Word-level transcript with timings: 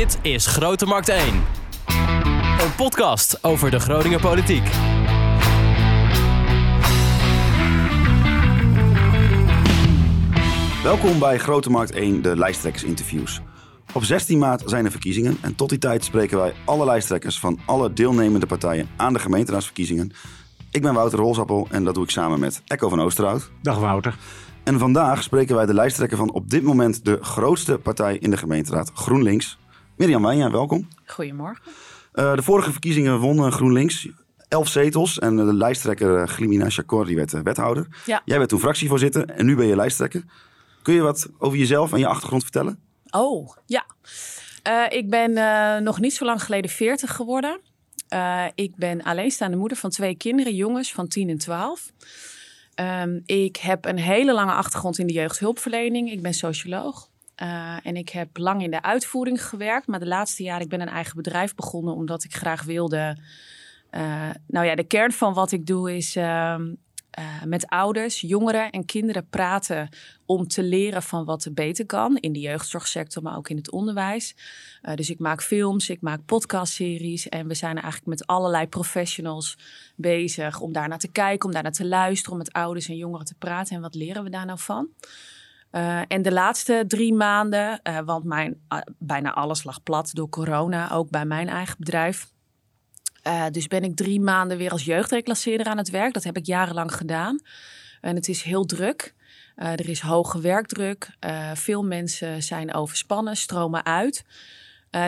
Dit 0.00 0.18
is 0.22 0.46
Grote 0.46 0.86
Markt 0.86 1.08
1. 1.08 1.20
Een 2.60 2.74
podcast 2.76 3.44
over 3.44 3.70
de 3.70 3.80
Groninger 3.80 4.20
politiek. 4.20 4.62
Welkom 10.82 11.18
bij 11.18 11.38
Grote 11.38 11.70
Markt 11.70 11.90
1, 11.90 12.22
de 12.22 12.36
lijsttrekkersinterviews. 12.36 13.40
Op 13.92 14.04
16 14.04 14.38
maart 14.38 14.62
zijn 14.66 14.84
er 14.84 14.90
verkiezingen 14.90 15.38
en 15.40 15.54
tot 15.54 15.68
die 15.68 15.78
tijd 15.78 16.04
spreken 16.04 16.38
wij 16.38 16.54
alle 16.64 16.84
lijsttrekkers 16.84 17.38
van 17.38 17.58
alle 17.66 17.92
deelnemende 17.92 18.46
partijen 18.46 18.88
aan 18.96 19.12
de 19.12 19.18
gemeenteraadsverkiezingen. 19.18 20.12
Ik 20.70 20.82
ben 20.82 20.94
Wouter 20.94 21.18
Rolsappel 21.18 21.66
en 21.70 21.84
dat 21.84 21.94
doe 21.94 22.04
ik 22.04 22.10
samen 22.10 22.40
met 22.40 22.62
Echo 22.66 22.88
van 22.88 23.00
Oosterhout. 23.00 23.50
Dag 23.62 23.78
Wouter. 23.78 24.16
En 24.64 24.78
vandaag 24.78 25.22
spreken 25.22 25.56
wij 25.56 25.66
de 25.66 25.74
lijsttrekker 25.74 26.16
van 26.16 26.32
op 26.32 26.50
dit 26.50 26.62
moment 26.62 27.04
de 27.04 27.18
grootste 27.20 27.78
partij 27.78 28.16
in 28.16 28.30
de 28.30 28.36
gemeenteraad, 28.36 28.90
GroenLinks. 28.94 29.58
Mirjam 30.00 30.22
Wijnja, 30.22 30.50
welkom. 30.50 30.88
Goedemorgen. 31.06 31.64
Uh, 32.14 32.34
de 32.34 32.42
vorige 32.42 32.70
verkiezingen 32.70 33.18
won 33.18 33.52
GroenLinks 33.52 34.08
elf 34.48 34.68
zetels 34.68 35.18
en 35.18 35.36
de 35.36 35.54
lijsttrekker 35.54 36.28
Glimina 36.28 36.70
Chakor 36.70 37.06
die 37.06 37.16
werd 37.16 37.42
wethouder. 37.42 37.86
Ja. 38.06 38.22
Jij 38.24 38.38
werd 38.38 38.48
toen 38.48 38.58
fractievoorzitter 38.58 39.24
en 39.24 39.46
nu 39.46 39.56
ben 39.56 39.66
je 39.66 39.76
lijsttrekker. 39.76 40.24
Kun 40.82 40.94
je 40.94 41.00
wat 41.00 41.28
over 41.38 41.58
jezelf 41.58 41.92
en 41.92 41.98
je 41.98 42.06
achtergrond 42.06 42.42
vertellen? 42.42 42.78
Oh, 43.10 43.56
ja. 43.66 43.86
Uh, 44.68 44.98
ik 44.98 45.10
ben 45.10 45.30
uh, 45.30 45.76
nog 45.76 46.00
niet 46.00 46.14
zo 46.14 46.24
lang 46.24 46.42
geleden 46.42 46.70
40 46.70 47.16
geworden. 47.16 47.60
Uh, 48.14 48.44
ik 48.54 48.76
ben 48.76 49.02
alleenstaande 49.02 49.56
moeder 49.56 49.76
van 49.76 49.90
twee 49.90 50.16
kinderen, 50.16 50.54
jongens 50.54 50.92
van 50.92 51.08
10 51.08 51.28
en 51.28 51.38
12. 51.38 51.92
Um, 52.74 53.22
ik 53.26 53.56
heb 53.56 53.84
een 53.84 53.98
hele 53.98 54.32
lange 54.32 54.52
achtergrond 54.52 54.98
in 54.98 55.06
de 55.06 55.12
jeugdhulpverlening. 55.12 56.10
Ik 56.10 56.22
ben 56.22 56.34
socioloog. 56.34 57.09
En 57.82 57.96
ik 57.96 58.08
heb 58.08 58.36
lang 58.36 58.62
in 58.62 58.70
de 58.70 58.82
uitvoering 58.82 59.44
gewerkt. 59.46 59.86
Maar 59.86 60.00
de 60.00 60.06
laatste 60.06 60.42
jaren 60.42 60.62
ik 60.62 60.68
ben 60.68 60.80
een 60.80 60.88
eigen 60.88 61.16
bedrijf 61.16 61.54
begonnen 61.54 61.94
omdat 61.94 62.24
ik 62.24 62.34
graag 62.34 62.62
wilde. 62.62 63.16
nou 64.46 64.66
ja, 64.66 64.74
de 64.74 64.84
kern 64.84 65.12
van 65.12 65.34
wat 65.34 65.52
ik 65.52 65.66
doe 65.66 65.96
is 65.96 66.16
ehm, 66.16 66.62
uh, 67.18 67.42
met 67.44 67.66
ouders, 67.66 68.20
jongeren 68.20 68.70
en 68.70 68.84
kinderen 68.84 69.28
praten 69.28 69.88
om 70.26 70.48
te 70.48 70.62
leren 70.62 71.02
van 71.02 71.24
wat 71.24 71.44
er 71.44 71.52
beter 71.52 71.86
kan 71.86 72.16
in 72.16 72.32
de 72.32 72.40
jeugdzorgsector, 72.40 73.22
maar 73.22 73.36
ook 73.36 73.48
in 73.48 73.56
het 73.56 73.70
onderwijs. 73.70 74.34
Dus 74.94 75.10
ik 75.10 75.18
maak 75.18 75.42
films, 75.42 75.90
ik 75.90 76.00
maak 76.00 76.24
podcastseries 76.24 77.28
en 77.28 77.48
we 77.48 77.54
zijn 77.54 77.74
eigenlijk 77.74 78.06
met 78.06 78.26
allerlei 78.26 78.66
professionals 78.66 79.58
bezig 79.96 80.60
om 80.60 80.72
daar 80.72 80.88
naar 80.88 80.98
te 80.98 81.10
kijken, 81.10 81.46
om 81.46 81.52
daar 81.54 81.62
naar 81.62 81.72
te 81.72 81.86
luisteren, 81.86 82.32
om 82.32 82.38
met 82.38 82.52
ouders 82.52 82.88
en 82.88 82.96
jongeren 82.96 83.26
te 83.26 83.34
praten 83.34 83.76
en 83.76 83.82
wat 83.82 83.94
leren 83.94 84.24
we 84.24 84.30
daar 84.30 84.46
nou 84.46 84.58
van. 84.58 84.88
Uh, 85.72 86.00
en 86.08 86.22
de 86.22 86.32
laatste 86.32 86.84
drie 86.86 87.14
maanden, 87.14 87.80
want 88.04 88.24
mijn, 88.24 88.60
bijna 88.98 89.32
alles 89.32 89.64
lag 89.64 89.82
plat 89.82 90.14
door 90.14 90.28
corona, 90.28 90.92
ook 90.92 91.10
bij 91.10 91.24
mijn 91.24 91.48
eigen 91.48 91.76
bedrijf. 91.78 92.28
Dus 93.50 93.66
ben 93.66 93.82
ik 93.82 93.96
drie 93.96 94.20
maanden 94.20 94.56
weer 94.56 94.70
als 94.70 94.84
jeugdreclasseerder 94.84 95.66
aan 95.66 95.78
het 95.78 95.90
werk. 95.90 96.14
Dat 96.14 96.24
heb 96.24 96.36
ik 96.36 96.46
jarenlang 96.46 96.94
gedaan. 96.94 97.40
En 98.00 98.14
het 98.14 98.28
is 98.28 98.42
heel 98.42 98.64
druk. 98.64 99.14
Er 99.54 99.88
is 99.88 100.00
hoge 100.00 100.40
werkdruk. 100.40 101.10
Veel 101.54 101.84
mensen 101.84 102.42
zijn 102.42 102.74
overspannen, 102.74 103.36
stromen 103.36 103.84
uit. 103.84 104.24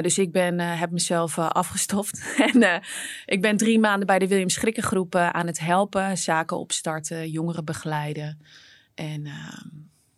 dus 0.00 0.18
ik 0.18 0.33
ben, 0.33 0.58
heb 0.58 0.90
mezelf 0.90 1.38
afgestoft. 1.38 2.34
en 2.52 2.83
ik 3.27 3.40
ben 3.40 3.56
drie 3.56 3.78
maanden 3.78 4.06
bij 4.06 4.18
de 4.18 4.28
William 4.28 4.48
Schrikkengroep 4.48 5.14
aan 5.14 5.46
het 5.46 5.58
helpen. 5.58 6.18
Zaken 6.18 6.58
opstarten, 6.58 7.30
jongeren 7.30 7.64
begeleiden. 7.64 8.38
En 8.94 9.27
ehm, 9.27 9.68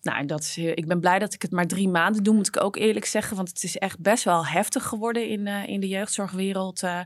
nou, 0.05 0.27
dat 0.27 0.41
is, 0.41 0.58
ik 0.58 0.86
ben 0.86 1.00
blij 1.00 1.19
dat 1.19 1.34
ik 1.34 1.42
het 1.42 1.50
maar 1.50 1.66
drie 1.66 1.88
maanden 1.88 2.22
doe, 2.22 2.34
moet 2.34 2.47
ik 2.47 2.62
ook 2.62 2.77
eerlijk 2.77 3.05
zeggen. 3.05 3.36
Want 3.36 3.48
het 3.48 3.62
is 3.62 3.78
echt 3.78 3.98
best 3.98 4.24
wel 4.24 4.46
heftig 4.46 4.84
geworden 4.84 5.28
in, 5.28 5.46
uh, 5.46 5.69
in 5.69 5.80
de 5.80 5.88
jeugdzorgwereld. 5.88 6.83
Uh, 6.83 7.00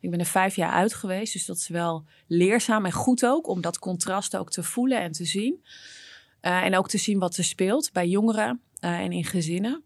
ik 0.00 0.10
ben 0.10 0.18
er 0.18 0.26
vijf 0.26 0.56
jaar 0.56 0.70
uit 0.70 0.94
geweest, 0.94 1.32
dus 1.32 1.46
dat 1.46 1.56
is 1.56 1.68
wel 1.68 2.04
leerzaam 2.26 2.84
en 2.84 2.92
goed 2.92 3.26
ook. 3.26 3.48
Om 3.48 3.60
dat 3.60 3.78
contrast 3.78 4.36
ook 4.36 4.50
te 4.50 4.62
voelen 4.62 5.00
en 5.00 5.12
te 5.12 5.24
zien. 5.24 5.64
Uh, 6.42 6.64
en 6.64 6.76
ook 6.76 6.88
te 6.88 6.98
zien 6.98 7.18
wat 7.18 7.36
er 7.36 7.44
speelt 7.44 7.92
bij 7.92 8.08
jongeren 8.08 8.60
en 8.80 9.12
in 9.12 9.24
gezinnen. 9.24 9.82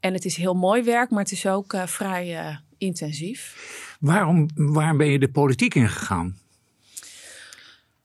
en 0.00 0.12
het 0.12 0.24
is 0.24 0.36
heel 0.36 0.54
mooi 0.54 0.82
werk, 0.82 1.10
maar 1.10 1.22
het 1.22 1.32
is 1.32 1.46
ook 1.46 1.76
vrij 1.84 2.58
intensief. 2.78 3.96
Waarom, 4.00 4.48
waarom 4.54 4.96
ben 4.96 5.06
je 5.06 5.18
de 5.18 5.30
politiek 5.30 5.74
ingegaan? 5.74 6.38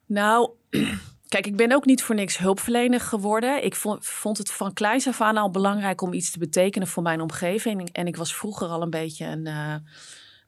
Nou... 0.06 0.50
Kijk, 1.32 1.48
ik 1.48 1.56
ben 1.56 1.72
ook 1.72 1.86
niet 1.86 2.04
voor 2.04 2.16
niks 2.16 2.38
hulpverlener 2.38 3.00
geworden. 3.00 3.64
Ik 3.64 3.76
vond, 4.00 4.38
het 4.38 4.52
van 4.52 4.74
kleins 4.74 5.08
af 5.08 5.22
aan 5.22 5.38
al 5.38 5.52
belangrijk 5.52 6.02
om 6.02 6.14
iets 6.14 6.32
te 6.32 6.40
betekenen 6.40 6.88
voor 6.88 7.04
mijn 7.04 7.22
omgeving. 7.22 7.90
En 7.92 8.08
ik 8.08 8.16
was 8.16 8.36
vroeger 8.36 8.68
al 8.68 8.82
een 8.82 8.90
beetje 8.90 9.26
een. 9.26 9.46
Uh, 9.46 9.76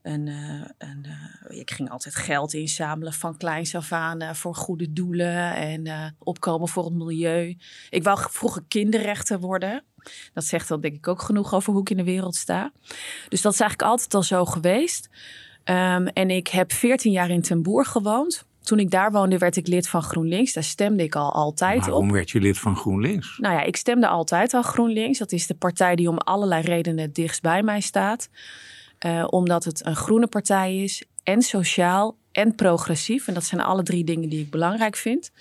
een, 0.01 0.27
een 0.77 1.05
uh, 1.49 1.59
ik 1.59 1.71
ging 1.71 1.89
altijd 1.89 2.15
geld 2.15 2.53
inzamelen 2.53 3.13
van 3.13 3.37
kleins 3.37 3.75
af 3.75 3.91
aan 3.91 4.35
voor 4.35 4.55
goede 4.55 4.93
doelen 4.93 5.55
en 5.55 6.15
opkomen 6.19 6.67
voor 6.67 6.85
het 6.85 6.93
milieu. 6.93 7.57
Ik 7.89 8.03
wou 8.03 8.19
vroeger 8.31 8.63
kinderrechter 8.67 9.39
worden. 9.39 9.83
Dat 10.33 10.45
zegt 10.45 10.67
dan 10.67 10.81
denk 10.81 10.95
ik 10.95 11.07
ook 11.07 11.21
genoeg 11.21 11.53
over 11.53 11.71
hoe 11.71 11.81
ik 11.81 11.89
in 11.89 11.97
de 11.97 12.03
wereld 12.03 12.35
sta. 12.35 12.71
Dus 13.29 13.41
dat 13.41 13.53
is 13.53 13.59
eigenlijk 13.59 13.91
altijd 13.91 14.13
al 14.13 14.23
zo 14.23 14.45
geweest. 14.45 15.09
Um, 15.65 16.07
en 16.07 16.29
ik 16.29 16.47
heb 16.47 16.71
14 16.71 17.11
jaar 17.11 17.29
in 17.29 17.41
Ten 17.41 17.61
Boer 17.61 17.85
gewoond. 17.85 18.45
Toen 18.63 18.79
ik 18.79 18.91
daar 18.91 19.11
woonde, 19.11 19.37
werd 19.37 19.55
ik 19.55 19.67
lid 19.67 19.87
van 19.87 20.03
GroenLinks. 20.03 20.53
Daar 20.53 20.63
stemde 20.63 21.03
ik 21.03 21.15
al 21.15 21.33
altijd 21.33 21.79
Waarom 21.79 21.93
op. 21.93 21.99
Waarom 21.99 22.11
werd 22.11 22.29
je 22.29 22.39
lid 22.39 22.59
van 22.59 22.75
GroenLinks? 22.75 23.37
Nou 23.37 23.53
ja, 23.53 23.61
ik 23.61 23.75
stemde 23.75 24.07
altijd 24.07 24.53
al 24.53 24.61
GroenLinks. 24.61 25.17
Dat 25.17 25.31
is 25.31 25.47
de 25.47 25.55
partij 25.55 25.95
die 25.95 26.09
om 26.09 26.17
allerlei 26.17 26.61
redenen 26.61 27.03
het 27.03 27.15
dichtst 27.15 27.41
bij 27.41 27.63
mij 27.63 27.81
staat. 27.81 28.29
Uh, 29.05 29.23
omdat 29.29 29.63
het 29.63 29.85
een 29.85 29.95
groene 29.95 30.27
partij 30.27 30.83
is, 30.83 31.03
en 31.23 31.41
sociaal 31.41 32.17
en 32.31 32.55
progressief. 32.55 33.27
En 33.27 33.33
dat 33.33 33.43
zijn 33.43 33.61
alle 33.61 33.83
drie 33.83 34.03
dingen 34.03 34.29
die 34.29 34.39
ik 34.39 34.49
belangrijk 34.49 34.95
vind. 34.95 35.31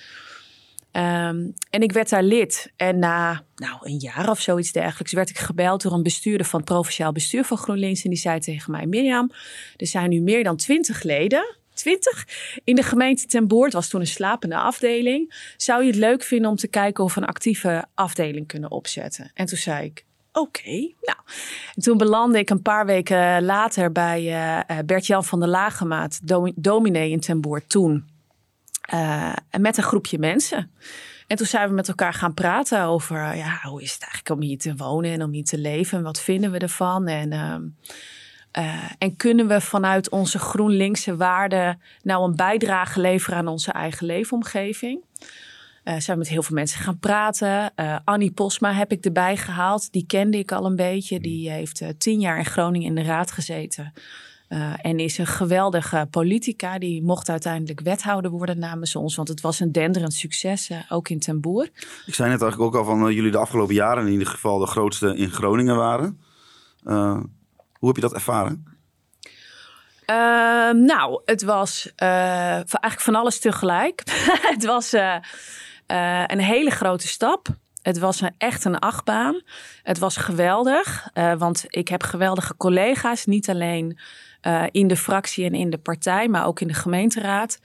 Um, 0.93 1.55
en 1.71 1.81
ik 1.81 1.93
werd 1.93 2.09
daar 2.09 2.23
lid. 2.23 2.73
En 2.77 2.99
na 2.99 3.45
nou, 3.55 3.77
een 3.81 3.99
jaar 3.99 4.31
of 4.31 4.41
zoiets 4.41 4.73
dergelijks 4.73 5.13
werd 5.13 5.31
ik 5.31 5.39
gebeld 5.39 5.83
door 5.83 5.93
een 5.93 6.03
bestuurder 6.03 6.47
van 6.47 6.61
het 6.61 6.69
provinciaal 6.69 7.13
bestuur 7.13 7.45
van 7.45 7.57
GroenLinks. 7.57 8.05
En 8.05 8.11
die 8.11 8.19
zei 8.19 8.41
tegen 8.41 8.73
mij: 8.73 8.87
Mirjam, 8.87 9.31
er 9.77 9.87
zijn 9.87 10.11
nu 10.11 10.21
meer 10.21 10.45
dan 10.45 10.57
twintig 10.57 11.03
leden 11.03 11.57
20 11.75 12.27
in 12.65 12.75
de 12.75 12.83
gemeente 12.83 13.27
Ten 13.27 13.49
Boer. 13.49 13.65
Het 13.65 13.73
was 13.73 13.89
toen 13.89 14.01
een 14.01 14.07
slapende 14.07 14.57
afdeling. 14.57 15.53
Zou 15.57 15.83
je 15.83 15.91
het 15.91 15.99
leuk 15.99 16.23
vinden 16.23 16.51
om 16.51 16.57
te 16.57 16.69
kijken 16.69 17.05
of 17.05 17.15
we 17.15 17.21
een 17.21 17.27
actieve 17.27 17.85
afdeling 17.95 18.47
kunnen 18.47 18.71
opzetten? 18.71 19.31
En 19.35 19.47
toen 19.47 19.59
zei 19.59 19.85
ik, 19.85 20.05
oké. 20.33 20.71
Nou, 21.01 21.19
en 21.75 21.83
toen 21.83 21.99
belandde 21.99 22.39
ik 22.39 22.51
een 22.51 22.63
paar 22.63 22.87
weken 22.87 23.45
later 23.45 23.93
bij 23.93 24.23
uh, 24.23 24.79
Bert-Jan 24.85 25.25
van 25.25 25.41
der 25.41 25.49
Lagemaat, 25.49 26.21
dominee 26.55 27.11
in 27.11 27.21
Ten 27.21 27.41
Boer 27.41 27.67
toen. 27.67 28.11
Uh, 28.95 29.33
met 29.59 29.77
een 29.77 29.83
groepje 29.83 30.19
mensen. 30.19 30.71
En 31.27 31.37
toen 31.37 31.47
zijn 31.47 31.69
we 31.69 31.75
met 31.75 31.89
elkaar 31.89 32.15
gaan 32.15 32.35
praten 32.35 32.83
over 32.83 33.37
ja, 33.37 33.59
hoe 33.63 33.83
is 33.83 33.93
het 33.93 34.03
eigenlijk 34.03 34.31
om 34.31 34.41
hier 34.41 34.59
te 34.59 34.77
wonen 34.77 35.13
en 35.13 35.23
om 35.23 35.33
hier 35.33 35.45
te 35.45 35.59
leven. 35.59 35.99
En 35.99 36.05
wat 36.05 36.21
vinden 36.21 36.51
we 36.51 36.59
ervan? 36.59 37.09
En... 37.09 37.33
Uh, 37.33 37.57
uh, 38.59 38.75
en 38.99 39.17
kunnen 39.17 39.49
we 39.49 39.61
vanuit 39.61 40.11
onze 40.11 40.39
GroenLinkse 40.39 41.17
waarden 41.17 41.81
nou 42.03 42.25
een 42.25 42.37
bijdrage 42.37 43.01
leveren 43.01 43.39
aan 43.39 43.49
onze 43.49 43.73
eigen 43.73 44.07
leefomgeving? 44.07 45.01
Uh, 45.85 45.99
zijn 45.99 46.19
met 46.19 46.29
heel 46.29 46.43
veel 46.43 46.55
mensen 46.57 46.81
gaan 46.81 46.99
praten. 46.99 47.73
Uh, 47.77 47.97
Annie 48.05 48.31
Posma 48.31 48.73
heb 48.73 48.93
ik 48.93 49.05
erbij 49.05 49.37
gehaald. 49.37 49.93
Die 49.93 50.07
kende 50.07 50.39
ik 50.39 50.53
al 50.53 50.67
een 50.67 50.77
beetje. 50.77 51.21
Die 51.21 51.51
heeft 51.51 51.85
tien 51.99 52.21
jaar 52.21 52.39
in 52.39 52.45
Groningen 52.45 52.89
in 52.89 52.95
de 52.95 53.03
raad 53.03 53.31
gezeten. 53.31 53.93
en 54.83 54.99
is 54.99 55.19
een 55.19 55.27
geweldige 55.27 56.07
politica. 56.11 56.79
Die 56.79 57.03
mocht 57.03 57.29
uiteindelijk 57.29 57.81
wethouder 57.81 58.31
worden 58.31 58.59
namens 58.59 58.97
ons. 58.97 59.17
Want 59.17 59.29
het 59.29 59.41
was 59.41 59.61
een 59.61 59.73
denderend 59.73 60.15
succes, 60.15 60.71
ook 60.89 61.09
in 61.09 61.19
Ten 61.19 61.41
Boer. 61.41 61.69
Ik 62.07 62.15
zei 62.15 62.31
net 62.31 62.43
eigenlijk 62.43 62.75
ook 62.75 62.81
al 62.81 62.85
van 62.85 63.15
jullie 63.15 63.31
de 63.31 63.39
afgelopen 63.39 63.75
jaren 63.75 64.07
in 64.07 64.13
ieder 64.13 64.27
geval 64.27 64.59
de 64.59 64.67
grootste 64.67 65.17
in 65.17 65.31
Groningen 65.31 65.77
waren. 65.77 66.21
Hoe 67.83 67.91
heb 67.91 68.03
je 68.03 68.09
dat 68.09 68.15
ervaren? 68.15 68.65
Uh, 70.07 70.85
nou, 70.87 71.23
het 71.25 71.43
was 71.43 71.93
uh, 72.03 72.09
eigenlijk 72.55 73.01
van 73.01 73.15
alles 73.15 73.39
tegelijk. 73.39 74.03
het 74.55 74.65
was 74.65 74.95
uh, 74.95 75.17
een 76.27 76.41
hele 76.41 76.71
grote 76.71 77.07
stap. 77.07 77.47
Het 77.83 77.99
was 77.99 78.23
echt 78.39 78.65
een 78.65 78.79
achtbaan. 78.79 79.43
Het 79.83 79.99
was 79.99 80.17
geweldig, 80.17 81.09
want 81.39 81.65
ik 81.67 81.89
heb 81.89 82.03
geweldige 82.03 82.57
collega's. 82.57 83.27
Niet 83.27 83.51
alleen 83.51 83.99
in 84.71 84.87
de 84.87 84.97
fractie 84.97 85.45
en 85.45 85.55
in 85.55 85.71
de 85.71 85.79
partij, 85.79 86.29
maar 86.29 86.47
ook 86.47 86.61
in 86.61 86.69
de 86.69 86.75
gemeenteraad. 86.75 87.61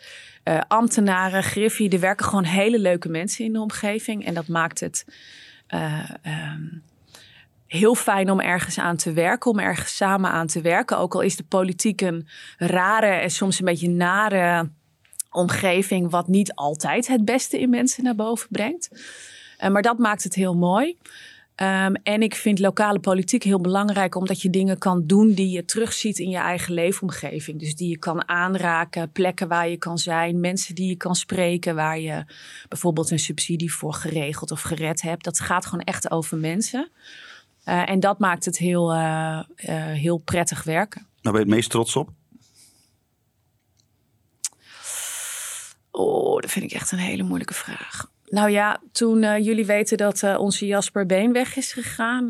ambtenaren, 0.67 1.43
griffie, 1.43 1.89
er 1.89 1.99
werken 1.99 2.25
gewoon 2.25 2.43
hele 2.43 2.79
leuke 2.79 3.09
mensen 3.09 3.45
in 3.45 3.53
de 3.53 3.61
omgeving. 3.61 4.25
En 4.25 4.33
dat 4.33 4.47
maakt 4.47 4.79
het... 4.79 5.05
Um, 6.25 6.83
heel 7.67 7.95
fijn 7.95 8.31
om 8.31 8.39
ergens 8.39 8.79
aan 8.79 8.95
te 8.95 9.13
werken, 9.13 9.51
om 9.51 9.59
ergens 9.59 9.95
samen 9.95 10.31
aan 10.31 10.47
te 10.47 10.61
werken. 10.61 10.97
Ook 10.97 11.15
al 11.15 11.21
is 11.21 11.35
de 11.35 11.43
politiek 11.43 12.01
een 12.01 12.27
rare 12.57 13.07
en 13.07 13.31
soms 13.31 13.59
een 13.59 13.65
beetje 13.65 13.89
nare 13.89 14.69
omgeving, 15.31 16.09
wat 16.09 16.27
niet 16.27 16.53
altijd 16.53 17.07
het 17.07 17.25
beste 17.25 17.59
in 17.59 17.69
mensen 17.69 18.03
naar 18.03 18.15
boven 18.15 18.47
brengt. 18.51 18.89
Uh, 19.63 19.69
maar 19.69 19.81
dat 19.81 19.97
maakt 19.97 20.23
het 20.23 20.35
heel 20.35 20.55
mooi. 20.55 20.97
Ehm, 21.57 21.93
en 22.03 22.21
ik 22.21 22.35
vind 22.35 22.59
lokale 22.59 22.99
politiek 22.99 23.43
heel 23.43 23.61
belangrijk 23.61 24.15
omdat 24.15 24.41
je 24.41 24.49
dingen 24.49 24.77
kan 24.77 25.07
doen 25.07 25.33
die 25.33 25.49
je 25.49 25.65
terugziet 25.65 26.19
in 26.19 26.29
je 26.29 26.37
eigen 26.37 26.73
leefomgeving. 26.73 27.59
Dus 27.59 27.75
die 27.75 27.89
je 27.89 27.97
kan 27.97 28.27
aanraken, 28.27 29.11
plekken 29.11 29.47
waar 29.47 29.69
je 29.69 29.77
kan 29.77 29.97
zijn, 29.97 30.39
mensen 30.39 30.75
die 30.75 30.89
je 30.89 30.95
kan 30.95 31.15
spreken, 31.15 31.75
waar 31.75 31.99
je 31.99 32.25
bijvoorbeeld 32.67 33.11
een 33.11 33.19
subsidie 33.19 33.73
voor 33.73 33.93
geregeld 33.93 34.51
of 34.51 34.61
gered 34.61 35.01
hebt. 35.01 35.23
Dat 35.23 35.39
gaat 35.39 35.65
gewoon 35.65 35.85
echt 35.85 36.11
over 36.11 36.37
mensen. 36.37 36.91
Uh, 37.67 37.89
en 37.89 37.99
dat 37.99 38.19
maakt 38.19 38.45
het 38.45 38.57
heel, 38.57 38.93
uh, 38.93 38.99
uh, 38.99 39.85
heel 39.85 40.17
prettig 40.17 40.63
werken. 40.63 41.01
Nou, 41.01 41.15
ben 41.21 41.33
je 41.33 41.39
het 41.39 41.55
meest 41.55 41.69
trots 41.69 41.95
op? 41.95 42.09
Oh, 45.91 46.41
dat 46.41 46.51
vind 46.51 46.65
ik 46.65 46.71
echt 46.71 46.91
een 46.91 46.97
hele 46.97 47.23
moeilijke 47.23 47.53
vraag. 47.53 48.11
Nou 48.25 48.49
ja, 48.49 48.81
toen 48.91 49.43
jullie 49.43 49.65
weten 49.65 49.97
dat 49.97 50.37
onze 50.37 50.65
Jasper 50.65 51.05
Been 51.05 51.33
weg 51.33 51.55
is 51.55 51.73
gegaan, 51.73 52.27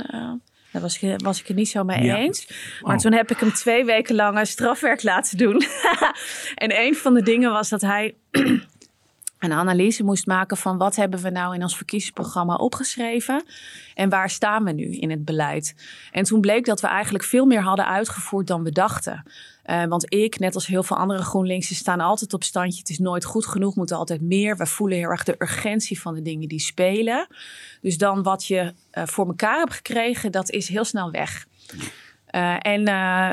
daar 0.72 0.82
was 0.82 1.02
ik, 1.02 1.22
was 1.22 1.40
ik 1.40 1.48
het 1.48 1.56
niet 1.56 1.70
zo 1.70 1.84
mee 1.84 2.04
ja. 2.04 2.16
eens. 2.16 2.48
Maar 2.82 2.96
oh. 2.96 3.02
toen 3.02 3.14
heb 3.14 3.32
ik 3.32 3.40
hem 3.40 3.54
twee 3.54 3.86
weken 3.86 4.16
lang 4.16 4.48
strafwerk 4.48 5.04
laten 5.04 5.38
doen. 5.38 5.64
en 6.56 6.80
een 6.80 6.96
van 6.96 7.14
de 7.14 7.22
dingen 7.22 7.52
was 7.52 7.70
dat 7.70 7.82
hij 7.82 8.16
een 9.40 9.52
analyse 9.52 10.04
moest 10.04 10.26
maken 10.26 10.58
van 10.58 10.78
wat 10.78 10.96
hebben 10.96 11.22
we 11.22 11.30
nou 11.30 11.56
in 11.56 11.62
ons 11.62 11.76
verkiezingsprogramma 11.76 12.56
opgeschreven 12.56 13.44
en 13.96 14.10
waar 14.10 14.30
staan 14.30 14.64
we 14.64 14.72
nu 14.72 14.84
in 14.84 15.10
het 15.10 15.26
beleid. 15.26 15.76
En 16.12 16.24
toen 16.24 16.42
bleek 16.42 16.66
dat 16.66 16.82
we 16.82 16.88
eigenlijk 16.88 17.24
veel 17.24 17.46
meer 17.46 17.62
hadden 17.62 17.88
uitgevoerd 17.88 18.48
dan 18.48 18.64
we 18.64 18.72
dachten. 18.72 19.24
Uh, 19.66 19.84
want 19.84 20.14
ik, 20.14 20.40
net 20.40 20.56
als 20.56 20.68
heel 20.68 20.84
veel 20.84 20.98
andere 20.98 21.22
GroenLinks'en, 21.22 21.76
staan 21.76 22.00
altijd 22.00 22.34
op 22.34 22.44
standje. 22.44 22.80
Het 22.80 22.90
is 22.90 23.00
nooit 23.00 23.26
goed 23.26 23.46
genoeg, 23.46 23.76
moeten 23.76 23.98
altijd 23.98 24.22
meer. 24.22 24.58
We 24.58 24.66
voelen 24.66 24.98
heel 24.98 25.10
erg 25.10 25.24
de 25.24 25.36
urgentie 25.38 26.02
van 26.02 26.14
de 26.14 26.22
dingen 26.22 26.48
die 26.48 26.60
spelen. 26.60 27.28
Dus 27.82 27.98
dan 27.98 28.24
wat 28.24 28.46
je 28.46 28.74
uh, 28.94 29.06
voor 29.06 29.28
elkaar 29.28 29.60
hebt 29.60 29.74
gekregen, 29.74 30.32
dat 30.32 30.50
is 30.50 30.68
heel 30.68 30.86
snel 30.86 31.12
weg. 31.12 31.48
Uh, 32.32 32.56
en, 32.60 32.86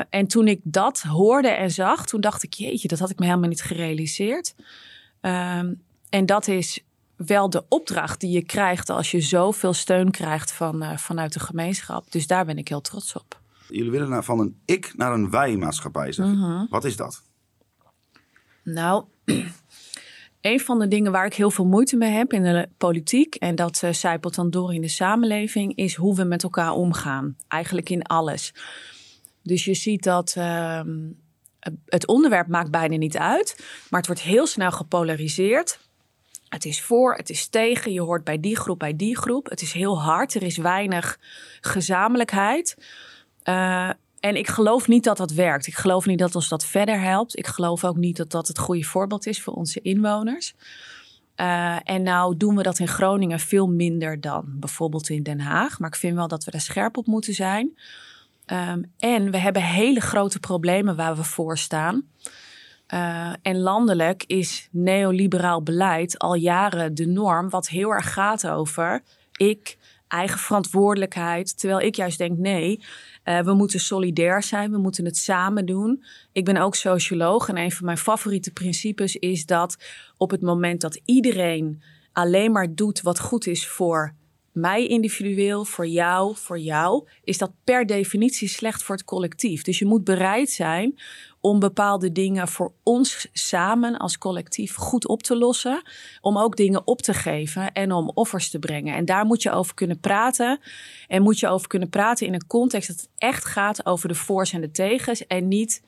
en 0.09 0.27
toen 0.27 0.47
ik 0.47 0.59
dat 0.63 1.01
hoorde 1.01 1.47
en 1.47 1.71
zag, 1.71 2.05
toen 2.05 2.21
dacht 2.21 2.43
ik, 2.43 2.53
jeetje, 2.53 2.87
dat 2.87 2.99
had 2.99 3.09
ik 3.09 3.19
me 3.19 3.25
helemaal 3.25 3.49
niet 3.49 3.61
gerealiseerd. 3.61 4.55
Ehm, 5.25 5.73
en 6.09 6.25
dat 6.25 6.47
is 6.47 6.83
wel 7.15 7.49
de 7.49 7.65
opdracht 7.69 8.19
die 8.19 8.31
je 8.31 8.43
krijgt 8.43 8.89
als 8.89 9.11
je 9.11 9.21
zoveel 9.21 9.73
steun 9.73 10.11
krijgt 10.11 10.51
van, 10.51 10.99
vanuit 10.99 11.33
de 11.33 11.39
gemeenschap. 11.39 12.11
Dus 12.11 12.27
daar 12.27 12.45
ben 12.45 12.57
ik 12.57 12.67
heel 12.67 12.81
trots 12.81 13.15
op. 13.15 13.39
Jullie 13.69 13.91
willen 13.91 14.09
naar, 14.09 14.23
van 14.23 14.39
een 14.39 14.61
ik 14.65 14.93
naar 14.97 15.13
een 15.13 15.29
wij-maatschappij, 15.29 16.11
zeg. 16.11 16.25
Mhm. 16.25 16.65
Wat 16.69 16.85
is 16.85 16.95
dat? 16.95 17.21
Nou, 18.63 19.03
een 20.41 20.59
van 20.59 20.79
de 20.79 20.87
dingen 20.87 21.11
waar 21.11 21.25
ik 21.25 21.33
heel 21.33 21.51
veel 21.51 21.65
moeite 21.65 21.97
mee 21.97 22.11
heb 22.11 22.33
in 22.33 22.43
de 22.43 22.69
politiek, 22.77 23.35
en 23.35 23.55
dat 23.55 23.81
uh, 23.83 23.91
zijpelt 23.91 24.35
dan 24.35 24.49
door 24.49 24.73
in 24.73 24.81
de 24.81 24.87
samenleving, 24.87 25.75
is 25.75 25.95
hoe 25.95 26.15
we 26.15 26.23
met 26.23 26.43
elkaar 26.43 26.71
omgaan. 26.71 27.35
Eigenlijk 27.47 27.89
in 27.89 28.03
alles. 28.03 28.53
Dus 29.41 29.65
je 29.65 29.73
ziet 29.73 30.03
dat 30.03 30.35
uh, 30.37 30.81
het 31.85 32.07
onderwerp 32.07 32.47
maakt 32.47 32.71
bijna 32.71 32.95
niet 32.95 33.17
uit, 33.17 33.55
maar 33.89 33.99
het 33.99 34.07
wordt 34.07 34.21
heel 34.21 34.47
snel 34.47 34.71
gepolariseerd. 34.71 35.79
Het 36.55 36.65
is 36.65 36.81
voor, 36.81 37.15
het 37.15 37.29
is 37.29 37.47
tegen, 37.47 37.93
je 37.93 38.01
hoort 38.01 38.23
bij 38.23 38.39
die 38.39 38.57
groep, 38.57 38.79
bij 38.79 38.95
die 38.95 39.17
groep. 39.17 39.49
Het 39.49 39.61
is 39.61 39.73
heel 39.73 40.01
hard, 40.01 40.33
er 40.33 40.43
is 40.43 40.57
weinig 40.57 41.19
gezamenlijkheid. 41.61 42.77
Uh, 43.43 43.89
en 44.19 44.35
ik 44.35 44.47
geloof 44.47 44.87
niet 44.87 45.03
dat 45.03 45.17
dat 45.17 45.31
werkt. 45.31 45.67
Ik 45.67 45.73
geloof 45.73 46.05
niet 46.05 46.19
dat 46.19 46.35
ons 46.35 46.49
dat 46.49 46.65
verder 46.65 46.99
helpt. 46.99 47.37
Ik 47.37 47.47
geloof 47.47 47.83
ook 47.83 47.95
niet 47.95 48.17
dat 48.17 48.31
dat 48.31 48.47
het 48.47 48.59
goede 48.59 48.83
voorbeeld 48.83 49.25
is 49.25 49.41
voor 49.41 49.53
onze 49.53 49.81
inwoners. 49.81 50.53
Uh, 51.35 51.77
en 51.83 52.03
nou 52.03 52.37
doen 52.37 52.55
we 52.55 52.63
dat 52.63 52.79
in 52.79 52.87
Groningen 52.87 53.39
veel 53.39 53.67
minder 53.67 54.21
dan 54.21 54.43
bijvoorbeeld 54.47 55.09
in 55.09 55.23
Den 55.23 55.39
Haag. 55.39 55.79
Maar 55.79 55.89
ik 55.89 55.95
vind 55.95 56.15
wel 56.15 56.27
dat 56.27 56.43
we 56.43 56.51
daar 56.51 56.61
scherp 56.61 56.97
op 56.97 57.05
moeten 57.05 57.33
zijn. 57.33 57.77
Um, 58.47 58.91
en 58.99 59.31
we 59.31 59.37
hebben 59.37 59.61
hele 59.61 59.99
grote 59.99 60.39
problemen 60.39 60.95
waar 60.95 61.15
we 61.15 61.23
voor 61.23 61.57
staan. 61.57 62.03
Uh, 62.93 63.33
en 63.41 63.59
landelijk 63.59 64.23
is 64.27 64.67
neoliberaal 64.71 65.63
beleid 65.63 66.19
al 66.19 66.35
jaren 66.35 66.95
de 66.95 67.05
norm, 67.05 67.49
wat 67.49 67.67
heel 67.67 67.89
erg 67.89 68.13
gaat 68.13 68.47
over 68.47 69.03
ik, 69.31 69.77
eigen 70.07 70.39
verantwoordelijkheid. 70.39 71.59
Terwijl 71.59 71.79
ik 71.79 71.95
juist 71.95 72.17
denk: 72.17 72.37
nee, 72.37 72.83
uh, 73.23 73.39
we 73.39 73.53
moeten 73.53 73.79
solidair 73.79 74.43
zijn, 74.43 74.71
we 74.71 74.77
moeten 74.77 75.05
het 75.05 75.17
samen 75.17 75.65
doen. 75.65 76.03
Ik 76.31 76.45
ben 76.45 76.57
ook 76.57 76.75
socioloog 76.75 77.49
en 77.49 77.57
een 77.57 77.71
van 77.71 77.85
mijn 77.85 77.97
favoriete 77.97 78.51
principes 78.51 79.15
is 79.15 79.45
dat 79.45 79.77
op 80.17 80.31
het 80.31 80.41
moment 80.41 80.81
dat 80.81 81.01
iedereen 81.05 81.81
alleen 82.13 82.51
maar 82.51 82.75
doet 82.75 83.01
wat 83.01 83.19
goed 83.19 83.47
is 83.47 83.67
voor 83.67 84.13
mij 84.55 84.87
individueel, 84.87 85.65
voor 85.65 85.87
jou, 85.87 86.35
voor 86.35 86.59
jou, 86.59 87.07
is 87.23 87.37
dat 87.37 87.51
per 87.63 87.85
definitie 87.85 88.47
slecht 88.47 88.83
voor 88.83 88.95
het 88.95 89.05
collectief. 89.05 89.61
Dus 89.61 89.79
je 89.79 89.85
moet 89.85 90.03
bereid 90.03 90.49
zijn 90.49 90.99
om 91.45 91.59
bepaalde 91.59 92.11
dingen 92.11 92.47
voor 92.47 92.73
ons 92.83 93.27
samen 93.33 93.97
als 93.97 94.17
collectief 94.17 94.75
goed 94.75 95.07
op 95.07 95.23
te 95.23 95.37
lossen. 95.37 95.81
Om 96.21 96.37
ook 96.37 96.55
dingen 96.55 96.87
op 96.87 97.01
te 97.01 97.13
geven 97.13 97.71
en 97.71 97.91
om 97.91 98.11
offers 98.13 98.49
te 98.49 98.59
brengen. 98.59 98.95
En 98.95 99.05
daar 99.05 99.25
moet 99.25 99.41
je 99.41 99.51
over 99.51 99.73
kunnen 99.73 99.99
praten. 99.99 100.59
En 101.07 101.21
moet 101.21 101.39
je 101.39 101.47
over 101.47 101.67
kunnen 101.67 101.89
praten 101.89 102.27
in 102.27 102.33
een 102.33 102.47
context 102.47 102.87
dat 102.87 102.97
het 102.97 103.09
echt 103.17 103.45
gaat 103.45 103.85
over 103.85 104.07
de 104.07 104.15
voor's 104.15 104.53
en 104.53 104.61
de 104.61 104.71
tegens. 104.71 105.27
En 105.27 105.47
niet 105.47 105.81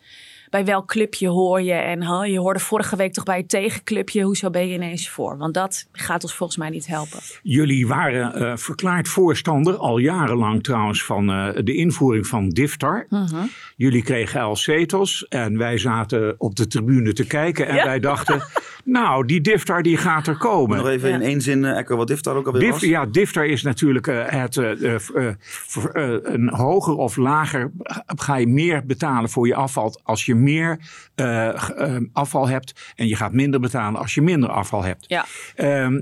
bij 0.50 0.66
welk 0.66 0.88
clubje 0.88 1.28
hoor 1.28 1.62
je. 1.62 1.74
En 1.74 2.04
huh, 2.04 2.32
je 2.32 2.40
hoorde 2.40 2.60
vorige 2.60 2.96
week 2.96 3.14
toch 3.14 3.24
bij 3.24 3.38
het 3.38 3.50
tegenclubje. 3.50 4.24
Hoezo 4.24 4.50
ben 4.50 4.68
je 4.68 4.74
ineens 4.74 5.10
voor? 5.10 5.38
Want 5.38 5.54
dat 5.54 5.88
gaat 5.92 6.24
ons 6.24 6.36
volgens 6.36 6.58
mij 6.58 6.70
niet 6.70 6.88
helpen. 6.88 7.20
Jullie 7.44 7.88
waren 7.88 8.42
uh, 8.42 8.58
verklaard 8.58 9.08
voorstander, 9.08 9.76
al 9.76 9.98
jarenlang 9.98 10.64
trouwens, 10.64 11.04
van 11.04 11.30
uh, 11.30 11.50
de 11.64 11.76
invoering 11.76 12.28
van 12.28 12.50
DIFTAR. 12.50 13.06
Uh 13.10 13.30
-huh. 13.30 13.44
Jullie 13.76 14.04
kregen 14.04 14.40
elf 14.40 14.60
zetels 14.60 15.28
en 15.28 15.58
wij 15.58 15.78
zaten 15.78 16.36
op 16.38 16.56
de 16.56 16.68
tribune 16.68 17.14
te 17.14 17.28
kijken. 17.28 17.68
En 17.68 17.76
ja. 17.76 17.86
wij 17.86 18.00
dachten, 18.00 18.44
nou, 18.84 19.26
die 19.26 19.42
DIFTAR 19.42 19.84
die 19.84 19.98
gaat 19.98 20.28
er 20.28 20.38
komen. 20.38 20.78
Nog 20.78 20.88
even 20.88 21.10
ja. 21.10 21.16
in 21.16 21.22
één 21.22 21.42
zin 21.42 21.64
uh, 21.64 21.78
echo 21.78 21.96
wat 21.96 22.08
DIFTAR 22.08 22.36
ook 22.36 22.46
alweer 22.46 22.62
Dif 22.62 22.72
was. 22.72 22.82
Ja, 22.82 23.06
DIFTAR 23.06 23.46
is 23.46 23.64
natuurlijk 23.64 24.06
het, 24.12 24.56
een 26.24 26.50
hoger 26.50 26.96
of 26.96 27.16
lager. 27.16 27.72
Ga 28.06 28.36
je 28.36 28.48
meer 28.48 28.86
betalen 28.86 29.30
voor 29.30 29.48
je 29.48 29.56
afval 29.56 30.00
als 30.04 30.26
je 30.26 30.36
meer 30.38 30.80
uh, 31.16 31.70
uh, 31.78 31.98
afval 32.14 32.48
hebt. 32.48 32.94
En 32.96 33.08
je 33.08 33.16
gaat 33.16 33.34
minder 33.34 33.60
betalen 33.60 34.00
als 34.00 34.14
je 34.14 34.22
minder 34.22 34.50
afval 34.50 34.84
hebt. 34.84 35.06
Ja. 35.08 35.26
Uh, 35.58 36.00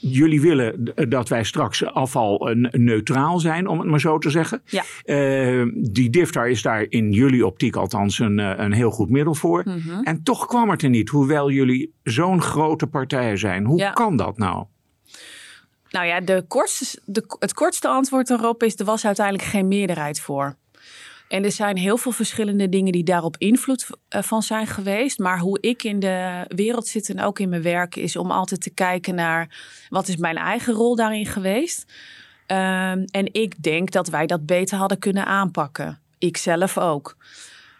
jullie 0.00 0.40
willen 0.40 0.92
dat 1.08 1.28
wij 1.28 1.44
straks 1.44 1.84
afval 1.84 2.54
neutraal 2.70 3.38
zijn, 3.38 3.66
om 3.66 3.78
het 3.78 3.88
maar 3.88 4.00
zo 4.00 4.18
te 4.18 4.30
zeggen. 4.30 4.62
Ja. 4.64 4.84
Uh, 5.04 5.72
die 5.74 6.10
DIFTAR 6.10 6.48
is 6.48 6.62
daar 6.62 6.86
in 6.88 7.12
jullie 7.12 7.46
optiek 7.46 7.76
althans 7.76 8.18
een, 8.18 8.38
een 8.38 8.72
heel 8.72 8.90
goed 8.90 9.10
middel 9.10 9.34
voor. 9.34 9.62
Mm 9.64 9.78
-hmm. 9.78 10.02
En 10.02 10.22
toch 10.22 10.46
kwam 10.46 10.70
het 10.70 10.82
er 10.82 10.88
niet, 10.88 11.08
hoewel 11.08 11.50
jullie 11.50 11.92
zo'n 12.02 12.42
grote 12.42 12.86
partij 12.86 13.36
zijn. 13.36 13.64
Hoe 13.64 13.78
ja. 13.78 13.90
kan 13.90 14.16
dat 14.16 14.38
nou? 14.38 14.64
Nou 15.90 16.06
ja, 16.06 16.20
de 16.20 16.44
kortste, 16.48 17.00
de, 17.04 17.36
het 17.38 17.54
kortste 17.54 17.88
antwoord 17.88 18.30
erop 18.30 18.62
is: 18.62 18.78
er 18.78 18.84
was 18.84 19.06
uiteindelijk 19.06 19.48
geen 19.48 19.68
meerderheid 19.68 20.20
voor. 20.20 20.56
En 21.28 21.44
er 21.44 21.52
zijn 21.52 21.76
heel 21.76 21.96
veel 21.96 22.12
verschillende 22.12 22.68
dingen 22.68 22.92
die 22.92 23.04
daarop 23.04 23.36
invloed 23.38 23.86
van 24.08 24.42
zijn 24.42 24.66
geweest. 24.66 25.18
Maar 25.18 25.38
hoe 25.38 25.60
ik 25.60 25.82
in 25.82 25.98
de 25.98 26.44
wereld 26.48 26.86
zit 26.86 27.08
en 27.08 27.20
ook 27.20 27.38
in 27.38 27.48
mijn 27.48 27.62
werk 27.62 27.96
is 27.96 28.16
om 28.16 28.30
altijd 28.30 28.60
te 28.60 28.70
kijken 28.70 29.14
naar 29.14 29.56
wat 29.88 30.08
is 30.08 30.16
mijn 30.16 30.36
eigen 30.36 30.74
rol 30.74 30.96
daarin 30.96 31.26
geweest. 31.26 31.92
Um, 32.46 33.04
en 33.04 33.28
ik 33.32 33.62
denk 33.62 33.90
dat 33.90 34.08
wij 34.08 34.26
dat 34.26 34.46
beter 34.46 34.78
hadden 34.78 34.98
kunnen 34.98 35.26
aanpakken. 35.26 36.00
Ik 36.18 36.36
zelf 36.36 36.78
ook. 36.78 37.16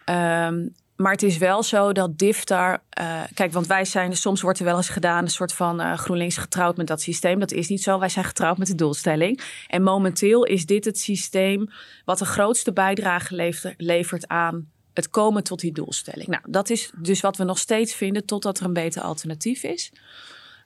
Um, 0.05 0.75
maar 0.97 1.13
het 1.13 1.23
is 1.23 1.39
wel 1.39 1.63
zo 1.63 1.93
dat 1.93 2.19
DIFTAR. 2.19 2.83
Uh, 3.01 3.23
kijk, 3.35 3.53
want 3.53 3.67
wij 3.67 3.85
zijn. 3.85 4.17
Soms 4.17 4.41
wordt 4.41 4.59
er 4.59 4.65
wel 4.65 4.77
eens 4.77 4.89
gedaan. 4.89 5.23
een 5.23 5.31
soort 5.31 5.53
van 5.53 5.81
uh, 5.81 5.97
GroenLinks 5.97 6.37
getrouwd 6.37 6.77
met 6.77 6.87
dat 6.87 7.01
systeem. 7.01 7.39
Dat 7.39 7.53
is 7.53 7.69
niet 7.69 7.83
zo. 7.83 7.99
Wij 7.99 8.09
zijn 8.09 8.25
getrouwd 8.25 8.59
met 8.59 8.67
de 8.67 8.75
doelstelling. 8.75 9.41
En 9.67 9.83
momenteel 9.83 10.45
is 10.45 10.67
dit 10.67 10.85
het 10.85 10.99
systeem. 10.99 11.71
wat 12.05 12.19
de 12.19 12.25
grootste 12.25 12.73
bijdrage 12.73 13.53
levert, 13.77 14.29
aan. 14.29 14.71
het 14.95 15.11
komen 15.11 15.45
tot 15.45 15.61
die 15.61 15.73
doelstelling. 15.73 16.29
Nou, 16.29 16.43
dat 16.47 16.71
is 16.71 16.91
dus 16.99 17.21
wat 17.21 17.37
we 17.37 17.45
nog 17.45 17.59
steeds 17.59 17.95
vinden. 17.95 18.25
totdat 18.25 18.59
er 18.59 18.65
een 18.65 18.73
beter 18.73 19.03
alternatief 19.03 19.63
is. 19.63 19.93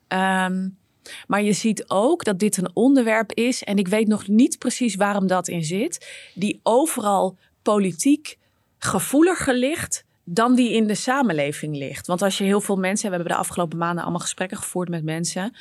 Um, 0.09 0.79
maar 1.27 1.43
je 1.43 1.53
ziet 1.53 1.85
ook 1.89 2.25
dat 2.25 2.39
dit 2.39 2.57
een 2.57 2.71
onderwerp 2.75 3.33
is. 3.33 3.65
en 3.65 3.77
ik 3.77 3.89
weet 3.89 4.09
nog 4.09 4.29
niet 4.29 4.59
precies 4.59 4.95
waarom 4.95 5.27
dat 5.27 5.49
in 5.49 5.65
zit. 5.65 6.07
die 6.35 6.61
overal 6.63 7.39
politiek 7.63 8.39
gevoeliger 8.79 9.55
ligt 9.55 10.05
dan 10.33 10.55
die 10.55 10.73
in 10.73 10.87
de 10.87 10.95
samenleving 10.95 11.77
ligt. 11.77 12.07
Want 12.07 12.23
als 12.23 12.39
je 12.39 12.45
heel 12.45 12.61
veel 12.61 12.77
mensen... 12.77 13.11
we 13.11 13.15
hebben 13.17 13.33
de 13.33 13.39
afgelopen 13.39 13.79
maanden 13.79 14.03
allemaal 14.03 14.21
gesprekken 14.21 14.57
gevoerd 14.57 14.89
met 14.89 15.05
mensen... 15.05 15.57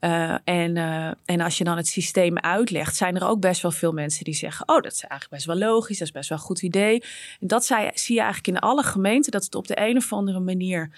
Uh, 0.00 0.34
en, 0.44 0.76
uh, 0.76 1.10
en 1.24 1.40
als 1.40 1.58
je 1.58 1.64
dan 1.64 1.76
het 1.76 1.86
systeem 1.86 2.38
uitlegt, 2.38 2.96
zijn 2.96 3.16
er 3.16 3.26
ook 3.26 3.40
best 3.40 3.62
wel 3.62 3.70
veel 3.70 3.92
mensen 3.92 4.24
die 4.24 4.34
zeggen: 4.34 4.68
Oh, 4.68 4.82
dat 4.82 4.92
is 4.92 5.00
eigenlijk 5.00 5.30
best 5.30 5.44
wel 5.44 5.56
logisch, 5.56 5.98
dat 5.98 6.06
is 6.06 6.12
best 6.12 6.28
wel 6.28 6.38
een 6.38 6.44
goed 6.44 6.62
idee. 6.62 7.02
En 7.40 7.46
dat 7.46 7.64
zie 7.64 8.14
je 8.14 8.20
eigenlijk 8.20 8.46
in 8.46 8.58
alle 8.58 8.82
gemeenten, 8.82 9.32
dat 9.32 9.44
het 9.44 9.54
op 9.54 9.66
de 9.66 9.80
een 9.80 9.96
of 9.96 10.12
andere 10.12 10.40
manier 10.40 10.90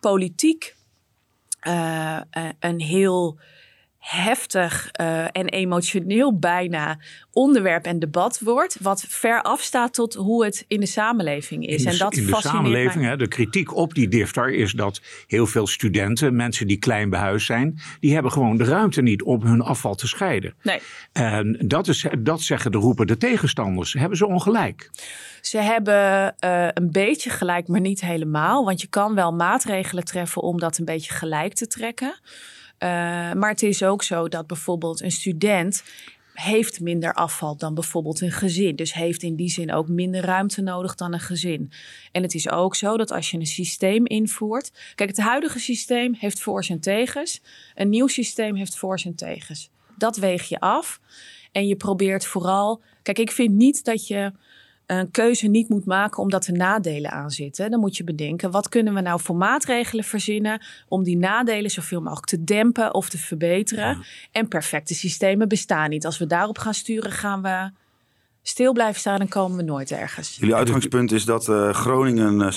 politiek 0.00 0.74
uh, 1.68 2.20
een 2.60 2.80
heel 2.80 3.38
heftig 4.08 4.90
uh, 5.00 5.24
en 5.32 5.48
emotioneel 5.48 6.38
bijna 6.38 6.98
onderwerp 7.32 7.84
en 7.84 7.98
debat 7.98 8.40
wordt, 8.40 8.76
wat 8.80 9.04
ver 9.08 9.42
afstaat 9.42 9.94
tot 9.94 10.14
hoe 10.14 10.44
het 10.44 10.64
in 10.68 10.80
de 10.80 10.86
samenleving 10.86 11.66
is. 11.66 11.78
In 11.78 11.84
de, 11.84 11.90
en 11.90 11.98
dat 11.98 12.14
in 12.14 12.26
de 12.26 12.36
samenleving, 12.40 13.04
hè, 13.04 13.16
de 13.16 13.28
kritiek 13.28 13.74
op 13.74 13.94
die 13.94 14.08
diftar 14.08 14.50
is 14.50 14.72
dat 14.72 15.00
heel 15.26 15.46
veel 15.46 15.66
studenten, 15.66 16.36
mensen 16.36 16.66
die 16.66 16.78
klein 16.78 17.10
behuisd 17.10 17.46
zijn, 17.46 17.80
die 18.00 18.12
hebben 18.12 18.32
gewoon 18.32 18.56
de 18.56 18.64
ruimte 18.64 19.02
niet 19.02 19.22
om 19.22 19.42
hun 19.42 19.60
afval 19.60 19.94
te 19.94 20.06
scheiden. 20.06 20.54
Nee. 20.62 20.80
En 21.12 21.58
dat, 21.64 21.88
is, 21.88 22.06
dat 22.18 22.40
zeggen 22.40 22.72
de 22.72 22.78
roepen 22.78 23.06
de 23.06 23.16
tegenstanders. 23.16 23.92
Hebben 23.92 24.18
ze 24.18 24.26
ongelijk? 24.26 24.90
Ze 25.40 25.58
hebben 25.58 26.34
uh, 26.44 26.68
een 26.74 26.92
beetje 26.92 27.30
gelijk, 27.30 27.68
maar 27.68 27.80
niet 27.80 28.00
helemaal. 28.00 28.64
Want 28.64 28.80
je 28.80 28.86
kan 28.86 29.14
wel 29.14 29.32
maatregelen 29.32 30.04
treffen 30.04 30.42
om 30.42 30.58
dat 30.58 30.78
een 30.78 30.84
beetje 30.84 31.12
gelijk 31.12 31.54
te 31.54 31.66
trekken. 31.66 32.20
Uh, 32.78 32.88
maar 33.32 33.50
het 33.50 33.62
is 33.62 33.82
ook 33.82 34.02
zo 34.02 34.28
dat 34.28 34.46
bijvoorbeeld 34.46 35.00
een 35.00 35.10
student 35.10 35.82
heeft 36.40 36.80
minder 36.80 37.14
afval 37.14 37.56
dan 37.56 37.74
bijvoorbeeld 37.74 38.20
een 38.20 38.32
gezin. 38.32 38.76
Dus 38.76 38.94
heeft 38.94 39.22
in 39.22 39.36
die 39.36 39.50
zin 39.50 39.72
ook 39.72 39.88
minder 39.88 40.24
ruimte 40.24 40.62
nodig 40.62 40.94
dan 40.94 41.12
een 41.12 41.20
gezin. 41.20 41.72
En 42.12 42.22
het 42.22 42.34
is 42.34 42.50
ook 42.50 42.74
zo 42.74 42.96
dat 42.96 43.10
als 43.10 43.30
je 43.30 43.38
een 43.38 43.46
systeem 43.46 44.06
invoert. 44.06 44.72
Kijk, 44.94 45.08
het 45.08 45.18
huidige 45.18 45.58
systeem 45.58 46.14
heeft 46.18 46.40
voor's 46.40 46.68
en 46.68 46.80
tegens. 46.80 47.40
Een 47.74 47.88
nieuw 47.88 48.06
systeem 48.06 48.54
heeft 48.54 48.76
voor's 48.76 49.04
en 49.04 49.14
tegens. 49.14 49.70
Dat 49.96 50.16
weeg 50.16 50.48
je 50.48 50.60
af. 50.60 51.00
En 51.52 51.66
je 51.66 51.76
probeert 51.76 52.26
vooral. 52.26 52.82
Kijk, 53.02 53.18
ik 53.18 53.30
vind 53.30 53.54
niet 53.54 53.84
dat 53.84 54.06
je 54.06 54.32
een 54.96 55.10
keuze 55.10 55.46
niet 55.46 55.68
moet 55.68 55.84
maken 55.84 56.22
omdat 56.22 56.46
er 56.46 56.52
nadelen 56.52 57.10
aan 57.10 57.30
zitten. 57.30 57.70
Dan 57.70 57.80
moet 57.80 57.96
je 57.96 58.04
bedenken, 58.04 58.50
wat 58.50 58.68
kunnen 58.68 58.94
we 58.94 59.00
nou 59.00 59.20
voor 59.20 59.36
maatregelen 59.36 60.04
verzinnen 60.04 60.62
om 60.88 61.02
die 61.02 61.16
nadelen 61.16 61.70
zoveel 61.70 62.00
mogelijk 62.00 62.26
te 62.26 62.44
dempen 62.44 62.94
of 62.94 63.08
te 63.08 63.18
verbeteren. 63.18 64.04
En 64.32 64.48
perfecte 64.48 64.94
systemen 64.94 65.48
bestaan 65.48 65.90
niet. 65.90 66.06
Als 66.06 66.18
we 66.18 66.26
daarop 66.26 66.58
gaan 66.58 66.74
sturen, 66.74 67.12
gaan 67.12 67.42
we 67.42 67.70
stil 68.42 68.72
blijven 68.72 69.00
staan 69.00 69.20
en 69.20 69.28
komen 69.28 69.56
we 69.56 69.62
nooit 69.62 69.90
ergens. 69.90 70.36
Jullie 70.36 70.54
uitgangspunt 70.54 71.12
is 71.12 71.24
dat 71.24 71.48
uh, 71.48 71.70
Groningen 71.70 72.52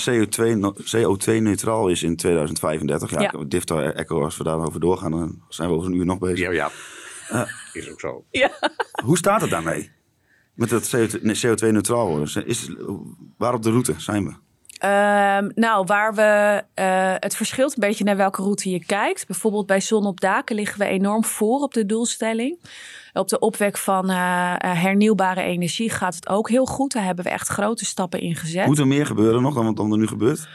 CO2-neutraal 0.78 1.88
is 1.88 2.04
in 2.04 2.16
2035. 2.16 3.12
Ja, 3.12 3.22
ja. 3.22 3.32
Diftar 3.48 3.94
Echo, 3.94 4.24
als 4.24 4.38
we 4.38 4.44
daarover 4.44 4.80
doorgaan, 4.80 5.12
dan 5.12 5.42
zijn 5.50 5.70
we 5.70 5.76
over 5.76 5.88
een 5.88 5.96
uur 5.96 6.06
nog 6.06 6.20
bezig. 6.20 6.40
Ja, 6.40 6.52
ja. 6.52 6.72
Uh, 7.32 7.42
is 7.74 7.92
ook 7.92 8.00
zo. 8.00 8.26
Ja. 8.30 8.52
Hoe 9.04 9.18
staat 9.18 9.42
het 9.42 9.50
daarmee? 9.50 9.92
Met 10.54 10.70
het 10.70 10.96
CO2-neutraal 11.46 12.08
worden. 12.08 12.46
Is, 12.46 12.70
waar 13.38 13.54
op 13.54 13.64
de 13.64 13.70
route 13.70 13.94
zijn 13.98 14.26
we? 14.26 14.34
Um, 14.86 15.52
nou, 15.56 15.86
waar 15.86 16.16
we. 16.16 16.64
Uh, 16.76 17.14
het 17.20 17.36
verschilt 17.36 17.72
een 17.72 17.88
beetje 17.88 18.04
naar 18.04 18.18
welke 18.18 18.42
route 18.42 18.70
je 18.70 18.86
kijkt. 18.86 19.28
Bijvoorbeeld 19.28 19.66
bij 19.66 19.80
zon 19.80 20.06
op 20.06 20.20
daken 20.20 20.56
liggen 20.56 20.80
we 20.80 20.86
enorm 20.86 21.24
voor 21.24 21.60
op 21.60 21.74
de 21.74 21.86
doelstelling. 21.86 22.60
Op 23.14 23.28
de 23.28 23.40
opwek 23.40 23.78
van 23.78 24.10
uh, 24.10 24.54
hernieuwbare 24.58 25.42
energie 25.42 25.90
gaat 25.90 26.16
het 26.16 26.30
ook 26.30 26.50
heel 26.50 26.66
goed. 26.66 26.92
Daar 26.92 27.04
hebben 27.04 27.24
we 27.24 27.30
echt 27.30 27.48
grote 27.48 27.86
stappen 27.86 28.20
in 28.20 28.36
gezet. 28.36 28.66
Moet 28.66 28.80
er 28.80 28.88
meer 28.88 29.06
gebeuren 29.06 29.42
nog 29.42 29.54
dan 29.54 29.66
wat 29.66 29.80
er 29.80 29.98
nu 29.98 30.08
gebeurt? 30.08 30.48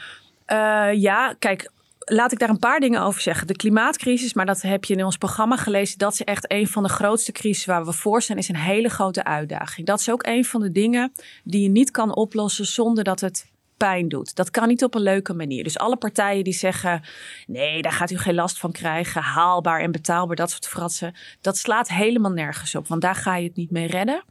Uh, 0.47 0.89
ja, 0.93 1.35
kijk, 1.39 1.71
laat 2.09 2.31
ik 2.31 2.39
daar 2.39 2.49
een 2.49 2.59
paar 2.59 2.79
dingen 2.79 3.01
over 3.01 3.21
zeggen. 3.21 3.47
De 3.47 3.55
klimaatcrisis, 3.55 4.33
maar 4.33 4.45
dat 4.45 4.61
heb 4.61 4.85
je 4.85 4.93
in 4.93 5.05
ons 5.05 5.17
programma 5.17 5.57
gelezen. 5.57 5.97
Dat 5.97 6.13
is 6.13 6.23
echt 6.23 6.51
een 6.51 6.67
van 6.67 6.83
de 6.83 6.89
grootste 6.89 7.31
crises 7.31 7.65
waar 7.65 7.85
we 7.85 7.93
voor 7.93 8.21
zijn. 8.21 8.37
Is 8.37 8.49
een 8.49 8.55
hele 8.55 8.89
grote 8.89 9.23
uitdaging. 9.23 9.87
Dat 9.87 9.99
is 9.99 10.09
ook 10.09 10.25
een 10.25 10.45
van 10.45 10.61
de 10.61 10.71
dingen 10.71 11.11
die 11.43 11.61
je 11.61 11.69
niet 11.69 11.91
kan 11.91 12.15
oplossen 12.15 12.65
zonder 12.65 13.03
dat 13.03 13.19
het 13.19 13.51
pijn 13.77 14.07
doet. 14.07 14.35
Dat 14.35 14.51
kan 14.51 14.67
niet 14.67 14.83
op 14.83 14.95
een 14.95 15.01
leuke 15.01 15.33
manier. 15.33 15.63
Dus 15.63 15.77
alle 15.77 15.97
partijen 15.97 16.43
die 16.43 16.53
zeggen: 16.53 17.01
nee, 17.47 17.81
daar 17.81 17.91
gaat 17.91 18.11
u 18.11 18.17
geen 18.17 18.35
last 18.35 18.59
van 18.59 18.71
krijgen, 18.71 19.21
haalbaar 19.21 19.81
en 19.81 19.91
betaalbaar, 19.91 20.35
dat 20.35 20.51
soort 20.51 20.67
fratsen, 20.67 21.15
dat 21.41 21.57
slaat 21.57 21.89
helemaal 21.89 22.31
nergens 22.31 22.75
op, 22.75 22.87
want 22.87 23.01
daar 23.01 23.15
ga 23.15 23.35
je 23.35 23.47
het 23.47 23.55
niet 23.55 23.71
mee 23.71 23.87
redden. 23.87 24.23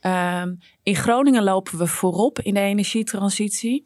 Um, 0.00 0.58
in 0.82 0.96
Groningen 0.96 1.42
lopen 1.42 1.78
we 1.78 1.86
voorop 1.86 2.40
in 2.40 2.54
de 2.54 2.60
energietransitie. 2.60 3.84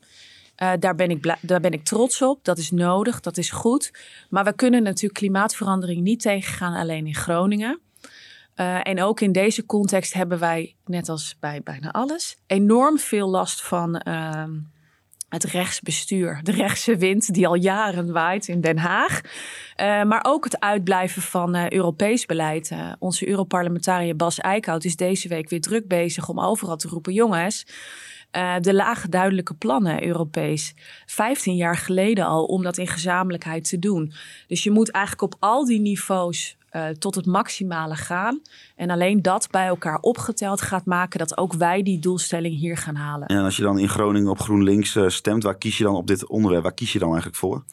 Uh, 0.62 0.72
daar, 0.78 0.94
ben 0.94 1.10
ik 1.10 1.36
daar 1.40 1.60
ben 1.60 1.72
ik 1.72 1.84
trots 1.84 2.22
op. 2.22 2.44
Dat 2.44 2.58
is 2.58 2.70
nodig, 2.70 3.20
dat 3.20 3.36
is 3.36 3.50
goed. 3.50 3.92
Maar 4.30 4.44
we 4.44 4.52
kunnen 4.52 4.82
natuurlijk 4.82 5.14
klimaatverandering 5.14 6.02
niet 6.02 6.20
tegengaan 6.20 6.74
alleen 6.74 7.06
in 7.06 7.14
Groningen. 7.14 7.80
Uh, 8.60 8.78
en 8.82 9.02
ook 9.02 9.20
in 9.20 9.32
deze 9.32 9.66
context 9.66 10.12
hebben 10.12 10.38
wij, 10.38 10.74
net 10.84 11.08
als 11.08 11.36
bij 11.40 11.60
bijna 11.62 11.90
alles, 11.90 12.36
enorm 12.46 12.98
veel 12.98 13.28
last 13.28 13.62
van 13.62 14.02
uh, 14.08 14.44
het 15.28 15.44
rechtsbestuur. 15.44 16.40
De 16.42 16.52
rechtse 16.52 16.96
wind 16.96 17.34
die 17.34 17.46
al 17.46 17.54
jaren 17.54 18.12
waait 18.12 18.48
in 18.48 18.60
Den 18.60 18.78
Haag. 18.78 19.20
Uh, 19.20 20.02
maar 20.02 20.24
ook 20.26 20.44
het 20.44 20.60
uitblijven 20.60 21.22
van 21.22 21.72
Europees 21.72 22.26
beleid. 22.26 22.72
onze 22.98 23.28
Europarlementariër 23.28 24.16
Bas 24.16 24.38
Eickhout 24.38 24.84
is 24.84 24.96
deze 24.96 25.28
week 25.28 25.48
weer 25.48 25.60
druk 25.60 25.88
bezig 25.88 26.28
om 26.28 26.40
overal 26.40 26.76
te 26.76 26.88
roepen: 26.88 27.12
jongens. 27.12 27.66
Uh, 28.32 28.54
de 28.60 28.74
lage 28.74 29.08
duidelijke 29.08 29.54
plannen 29.54 30.06
Europees. 30.06 30.74
15 31.06 31.56
jaar 31.56 31.76
geleden 31.76 32.26
al 32.26 32.44
om 32.44 32.62
dat 32.62 32.78
in 32.78 32.86
gezamenlijkheid 32.86 33.68
te 33.68 33.78
doen. 33.78 34.12
Dus 34.46 34.62
je 34.62 34.70
moet 34.70 34.90
eigenlijk 34.90 35.22
op 35.22 35.36
al 35.40 35.64
die 35.64 35.80
niveaus 35.80 36.58
uh, 36.72 36.88
tot 36.88 37.14
het 37.14 37.26
maximale 37.26 37.94
gaan. 37.94 38.40
En 38.76 38.90
alleen 38.90 39.22
dat 39.22 39.48
bij 39.50 39.66
elkaar 39.66 39.98
opgeteld 40.00 40.60
gaat 40.60 40.84
maken 40.84 41.18
dat 41.18 41.36
ook 41.36 41.52
wij 41.52 41.82
die 41.82 41.98
doelstelling 41.98 42.58
hier 42.58 42.76
gaan 42.76 42.94
halen. 42.94 43.28
En 43.28 43.44
als 43.44 43.56
je 43.56 43.62
dan 43.62 43.78
in 43.78 43.88
Groningen 43.88 44.30
op 44.30 44.40
GroenLinks 44.40 44.94
uh, 44.94 45.08
stemt, 45.08 45.42
waar 45.42 45.58
kies 45.58 45.78
je 45.78 45.84
dan 45.84 45.94
op 45.94 46.06
dit 46.06 46.26
onderwerp? 46.26 46.62
Waar 46.62 46.74
kies 46.74 46.92
je 46.92 46.98
dan 46.98 47.08
eigenlijk 47.08 47.38
voor? 47.38 47.64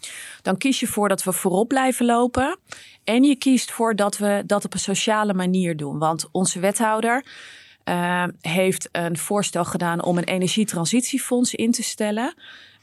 Dan 0.41 0.57
kies 0.57 0.79
je 0.79 0.88
voor 0.88 1.09
dat 1.09 1.24
we 1.24 1.31
voorop 1.31 1.67
blijven 1.67 2.05
lopen. 2.05 2.57
En 3.03 3.24
je 3.24 3.35
kiest 3.35 3.71
voor 3.71 3.95
dat 3.95 4.17
we 4.17 4.43
dat 4.45 4.65
op 4.65 4.74
een 4.74 4.79
sociale 4.79 5.33
manier 5.33 5.77
doen. 5.77 5.97
Want 5.97 6.27
onze 6.31 6.59
wethouder 6.59 7.25
uh, 7.89 8.23
heeft 8.41 8.89
een 8.91 9.17
voorstel 9.17 9.65
gedaan 9.65 10.03
om 10.03 10.17
een 10.17 10.23
energietransitiefonds 10.23 11.53
in 11.53 11.71
te 11.71 11.83
stellen. 11.83 12.33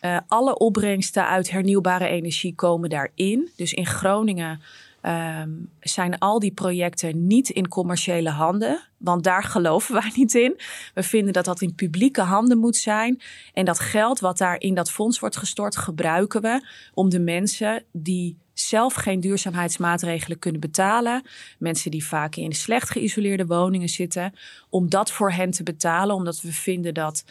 Uh, 0.00 0.18
alle 0.26 0.58
opbrengsten 0.58 1.26
uit 1.26 1.50
hernieuwbare 1.50 2.06
energie 2.06 2.54
komen 2.54 2.90
daarin. 2.90 3.50
Dus 3.56 3.72
in 3.72 3.86
Groningen 3.86 4.60
um, 5.02 5.70
zijn 5.80 6.18
al 6.18 6.38
die 6.38 6.52
projecten 6.52 7.26
niet 7.26 7.48
in 7.48 7.68
commerciële 7.68 8.30
handen. 8.30 8.80
Want 8.96 9.24
daar 9.24 9.44
geloven 9.54 9.94
wij 9.94 10.10
niet 10.14 10.34
in. 10.34 10.60
We 10.94 11.02
vinden 11.02 11.32
dat 11.32 11.44
dat 11.44 11.60
in 11.60 11.74
publieke 11.74 12.20
handen 12.20 12.58
moet 12.58 12.76
zijn. 12.76 13.20
En 13.52 13.64
dat 13.64 13.78
geld 13.78 14.20
wat 14.20 14.38
daar 14.38 14.60
in 14.60 14.74
dat 14.74 14.90
fonds 14.90 15.18
wordt 15.18 15.36
gestort, 15.36 15.76
gebruiken 15.76 16.42
we 16.42 16.66
om 16.94 17.10
de 17.10 17.20
mensen 17.20 17.84
die 17.92 18.36
zelf 18.54 18.94
geen 18.94 19.20
duurzaamheidsmaatregelen 19.20 20.38
kunnen 20.38 20.60
betalen. 20.60 21.22
Mensen 21.58 21.90
die 21.90 22.06
vaak 22.06 22.36
in 22.36 22.52
slecht 22.52 22.90
geïsoleerde 22.90 23.46
woningen 23.46 23.88
zitten. 23.88 24.32
Om 24.68 24.88
dat 24.88 25.10
voor 25.12 25.32
hen 25.32 25.50
te 25.50 25.62
betalen, 25.62 26.14
omdat 26.14 26.40
we 26.40 26.52
vinden 26.52 26.94
dat 26.94 27.24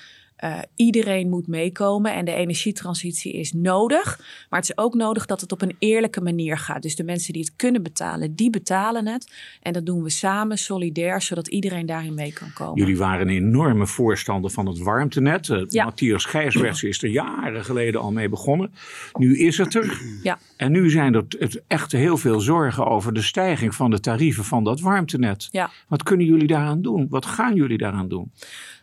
uh, 0.44 0.60
iedereen 0.76 1.30
moet 1.30 1.48
meekomen 1.48 2.14
en 2.14 2.26
de 2.26 2.34
energietransitie 2.34 3.34
is 3.34 3.54
nodig. 3.54 4.20
Maar 4.50 4.60
het 4.60 4.70
is 4.70 4.78
ook 4.78 4.94
nodig 4.94 5.26
dat 5.26 5.42
het 5.42 5.52
op 5.52 5.62
een 5.62 5.76
eerlijke 5.80 6.22
manier 6.22 6.58
gaat. 6.58 6.82
Dus 6.82 6.96
de 6.96 7.04
mensen 7.04 7.34
die 7.34 7.42
het 7.42 7.56
kunnen 7.56 7.84
betalen, 7.84 8.36
die 8.36 8.50
betalen 8.50 9.08
het. 9.08 9.34
En 9.62 9.74
dat 9.74 9.86
doen 9.86 10.04
we 10.04 10.10
samen, 10.10 10.58
solidair, 10.58 11.22
zodat 11.22 11.48
iedereen 11.48 11.86
daarin 11.86 12.14
mee 12.14 12.34
kan 12.34 12.54
komen. 12.54 12.80
Jullie 12.80 12.98
waren 12.98 13.28
een 13.28 13.36
enorme 13.36 13.88
voorstander 13.88 14.52
van 14.52 14.66
het 14.66 14.80
warmtenet. 14.80 15.48
Uh, 15.48 15.64
ja. 15.68 15.84
Matthias 15.84 16.26
Gijsberts 16.26 16.84
is 16.84 17.04
er 17.04 17.10
jaren 17.10 17.66
geleden 17.66 18.02
al 18.02 18.12
mee 18.12 18.30
begonnen. 18.30 18.74
Nu 19.14 19.38
is 19.38 19.58
het 19.58 19.76
er. 19.76 20.02
Ja. 20.24 20.40
En 20.58 20.72
nu 20.72 20.90
zijn 20.90 21.14
er 21.14 21.26
echt 21.68 21.92
heel 21.92 22.18
veel 22.18 22.40
zorgen 22.40 22.88
over 22.88 23.14
de 23.14 23.22
stijging 23.22 23.76
van 23.76 23.92
de 23.92 24.00
tarieven 24.00 24.44
van 24.44 24.64
dat 24.64 24.80
warmtenet. 24.80 25.48
Ja. 25.52 25.70
Wat 25.88 26.04
kunnen 26.04 26.26
jullie 26.26 26.48
daaraan 26.48 26.82
doen? 26.82 27.08
Wat 27.10 27.26
gaan 27.26 27.56
jullie 27.56 27.78
daaraan 27.78 28.08
doen? 28.08 28.32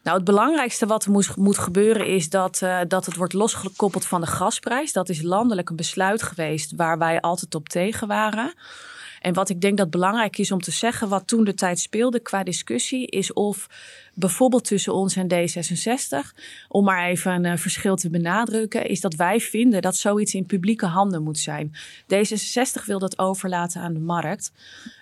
Nou, 0.08 0.20
het 0.20 0.28
belangrijkste 0.28 0.86
wat 0.86 1.04
er 1.04 1.10
moet, 1.10 1.36
moet 1.36 1.58
gebeuren 1.58 2.06
is 2.06 2.30
dat, 2.30 2.60
uh, 2.62 2.80
dat 2.88 3.06
het 3.06 3.16
wordt 3.16 3.32
losgekoppeld 3.32 4.06
van 4.06 4.20
de 4.20 4.26
gasprijs. 4.26 4.92
Dat 4.92 5.08
is 5.08 5.22
landelijk 5.22 5.70
een 5.70 5.76
besluit 5.76 6.22
geweest 6.22 6.72
waar 6.76 6.98
wij 6.98 7.20
altijd 7.20 7.54
op 7.54 7.68
tegen 7.68 8.08
waren. 8.08 8.54
En 9.20 9.34
wat 9.34 9.48
ik 9.48 9.60
denk 9.60 9.76
dat 9.76 9.90
belangrijk 9.90 10.38
is 10.38 10.52
om 10.52 10.60
te 10.60 10.70
zeggen, 10.70 11.08
wat 11.08 11.26
toen 11.26 11.44
de 11.44 11.54
tijd 11.54 11.78
speelde 11.78 12.20
qua 12.20 12.42
discussie, 12.42 13.06
is 13.06 13.32
of 13.32 13.66
bijvoorbeeld 14.18 14.64
tussen 14.64 14.94
ons 14.94 15.16
en 15.16 15.28
D66, 15.32 16.38
om 16.68 16.84
maar 16.84 17.08
even 17.08 17.32
een 17.32 17.52
uh, 17.52 17.56
verschil 17.56 17.96
te 17.96 18.10
benadrukken, 18.10 18.86
is 18.86 19.00
dat 19.00 19.14
wij 19.14 19.40
vinden 19.40 19.82
dat 19.82 19.96
zoiets 19.96 20.34
in 20.34 20.46
publieke 20.46 20.86
handen 20.86 21.22
moet 21.22 21.38
zijn. 21.38 21.72
D66 22.02 22.84
wil 22.84 22.98
dat 22.98 23.18
overlaten 23.18 23.80
aan 23.80 23.92
de 23.92 24.00
markt. 24.00 24.52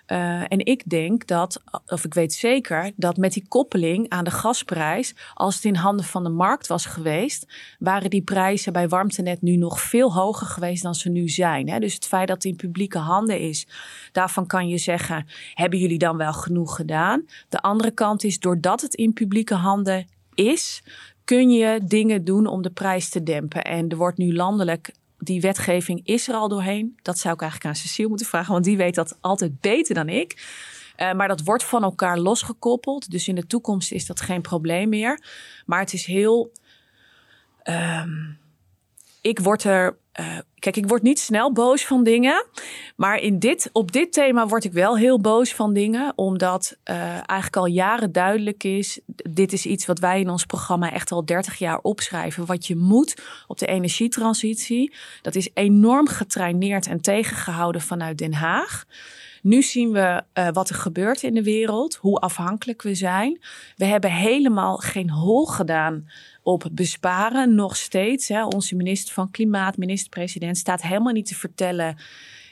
Uh, 0.07 0.41
en 0.41 0.65
ik 0.65 0.89
denk 0.89 1.27
dat, 1.27 1.61
of 1.87 2.05
ik 2.05 2.13
weet 2.13 2.33
zeker, 2.33 2.91
dat 2.95 3.17
met 3.17 3.33
die 3.33 3.45
koppeling 3.47 4.09
aan 4.09 4.23
de 4.23 4.31
gasprijs, 4.31 5.15
als 5.33 5.55
het 5.55 5.65
in 5.65 5.75
handen 5.75 6.05
van 6.05 6.23
de 6.23 6.29
markt 6.29 6.67
was 6.67 6.85
geweest, 6.85 7.47
waren 7.79 8.09
die 8.09 8.21
prijzen 8.21 8.73
bij 8.73 8.87
warmtenet 8.87 9.41
nu 9.41 9.55
nog 9.55 9.81
veel 9.81 10.13
hoger 10.13 10.47
geweest 10.47 10.83
dan 10.83 10.95
ze 10.95 11.09
nu 11.09 11.29
zijn. 11.29 11.69
Hè? 11.69 11.79
Dus 11.79 11.93
het 11.93 12.07
feit 12.07 12.27
dat 12.27 12.35
het 12.35 12.45
in 12.45 12.55
publieke 12.55 12.97
handen 12.97 13.39
is, 13.39 13.67
daarvan 14.11 14.47
kan 14.47 14.67
je 14.67 14.77
zeggen, 14.77 15.27
hebben 15.53 15.79
jullie 15.79 15.97
dan 15.97 16.17
wel 16.17 16.33
genoeg 16.33 16.75
gedaan? 16.75 17.25
De 17.49 17.61
andere 17.61 17.91
kant 17.91 18.23
is, 18.23 18.39
doordat 18.39 18.81
het 18.81 18.95
in 18.95 19.06
publieke 19.13 19.55
handen 19.55 20.07
is, 20.33 20.83
kun 21.23 21.49
je 21.49 21.79
dingen 21.83 22.23
doen 22.23 22.45
om 22.45 22.61
de 22.61 22.69
prijs 22.69 23.09
te 23.09 23.23
dempen. 23.23 23.63
En 23.63 23.89
er 23.89 23.97
wordt 23.97 24.17
nu 24.17 24.35
landelijk 24.35 24.91
die 25.19 25.41
wetgeving 25.41 26.01
is 26.03 26.27
er 26.27 26.33
al 26.33 26.47
doorheen. 26.47 26.97
Dat 27.01 27.19
zou 27.19 27.33
ik 27.33 27.41
eigenlijk 27.41 27.71
aan 27.71 27.81
Cecile 27.81 28.07
moeten 28.07 28.27
vragen, 28.27 28.51
want 28.51 28.65
die 28.65 28.77
weet 28.77 28.95
dat 28.95 29.17
altijd 29.21 29.61
beter 29.61 29.95
dan 29.95 30.09
ik. 30.09 30.45
Uh, 30.97 31.13
maar 31.13 31.27
dat 31.27 31.43
wordt 31.43 31.63
van 31.63 31.83
elkaar 31.83 32.17
losgekoppeld. 32.19 33.11
Dus 33.11 33.27
in 33.27 33.35
de 33.35 33.47
toekomst 33.47 33.91
is 33.91 34.05
dat 34.05 34.21
geen 34.21 34.41
probleem 34.41 34.89
meer. 34.89 35.23
Maar 35.65 35.79
het 35.79 35.93
is 35.93 36.05
heel. 36.05 36.51
Um, 37.63 38.37
ik 39.27 39.39
word 39.39 39.63
er. 39.63 39.97
Uh, 40.19 40.37
kijk, 40.59 40.77
ik 40.77 40.87
word 40.87 41.01
niet 41.01 41.19
snel 41.19 41.53
boos 41.53 41.85
van 41.85 42.03
dingen. 42.03 42.45
Maar 42.95 43.17
in 43.17 43.39
dit, 43.39 43.69
op 43.73 43.91
dit 43.91 44.13
thema 44.13 44.47
word 44.47 44.63
ik 44.63 44.71
wel 44.71 44.97
heel 44.97 45.19
boos 45.19 45.53
van 45.53 45.73
dingen. 45.73 46.13
Omdat 46.15 46.77
uh, 46.85 46.95
eigenlijk 47.11 47.55
al 47.55 47.65
jaren 47.65 48.11
duidelijk 48.11 48.63
is. 48.63 48.99
Dit 49.29 49.53
is 49.53 49.65
iets 49.65 49.85
wat 49.85 49.99
wij 49.99 50.19
in 50.19 50.29
ons 50.29 50.45
programma 50.45 50.91
echt 50.91 51.11
al 51.11 51.25
30 51.25 51.57
jaar 51.57 51.79
opschrijven. 51.81 52.45
Wat 52.45 52.67
je 52.67 52.75
moet 52.75 53.15
op 53.47 53.57
de 53.57 53.65
energietransitie. 53.65 54.93
Dat 55.21 55.35
is 55.35 55.49
enorm 55.53 56.07
getraineerd 56.07 56.87
en 56.87 57.01
tegengehouden 57.01 57.81
vanuit 57.81 58.17
Den 58.17 58.33
Haag. 58.33 58.85
Nu 59.41 59.61
zien 59.61 59.91
we 59.91 60.23
uh, 60.33 60.47
wat 60.51 60.69
er 60.69 60.75
gebeurt 60.75 61.23
in 61.23 61.33
de 61.33 61.43
wereld, 61.43 61.95
hoe 61.95 62.19
afhankelijk 62.19 62.81
we 62.81 62.95
zijn. 62.95 63.39
We 63.75 63.85
hebben 63.85 64.11
helemaal 64.11 64.77
geen 64.77 65.09
hol 65.09 65.45
gedaan 65.45 66.09
op 66.47 66.69
besparen, 66.71 67.55
nog 67.55 67.75
steeds. 67.75 68.27
Hè. 68.27 68.45
Onze 68.45 68.75
minister 68.75 69.13
van 69.13 69.31
Klimaat, 69.31 69.77
minister-president, 69.77 70.57
staat 70.57 70.81
helemaal 70.81 71.13
niet 71.13 71.25
te 71.25 71.35
vertellen. 71.35 71.97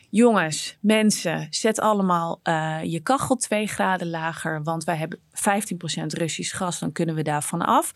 Jongens, 0.10 0.78
mensen, 0.80 1.48
zet 1.50 1.80
allemaal 1.80 2.40
uh, 2.44 2.80
je 2.84 3.00
kachel 3.00 3.36
twee 3.36 3.68
graden 3.68 4.10
lager, 4.10 4.64
want 4.64 4.84
wij 4.84 4.96
hebben 4.96 5.20
15% 5.20 5.22
Russisch 6.06 6.58
gas, 6.58 6.80
dan 6.80 6.92
kunnen 6.92 7.16
we 7.16 7.22
daarvan 7.22 7.62
af. 7.62 7.94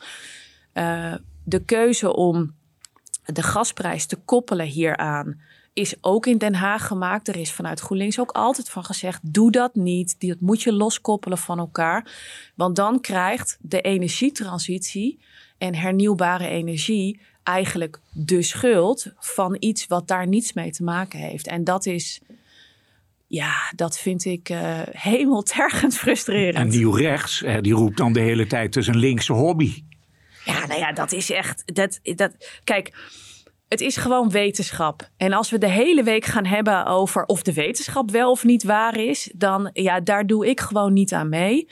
Uh, 0.73 1.13
de 1.43 1.65
keuze 1.65 2.15
om 2.15 2.55
de 3.25 3.43
gasprijs 3.43 4.05
te 4.05 4.15
koppelen 4.15 4.65
hieraan 4.65 5.41
is 5.73 5.95
ook 6.01 6.25
in 6.25 6.37
Den 6.37 6.55
Haag 6.55 6.87
gemaakt. 6.87 7.27
Er 7.27 7.35
is 7.35 7.51
vanuit 7.51 7.79
GroenLinks 7.79 8.19
ook 8.19 8.31
altijd 8.31 8.69
van 8.69 8.85
gezegd: 8.85 9.33
doe 9.33 9.51
dat 9.51 9.75
niet. 9.75 10.19
Dat 10.19 10.39
moet 10.39 10.61
je 10.61 10.73
loskoppelen 10.73 11.37
van 11.37 11.59
elkaar. 11.59 12.11
Want 12.55 12.75
dan 12.75 13.01
krijgt 13.01 13.57
de 13.61 13.81
energietransitie 13.81 15.19
en 15.59 15.75
hernieuwbare 15.75 16.47
energie 16.47 17.19
eigenlijk 17.43 17.99
de 18.11 18.41
schuld 18.41 19.13
van 19.17 19.55
iets 19.59 19.87
wat 19.87 20.07
daar 20.07 20.27
niets 20.27 20.53
mee 20.53 20.71
te 20.71 20.83
maken 20.83 21.19
heeft. 21.19 21.47
En 21.47 21.63
dat 21.63 21.85
is. 21.85 22.21
Ja, 23.27 23.71
dat 23.75 23.99
vind 23.99 24.25
ik 24.25 24.49
uh, 24.49 24.79
hemeltergend 24.91 25.97
frustrerend. 26.03 26.55
En 26.55 26.67
nieuw 26.67 26.91
rechts, 26.91 27.43
die 27.61 27.73
roept 27.73 27.97
dan 27.97 28.13
de 28.13 28.19
hele 28.19 28.47
tijd: 28.47 28.75
is 28.75 28.87
een 28.87 28.97
linkse 28.97 29.33
hobby. 29.33 29.83
Ja, 30.45 30.65
nou 30.65 30.79
ja, 30.79 30.91
dat 30.91 31.11
is 31.11 31.31
echt. 31.31 31.75
Dat, 31.75 31.99
dat, 32.03 32.31
kijk, 32.63 32.93
het 33.67 33.81
is 33.81 33.97
gewoon 33.97 34.29
wetenschap. 34.29 35.09
En 35.17 35.33
als 35.33 35.49
we 35.49 35.57
de 35.57 35.69
hele 35.69 36.03
week 36.03 36.25
gaan 36.25 36.45
hebben 36.45 36.85
over 36.85 37.25
of 37.25 37.41
de 37.41 37.53
wetenschap 37.53 38.11
wel 38.11 38.31
of 38.31 38.43
niet 38.43 38.63
waar 38.63 38.97
is, 38.97 39.31
dan 39.35 39.69
ja, 39.73 39.99
daar 39.99 40.27
doe 40.27 40.47
ik 40.47 40.59
gewoon 40.59 40.93
niet 40.93 41.13
aan 41.13 41.29
mee. 41.29 41.67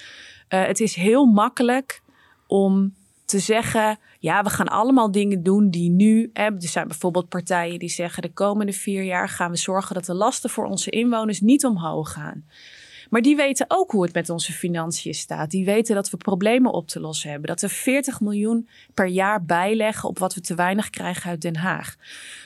Uh, 0.50 0.66
het 0.66 0.80
is 0.80 0.96
heel 0.96 1.26
makkelijk 1.26 2.02
om 2.48 2.94
te 3.28 3.40
zeggen: 3.40 4.00
ja, 4.20 4.44
we 4.44 4.50
gaan 4.50 4.68
allemaal 4.68 5.12
dingen 5.12 5.44
doen 5.44 5.70
die 5.70 5.90
nu. 5.90 6.30
Hè, 6.34 6.44
er 6.44 6.56
zijn 6.58 6.88
bijvoorbeeld 6.88 7.30
partijen 7.30 7.80
die 7.80 7.90
zeggen: 7.90 8.22
de 8.22 8.34
komende 8.34 8.74
vier 8.74 9.04
jaar 9.04 9.30
gaan 9.30 9.52
we 9.52 9.58
zorgen 9.58 9.96
dat 9.96 10.06
de 10.06 10.14
lasten 10.14 10.50
voor 10.50 10.66
onze 10.66 10.90
inwoners 10.90 11.42
niet 11.42 11.66
omhoog 11.66 12.12
gaan. 12.12 12.46
Maar 13.10 13.22
die 13.22 13.36
weten 13.36 13.66
ook 13.68 13.92
hoe 13.92 14.04
het 14.04 14.14
met 14.14 14.30
onze 14.30 14.54
financiën 14.54 15.14
staat. 15.14 15.52
Die 15.52 15.66
weten 15.66 15.96
dat 15.96 16.10
we 16.10 16.18
problemen 16.18 16.74
op 16.74 16.88
te 16.88 17.00
lossen 17.00 17.30
hebben. 17.30 17.48
Dat 17.48 17.62
we 17.62 17.70
40 17.70 18.22
miljoen 18.22 18.70
per 18.94 19.08
jaar 19.08 19.46
bijleggen 19.46 20.10
op 20.10 20.20
wat 20.20 20.34
we 20.34 20.42
te 20.42 20.56
weinig 20.56 20.90
krijgen 20.90 21.30
uit 21.30 21.42
Den 21.42 21.56
Haag. 21.56 21.96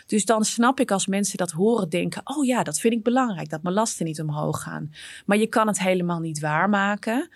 Dus 0.05 0.25
dan 0.25 0.45
snap 0.45 0.79
ik 0.79 0.91
als 0.91 1.07
mensen 1.07 1.37
dat 1.37 1.51
horen 1.51 1.89
denken: 1.89 2.21
oh 2.23 2.45
ja, 2.45 2.63
dat 2.63 2.79
vind 2.79 2.93
ik 2.93 3.03
belangrijk, 3.03 3.49
dat 3.49 3.63
mijn 3.63 3.75
lasten 3.75 4.05
niet 4.05 4.21
omhoog 4.21 4.61
gaan. 4.61 4.93
Maar 5.25 5.37
je 5.37 5.47
kan 5.47 5.67
het 5.67 5.79
helemaal 5.79 6.19
niet 6.19 6.39
waarmaken. 6.39 7.29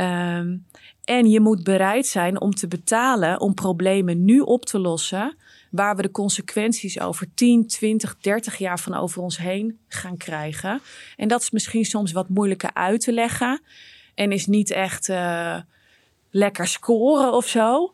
Um, 0.00 0.66
en 1.04 1.30
je 1.30 1.40
moet 1.40 1.64
bereid 1.64 2.06
zijn 2.06 2.40
om 2.40 2.54
te 2.54 2.68
betalen 2.68 3.40
om 3.40 3.54
problemen 3.54 4.24
nu 4.24 4.40
op 4.40 4.64
te 4.64 4.78
lossen 4.78 5.36
waar 5.70 5.96
we 5.96 6.02
de 6.02 6.10
consequenties 6.10 7.00
over 7.00 7.26
10, 7.34 7.66
20, 7.66 8.16
30 8.20 8.58
jaar 8.58 8.78
van 8.80 8.94
over 8.94 9.22
ons 9.22 9.38
heen 9.38 9.78
gaan 9.88 10.16
krijgen. 10.16 10.80
En 11.16 11.28
dat 11.28 11.40
is 11.40 11.50
misschien 11.50 11.84
soms 11.84 12.12
wat 12.12 12.28
moeilijker 12.28 12.70
uit 12.74 13.00
te 13.00 13.12
leggen 13.12 13.60
en 14.14 14.32
is 14.32 14.46
niet 14.46 14.70
echt 14.70 15.08
uh, 15.08 15.56
lekker 16.30 16.66
scoren 16.66 17.32
of 17.32 17.46
zo. 17.46 17.92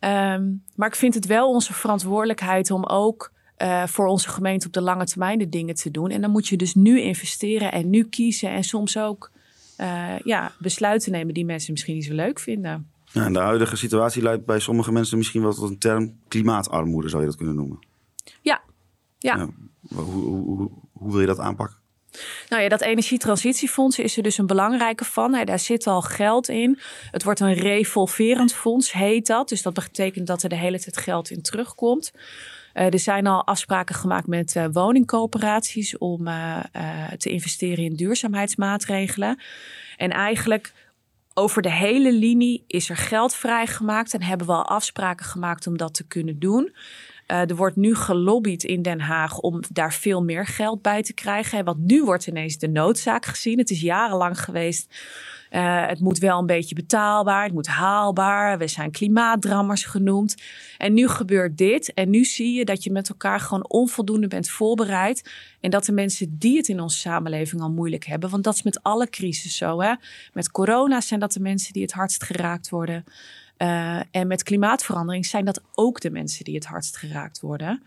Um, 0.00 0.62
maar 0.74 0.88
ik 0.88 0.94
vind 0.94 1.14
het 1.14 1.26
wel 1.26 1.48
onze 1.48 1.72
verantwoordelijkheid 1.72 2.70
om 2.70 2.84
ook 2.84 3.32
uh, 3.58 3.86
voor 3.86 4.06
onze 4.06 4.28
gemeente 4.28 4.66
op 4.66 4.72
de 4.72 4.80
lange 4.80 5.04
termijn 5.04 5.38
de 5.38 5.48
dingen 5.48 5.74
te 5.74 5.90
doen. 5.90 6.10
En 6.10 6.20
dan 6.20 6.30
moet 6.30 6.48
je 6.48 6.56
dus 6.56 6.74
nu 6.74 7.00
investeren 7.00 7.72
en 7.72 7.90
nu 7.90 8.04
kiezen 8.08 8.50
en 8.50 8.64
soms 8.64 8.98
ook 8.98 9.30
uh, 9.80 10.18
ja, 10.18 10.52
besluiten 10.58 11.12
nemen 11.12 11.34
die 11.34 11.44
mensen 11.44 11.72
misschien 11.72 11.94
niet 11.94 12.04
zo 12.04 12.14
leuk 12.14 12.40
vinden. 12.40 12.90
Ja, 13.12 13.30
de 13.30 13.38
huidige 13.38 13.76
situatie 13.76 14.22
leidt 14.22 14.44
bij 14.44 14.58
sommige 14.58 14.92
mensen 14.92 15.18
misschien 15.18 15.42
wel 15.42 15.52
tot 15.52 15.70
een 15.70 15.78
term 15.78 16.18
klimaatarmoede, 16.28 17.08
zou 17.08 17.22
je 17.22 17.28
dat 17.28 17.36
kunnen 17.36 17.54
noemen. 17.54 17.78
Ja. 18.40 18.62
ja. 19.18 19.48
hoe, 19.88 20.04
hoe, 20.04 20.70
hoe, 20.92 21.10
wil 21.10 21.20
je 21.20 21.26
dat 21.26 21.38
aanpakken? 21.38 21.76
Nou 22.48 22.62
ja, 22.62 22.68
dat 22.68 22.80
energietransitiefonds 22.80 23.98
is 23.98 24.16
er 24.16 24.22
dus 24.22 24.38
een 24.38 24.46
belangrijke 24.46 25.04
van. 25.04 25.44
Daar 25.44 25.58
zit 25.58 25.86
al 25.86 26.02
geld 26.02 26.48
in. 26.48 26.78
Het 27.10 27.24
wordt 27.24 27.40
een 27.40 27.54
revolverend 27.54 28.52
fonds, 28.52 28.92
heet 28.92 29.26
dat. 29.26 29.48
Dus 29.48 29.62
dat 29.62 29.74
betekent 29.74 30.26
dat 30.26 30.42
er 30.42 30.48
de 30.48 30.56
hele 30.56 30.80
tijd 30.80 30.96
geld 30.96 31.30
in 31.30 31.42
terugkomt. 31.42 32.12
Uh, 32.74 32.92
er 32.92 32.98
zijn 32.98 33.26
al 33.26 33.46
afspraken 33.46 33.94
gemaakt 33.94 34.26
met 34.26 34.54
uh, 34.54 34.64
woningcoöperaties 34.72 35.98
om 35.98 36.28
uh, 36.28 36.58
te 37.16 37.30
investeren 37.30 37.84
in 37.84 37.94
duurzaamheidsmaatregelen. 37.94 39.40
En 39.96 40.10
eigenlijk 40.10 40.72
over 41.34 41.62
de 41.62 41.72
hele 41.72 42.12
linie 42.12 42.64
is 42.66 42.90
er 42.90 42.96
geld 42.96 43.34
vrijgemaakt 43.34 44.14
en 44.14 44.22
hebben 44.22 44.46
we 44.46 44.52
al 44.52 44.66
afspraken 44.66 45.26
gemaakt 45.26 45.66
om 45.66 45.76
dat 45.76 45.94
te 45.94 46.06
kunnen 46.06 46.38
doen. 46.38 46.74
Uh, 47.28 47.50
er 47.50 47.56
wordt 47.56 47.76
nu 47.76 47.94
gelobbyd 47.94 48.64
in 48.64 48.82
Den 48.82 49.00
Haag 49.00 49.38
om 49.38 49.60
daar 49.72 49.92
veel 49.92 50.22
meer 50.22 50.46
geld 50.46 50.82
bij 50.82 51.02
te 51.02 51.14
krijgen. 51.14 51.64
Want 51.64 51.78
nu 51.78 52.04
wordt 52.04 52.26
ineens 52.26 52.58
de 52.58 52.68
noodzaak 52.68 53.26
gezien. 53.26 53.58
Het 53.58 53.70
is 53.70 53.80
jarenlang 53.80 54.40
geweest 54.40 54.92
uh, 55.54 55.86
het 55.86 56.00
moet 56.00 56.18
wel 56.18 56.38
een 56.38 56.46
beetje 56.46 56.74
betaalbaar, 56.74 57.44
het 57.44 57.52
moet 57.52 57.66
haalbaar. 57.66 58.58
We 58.58 58.68
zijn 58.68 58.90
klimaatdrammers 58.90 59.84
genoemd. 59.84 60.34
En 60.78 60.92
nu 60.92 61.08
gebeurt 61.08 61.58
dit. 61.58 61.92
En 61.92 62.10
nu 62.10 62.24
zie 62.24 62.52
je 62.52 62.64
dat 62.64 62.84
je 62.84 62.90
met 62.90 63.08
elkaar 63.08 63.40
gewoon 63.40 63.68
onvoldoende 63.68 64.28
bent 64.28 64.48
voorbereid. 64.48 65.30
En 65.60 65.70
dat 65.70 65.84
de 65.84 65.92
mensen 65.92 66.38
die 66.38 66.56
het 66.56 66.68
in 66.68 66.80
onze 66.80 66.98
samenleving 66.98 67.62
al 67.62 67.70
moeilijk 67.70 68.04
hebben. 68.04 68.30
Want 68.30 68.44
dat 68.44 68.54
is 68.54 68.62
met 68.62 68.82
alle 68.82 69.08
crisis 69.08 69.56
zo. 69.56 69.80
Hè? 69.80 69.94
Met 70.32 70.50
corona 70.50 71.00
zijn 71.00 71.20
dat 71.20 71.32
de 71.32 71.40
mensen 71.40 71.72
die 71.72 71.82
het 71.82 71.92
hardst 71.92 72.24
geraakt 72.24 72.68
worden. 72.68 73.04
Uh, 73.58 74.00
en 74.10 74.26
met 74.26 74.42
klimaatverandering 74.42 75.26
zijn 75.26 75.44
dat 75.44 75.62
ook 75.74 76.00
de 76.00 76.10
mensen 76.10 76.44
die 76.44 76.54
het 76.54 76.66
hardst 76.66 76.96
geraakt 76.96 77.40
worden. 77.40 77.82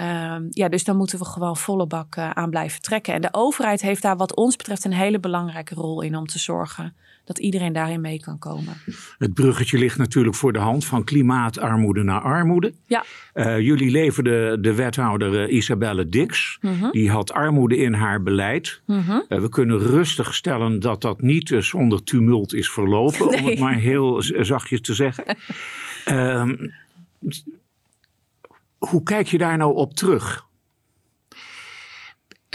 Um, 0.00 0.48
ja, 0.50 0.68
dus 0.68 0.84
dan 0.84 0.96
moeten 0.96 1.18
we 1.18 1.24
gewoon 1.24 1.56
volle 1.56 1.86
bak 1.86 2.16
uh, 2.16 2.30
aan 2.30 2.50
blijven 2.50 2.82
trekken. 2.82 3.14
En 3.14 3.20
de 3.20 3.28
overheid 3.32 3.80
heeft 3.80 4.02
daar 4.02 4.16
wat 4.16 4.34
ons 4.34 4.56
betreft 4.56 4.84
een 4.84 4.92
hele 4.92 5.20
belangrijke 5.20 5.74
rol 5.74 6.00
in 6.00 6.16
om 6.16 6.26
te 6.26 6.38
zorgen 6.38 6.94
dat 7.24 7.38
iedereen 7.38 7.72
daarin 7.72 8.00
mee 8.00 8.20
kan 8.20 8.38
komen. 8.38 8.74
Het 9.18 9.34
bruggetje 9.34 9.78
ligt 9.78 9.98
natuurlijk 9.98 10.36
voor 10.36 10.52
de 10.52 10.58
hand 10.58 10.84
van 10.84 11.04
klimaatarmoede 11.04 12.02
naar 12.02 12.20
armoede. 12.20 12.72
Ja. 12.86 13.04
Uh, 13.34 13.60
jullie 13.60 13.90
leverden 13.90 14.62
de 14.62 14.74
wethouder 14.74 15.48
uh, 15.48 15.56
Isabelle 15.56 16.08
Dix. 16.08 16.58
Mm 16.60 16.78
-hmm. 16.78 16.90
Die 16.90 17.10
had 17.10 17.32
armoede 17.32 17.76
in 17.76 17.92
haar 17.92 18.22
beleid. 18.22 18.80
Mm 18.86 19.00
-hmm. 19.00 19.24
we 19.28 19.48
kunnen 19.48 19.78
rustig 19.78 20.34
stellen 20.34 20.80
dat 20.80 21.00
dat 21.00 21.20
niet 21.20 21.54
zonder 21.58 22.04
tumult 22.04 22.54
is 22.54 22.70
verlopen, 22.70 23.30
nee. 23.30 23.40
om 23.40 23.46
het 23.46 23.58
maar 23.58 23.78
heel 23.78 24.22
zachtjes 24.22 24.80
te 24.80 24.94
zeggen. 24.94 25.24
Ehm, 26.04 26.68
hoe 28.78 29.02
kijk 29.02 29.26
je 29.26 29.38
daar 29.38 29.56
nou 29.56 29.74
op 29.74 29.94
terug? 29.94 30.46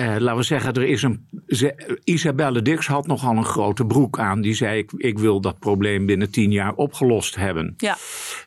Uh, 0.02 0.16
laten 0.18 0.38
we 0.38 0.44
zeggen, 0.44 0.74
er 0.74 0.84
is 0.84 1.04
een. 1.04 1.28
Ze, 1.48 2.00
Isabelle 2.04 2.62
Dix 2.62 2.88
had 2.88 3.08
nogal 3.08 3.38
een 3.38 3.46
grote 3.46 3.86
broek 3.86 4.20
aan. 4.20 4.42
Die 4.42 4.54
zei: 4.54 4.78
ik, 4.78 4.92
ik 4.98 5.20
wil 5.20 5.42
dat 5.42 5.60
probleem 5.60 6.06
binnen 6.06 6.32
tien 6.32 6.52
jaar 6.52 6.74
opgelost 6.74 7.36
hebben. 7.36 7.74
Ja. 7.78 7.98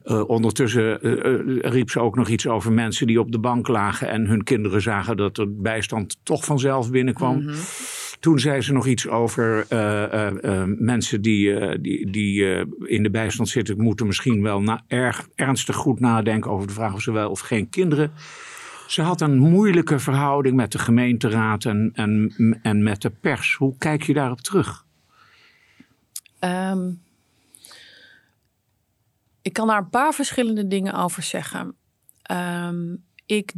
Uh, 0.05 0.29
ondertussen 0.29 1.07
uh, 1.07 1.71
riep 1.73 1.91
ze 1.91 2.01
ook 2.01 2.17
nog 2.17 2.29
iets 2.29 2.47
over 2.47 2.73
mensen 2.73 3.07
die 3.07 3.21
op 3.21 3.33
de 3.33 3.39
bank 3.39 3.69
lagen. 3.69 4.09
en 4.09 4.27
hun 4.27 4.45
kinderen 4.45 4.83
zagen 4.83 5.17
dat 5.17 5.39
er 5.39 5.61
bijstand 5.61 6.19
toch 6.23 6.45
vanzelf 6.45 6.91
binnenkwam. 6.91 7.41
Mm 7.41 7.47
-hmm. 7.47 7.61
Toen 8.21 8.39
zei 8.39 8.61
ze 8.61 8.73
nog 8.73 8.87
iets 8.87 9.09
over 9.09 9.67
mensen 10.79 11.23
die, 11.23 11.79
die, 11.81 12.11
die 12.11 12.45
in 12.85 13.03
de 13.03 13.11
bijstand 13.11 13.49
zitten. 13.49 13.83
moeten 13.83 14.07
misschien 14.07 14.43
wel 14.43 14.61
na, 14.63 14.85
erg 14.87 15.29
ernstig 15.35 15.77
goed 15.77 16.01
nadenken 16.01 16.51
over 16.51 16.67
de 16.67 16.73
vraag 16.73 16.95
of 16.95 17.03
ze 17.03 17.13
wel 17.13 17.31
of 17.31 17.41
geen 17.41 17.69
kinderen 17.69 18.13
ze 18.91 19.03
had 19.03 19.21
een 19.21 19.39
moeilijke 19.39 19.99
verhouding 19.99 20.57
met 20.57 20.73
de 20.73 20.79
gemeenteraad 20.79 21.65
en, 21.65 21.91
en, 21.95 22.35
en 22.63 22.83
met 22.83 23.03
de 23.03 23.11
pers. 23.11 23.55
Hoe 23.55 23.77
kijk 23.79 24.03
je 24.03 24.13
daarop 24.13 24.41
terug? 24.41 24.87
Um, 26.41 27.03
ik 29.43 29.53
kan 29.53 29.67
daar 29.67 29.79
een 29.79 29.91
paar 29.91 30.15
verschillende 30.15 30.67
dingen 30.67 30.95
over 30.95 31.23
zeggen. 31.23 31.77
Um, 32.31 33.05
ik 33.27 33.53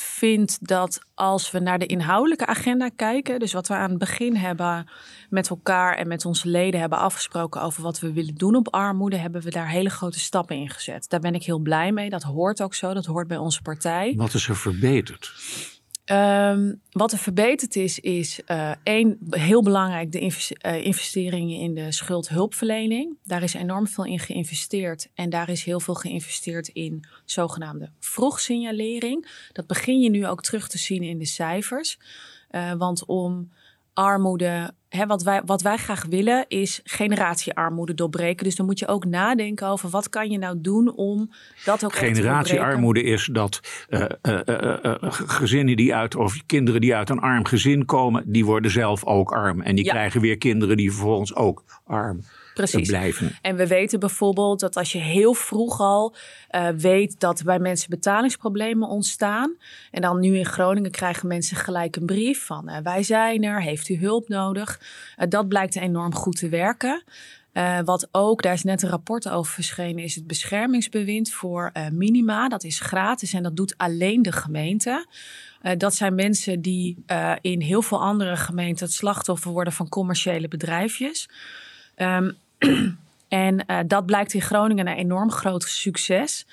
vind 0.00 0.58
dat 0.60 0.98
als 1.14 1.50
we 1.50 1.58
naar 1.58 1.78
de 1.78 1.86
inhoudelijke 1.86 2.46
agenda 2.46 2.88
kijken, 2.96 3.38
dus 3.38 3.52
wat 3.52 3.68
we 3.68 3.74
aan 3.74 3.90
het 3.90 3.98
begin 3.98 4.36
hebben 4.36 4.88
met 5.30 5.48
elkaar 5.48 5.96
en 5.96 6.08
met 6.08 6.24
onze 6.24 6.48
leden 6.48 6.80
hebben 6.80 6.98
afgesproken 6.98 7.62
over 7.62 7.82
wat 7.82 7.98
we 7.98 8.12
willen 8.12 8.34
doen 8.34 8.54
op 8.54 8.74
armoede, 8.74 9.16
hebben 9.16 9.42
we 9.42 9.50
daar 9.50 9.68
hele 9.68 9.90
grote 9.90 10.18
stappen 10.18 10.56
in 10.56 10.70
gezet. 10.70 11.08
Daar 11.08 11.20
ben 11.20 11.34
ik 11.34 11.44
heel 11.44 11.58
blij 11.58 11.92
mee. 11.92 12.10
Dat 12.10 12.22
hoort 12.22 12.62
ook 12.62 12.74
zo. 12.74 12.94
Dat 12.94 13.06
hoort 13.06 13.28
bij 13.28 13.36
onze 13.36 13.62
partij. 13.62 14.14
Wat 14.16 14.34
is 14.34 14.48
er 14.48 14.56
verbeterd? 14.56 15.32
Ehm, 16.06 16.74
wat 16.90 17.12
er 17.12 17.18
verbeterd 17.18 17.76
is, 17.76 17.98
is 17.98 18.40
uh, 18.50 18.72
één, 18.82 19.18
heel 19.30 19.62
belangrijk, 19.62 20.12
de 20.12 20.20
uh, 20.20 20.84
investeringen 20.84 21.60
in 21.60 21.74
de 21.74 21.92
schuldhulpverlening. 21.92 23.16
Daar 23.24 23.42
is 23.42 23.54
enorm 23.54 23.86
veel 23.86 24.04
in 24.04 24.18
geïnvesteerd. 24.18 25.08
En 25.14 25.30
daar 25.30 25.48
is 25.48 25.64
heel 25.64 25.80
veel 25.80 25.94
geïnvesteerd 25.94 26.68
in 26.68 27.04
zogenaamde 27.24 27.90
vroegsignalering. 27.98 29.48
Dat 29.52 29.66
begin 29.66 30.00
je 30.00 30.10
nu 30.10 30.26
ook 30.26 30.42
terug 30.42 30.68
te 30.68 30.78
zien 30.78 31.02
in 31.02 31.18
de 31.18 31.26
cijfers. 31.26 31.98
Uh, 32.50 32.72
want 32.72 33.04
om 33.04 33.50
armoede. 33.96 34.74
Hè, 34.88 35.06
wat, 35.06 35.22
wij, 35.22 35.42
wat 35.44 35.62
wij 35.62 35.76
graag 35.76 36.04
willen 36.04 36.44
is 36.48 36.80
generatiearmoede 36.84 37.94
doorbreken. 37.94 38.44
Dus 38.44 38.56
dan 38.56 38.66
moet 38.66 38.78
je 38.78 38.88
ook 38.88 39.04
nadenken 39.04 39.66
over 39.66 39.88
wat 39.88 40.08
kan 40.08 40.30
je 40.30 40.38
nou 40.38 40.60
doen 40.60 40.94
om 40.94 41.30
dat 41.64 41.84
ook 41.84 41.94
Generatiearmoede 41.94 43.02
is 43.02 43.28
dat 43.32 43.60
uh, 43.88 44.04
uh, 44.22 44.38
uh, 44.46 44.94
gezinnen 45.10 45.76
die 45.76 45.94
uit, 45.94 46.14
of 46.14 46.46
kinderen 46.46 46.80
die 46.80 46.94
uit 46.94 47.10
een 47.10 47.20
arm 47.20 47.44
gezin 47.44 47.84
komen, 47.84 48.22
die 48.26 48.44
worden 48.44 48.70
zelf 48.70 49.04
ook 49.04 49.32
arm. 49.32 49.60
En 49.60 49.74
die 49.74 49.84
ja. 49.84 49.92
krijgen 49.92 50.20
weer 50.20 50.38
kinderen 50.38 50.76
die 50.76 50.90
vervolgens 50.92 51.34
ook 51.34 51.64
arm 51.84 52.20
Precies. 52.56 52.88
blijven. 52.88 53.36
En 53.42 53.56
we 53.56 53.66
weten 53.66 54.00
bijvoorbeeld 54.00 54.60
dat 54.60 54.76
als 54.76 54.92
je 54.92 54.98
heel 54.98 55.34
vroeg 55.34 55.80
al 55.80 56.14
uh, 56.50 56.68
weet 56.68 57.20
dat 57.20 57.42
bij 57.44 57.58
mensen 57.58 57.90
betalingsproblemen 57.90 58.88
ontstaan. 58.88 59.56
En 59.90 60.00
dan 60.00 60.20
nu 60.20 60.36
in 60.36 60.46
Groningen 60.46 60.90
krijgen 60.90 61.28
mensen 61.28 61.56
gelijk 61.56 61.96
een 61.96 62.06
brief 62.06 62.44
van 62.44 62.68
uh, 62.68 62.76
wij 62.82 63.02
zijn 63.02 63.44
er, 63.44 63.62
heeft 63.62 63.88
u 63.88 63.98
hulp 63.98 64.28
nodig. 64.28 64.80
Uh, 65.18 65.26
dat 65.28 65.48
blijkt 65.48 65.76
enorm 65.76 66.14
goed 66.14 66.36
te 66.36 66.48
werken. 66.48 67.02
wat 67.84 68.08
ook, 68.12 68.42
daar 68.42 68.52
is 68.52 68.62
net 68.62 68.82
een 68.82 68.88
rapport 68.88 69.28
over 69.28 69.52
verschenen, 69.52 70.04
is 70.04 70.14
het 70.14 70.26
beschermingsbewind 70.26 71.30
voor 71.30 71.72
minima. 71.92 72.48
Dat 72.48 72.64
is 72.64 72.80
gratis 72.80 73.32
en 73.32 73.42
dat 73.42 73.56
doet 73.56 73.74
alleen 73.76 74.22
de 74.22 74.32
gemeente. 74.32 75.06
dat 75.76 75.94
zijn 75.94 76.14
mensen 76.14 76.60
die 76.60 77.04
in 77.40 77.60
heel 77.60 77.82
veel 77.82 78.00
andere 78.00 78.36
gemeenten 78.36 78.86
het 78.86 78.94
slachtoffer 78.94 79.50
worden 79.50 79.72
van 79.72 79.88
commerciële 79.88 80.48
bedrijfjes. 80.48 81.28
Um, 81.96 82.36
en 83.28 83.64
uh, 83.66 83.78
dat 83.86 84.06
blijkt 84.06 84.34
in 84.34 84.42
Groningen 84.42 84.86
een 84.86 84.96
enorm 84.96 85.30
groot 85.30 85.62
succes. 85.62 86.46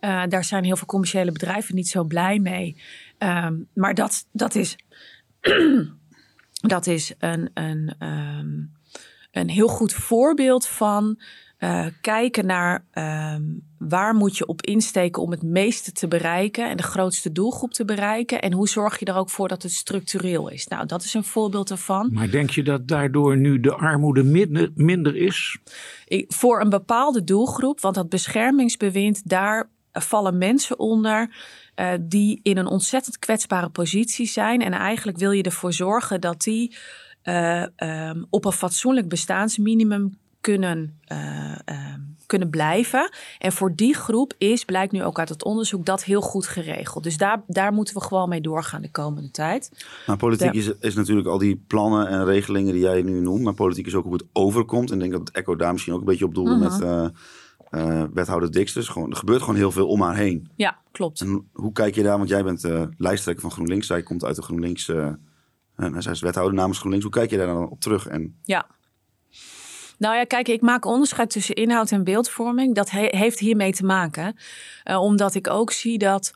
Uh, 0.00 0.22
daar 0.28 0.44
zijn 0.44 0.64
heel 0.64 0.76
veel 0.76 0.86
commerciële 0.86 1.32
bedrijven 1.32 1.74
niet 1.74 1.88
zo 1.88 2.04
blij 2.04 2.38
mee. 2.38 2.76
Um, 3.18 3.68
maar 3.74 3.94
dat, 3.94 4.26
dat 4.32 4.54
is, 4.54 4.76
dat 6.74 6.86
is 6.86 7.14
een, 7.18 7.50
een, 7.54 7.94
um, 7.98 8.72
een 9.30 9.48
heel 9.48 9.68
goed 9.68 9.92
voorbeeld 9.92 10.66
van 10.66 11.20
uh, 11.60 11.86
kijken 12.00 12.46
naar 12.46 12.84
um, 13.34 13.62
waar 13.78 14.14
moet 14.14 14.36
je 14.36 14.46
op 14.46 14.62
insteken 14.62 15.22
om 15.22 15.30
het 15.30 15.42
meeste 15.42 15.92
te 15.92 16.08
bereiken 16.08 16.68
en 16.68 16.76
de 16.76 16.82
grootste 16.82 17.32
doelgroep 17.32 17.72
te 17.72 17.84
bereiken. 17.84 18.40
En 18.40 18.52
hoe 18.52 18.68
zorg 18.68 18.98
je 18.98 19.04
er 19.04 19.16
ook 19.16 19.30
voor 19.30 19.48
dat 19.48 19.62
het 19.62 19.72
structureel 19.72 20.48
is? 20.48 20.66
Nou, 20.66 20.86
dat 20.86 21.02
is 21.02 21.14
een 21.14 21.24
voorbeeld 21.24 21.70
ervan. 21.70 22.10
Maar 22.12 22.30
denk 22.30 22.50
je 22.50 22.62
dat 22.62 22.88
daardoor 22.88 23.36
nu 23.36 23.60
de 23.60 23.74
armoede 23.74 24.22
minder, 24.22 24.70
minder 24.74 25.16
is? 25.16 25.58
Ik, 26.06 26.32
voor 26.32 26.60
een 26.60 26.70
bepaalde 26.70 27.24
doelgroep, 27.24 27.80
want 27.80 27.94
dat 27.94 28.08
beschermingsbewind, 28.08 29.28
daar 29.28 29.70
vallen 29.92 30.38
mensen 30.38 30.78
onder. 30.78 31.34
Uh, 31.76 31.92
die 32.00 32.40
in 32.42 32.56
een 32.56 32.66
ontzettend 32.66 33.18
kwetsbare 33.18 33.68
positie 33.68 34.26
zijn. 34.26 34.60
En 34.60 34.72
eigenlijk 34.72 35.18
wil 35.18 35.30
je 35.30 35.42
ervoor 35.42 35.72
zorgen 35.72 36.20
dat 36.20 36.42
die 36.42 36.76
uh, 37.24 37.66
um, 37.76 38.26
op 38.30 38.44
een 38.44 38.52
fatsoenlijk 38.52 39.08
bestaansminimum 39.08 40.18
kunnen, 40.40 41.00
uh, 41.12 41.54
uh, 41.66 41.94
kunnen 42.26 42.50
blijven. 42.50 43.10
En 43.38 43.52
voor 43.52 43.74
die 43.74 43.94
groep 43.94 44.34
is, 44.38 44.64
blijkt 44.64 44.92
nu 44.92 45.04
ook 45.04 45.18
uit 45.18 45.28
het 45.28 45.44
onderzoek, 45.44 45.86
dat 45.86 46.04
heel 46.04 46.20
goed 46.20 46.46
geregeld. 46.46 47.04
Dus 47.04 47.16
daar, 47.16 47.42
daar 47.46 47.72
moeten 47.72 47.94
we 47.94 48.02
gewoon 48.02 48.28
mee 48.28 48.40
doorgaan 48.40 48.82
de 48.82 48.90
komende 48.90 49.30
tijd. 49.30 49.84
Maar 50.06 50.16
politiek 50.16 50.52
is, 50.52 50.72
is 50.80 50.94
natuurlijk 50.94 51.28
al 51.28 51.38
die 51.38 51.64
plannen 51.66 52.08
en 52.08 52.24
regelingen 52.24 52.72
die 52.72 52.82
jij 52.82 53.02
nu 53.02 53.20
noemt. 53.20 53.42
Maar 53.42 53.54
politiek 53.54 53.86
is 53.86 53.94
ook 53.94 54.04
hoe 54.04 54.12
het 54.12 54.26
overkomt. 54.32 54.90
En 54.90 55.02
ik 55.02 55.10
denk 55.10 55.24
dat 55.24 55.30
Echo 55.30 55.56
daar 55.56 55.72
misschien 55.72 55.92
ook 55.92 56.00
een 56.00 56.06
beetje 56.06 56.24
op 56.24 56.34
doelde 56.34 56.50
-hmm. 56.50 56.60
met... 56.60 56.80
Uh, 57.70 58.04
wethouder 58.12 58.52
Dixtus. 58.52 58.88
Gewoon, 58.88 59.10
er 59.10 59.16
gebeurt 59.16 59.40
gewoon 59.40 59.56
heel 59.56 59.70
veel 59.72 59.88
om 59.88 60.02
haar 60.02 60.16
heen. 60.16 60.48
Ja, 60.56 60.78
klopt. 60.90 61.20
En 61.20 61.48
hoe 61.52 61.72
kijk 61.72 61.94
je 61.94 62.02
daar? 62.02 62.16
Want 62.16 62.28
jij 62.28 62.44
bent 62.44 62.64
uh, 62.64 62.82
lijsttrekker 62.96 63.42
van 63.42 63.52
GroenLinks. 63.52 63.86
Zij 63.86 64.02
komt 64.02 64.24
uit 64.24 64.36
de 64.36 64.42
GroenLinks. 64.42 64.88
Uh, 64.88 65.12
zij 65.98 66.12
is 66.12 66.20
wethouder 66.20 66.54
namens 66.54 66.78
GroenLinks. 66.78 67.06
Hoe 67.06 67.14
kijk 67.14 67.30
je 67.30 67.36
daar 67.36 67.46
dan 67.46 67.68
op 67.68 67.80
terug? 67.80 68.06
En... 68.06 68.36
Ja, 68.42 68.66
nou 70.00 70.16
ja, 70.16 70.24
kijk, 70.24 70.48
ik 70.48 70.60
maak 70.60 70.84
onderscheid 70.84 71.30
tussen 71.30 71.54
inhoud 71.54 71.90
en 71.90 72.04
beeldvorming. 72.04 72.74
Dat 72.74 72.90
he 72.90 73.08
heeft 73.10 73.38
hiermee 73.38 73.72
te 73.72 73.84
maken. 73.84 74.36
Uh, 74.84 75.00
omdat 75.00 75.34
ik 75.34 75.50
ook 75.50 75.72
zie 75.72 75.98
dat 75.98 76.32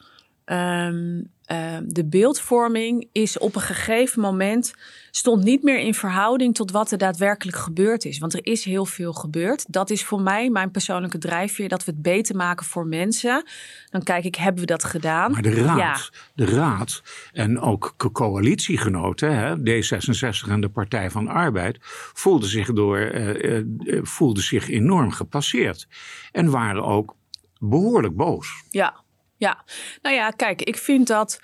um, 0.46 1.32
uh, 1.52 1.76
de 1.86 2.04
beeldvorming 2.04 3.08
is 3.12 3.38
op 3.38 3.54
een 3.54 3.60
gegeven 3.60 4.20
moment 4.20 4.74
stond 5.10 5.44
niet 5.44 5.62
meer 5.62 5.78
in 5.78 5.94
verhouding 5.94 6.54
tot 6.54 6.70
wat 6.70 6.90
er 6.90 6.98
daadwerkelijk 6.98 7.56
gebeurd 7.56 8.04
is. 8.04 8.18
Want 8.18 8.34
er 8.34 8.46
is 8.46 8.64
heel 8.64 8.86
veel 8.86 9.12
gebeurd. 9.12 9.72
Dat 9.72 9.90
is 9.90 10.04
voor 10.04 10.20
mij 10.20 10.50
mijn 10.50 10.70
persoonlijke 10.70 11.18
drijfveer 11.18 11.68
dat 11.68 11.84
we 11.84 11.90
het 11.90 12.02
beter 12.02 12.36
maken 12.36 12.66
voor 12.66 12.86
mensen. 12.86 13.44
Dan 13.90 14.02
kijk 14.02 14.24
ik, 14.24 14.34
hebben 14.34 14.60
we 14.60 14.66
dat 14.66 14.84
gedaan? 14.84 15.32
Maar 15.32 15.42
de 15.42 15.54
raad, 15.54 15.78
ja. 15.78 15.96
de 16.34 16.44
raad 16.44 17.02
en 17.32 17.60
ook 17.60 17.94
coalitiegenoten, 18.12 19.36
hè, 19.36 19.56
D66 19.56 20.48
en 20.48 20.60
de 20.60 20.68
Partij 20.68 21.10
van 21.10 21.24
de 21.24 21.30
Arbeid, 21.30 21.78
voelden 22.12 22.48
zich, 22.48 22.72
door, 22.72 22.98
uh, 22.98 23.58
uh, 23.58 24.00
voelden 24.02 24.42
zich 24.42 24.68
enorm 24.68 25.10
gepasseerd. 25.10 25.88
En 26.32 26.50
waren 26.50 26.84
ook 26.84 27.16
behoorlijk 27.58 28.16
boos. 28.16 28.62
Ja, 28.70 29.03
ja. 29.44 29.64
Nou 30.02 30.14
ja, 30.14 30.30
kijk, 30.30 30.62
ik 30.62 30.76
vind 30.76 31.06
dat 31.06 31.40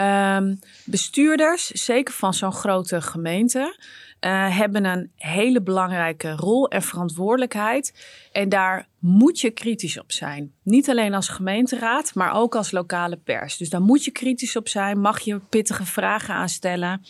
Um, 0.00 0.58
bestuurders, 0.84 1.66
zeker 1.66 2.14
van 2.14 2.34
zo'n 2.34 2.52
grote 2.52 3.00
gemeente, 3.00 3.76
uh, 4.20 4.56
hebben 4.56 4.84
een 4.84 5.10
hele 5.16 5.62
belangrijke 5.62 6.30
rol 6.30 6.68
en 6.68 6.82
verantwoordelijkheid. 6.82 8.06
En 8.32 8.48
daar 8.48 8.88
moet 8.98 9.40
je 9.40 9.50
kritisch 9.50 10.00
op 10.00 10.12
zijn. 10.12 10.52
Niet 10.62 10.90
alleen 10.90 11.14
als 11.14 11.28
gemeenteraad, 11.28 12.14
maar 12.14 12.32
ook 12.32 12.54
als 12.54 12.70
lokale 12.70 13.16
pers. 13.16 13.56
Dus 13.56 13.70
daar 13.70 13.82
moet 13.82 14.04
je 14.04 14.10
kritisch 14.10 14.56
op 14.56 14.68
zijn, 14.68 15.00
mag 15.00 15.20
je 15.20 15.40
pittige 15.48 15.84
vragen 15.84 16.34
aanstellen. 16.34 17.04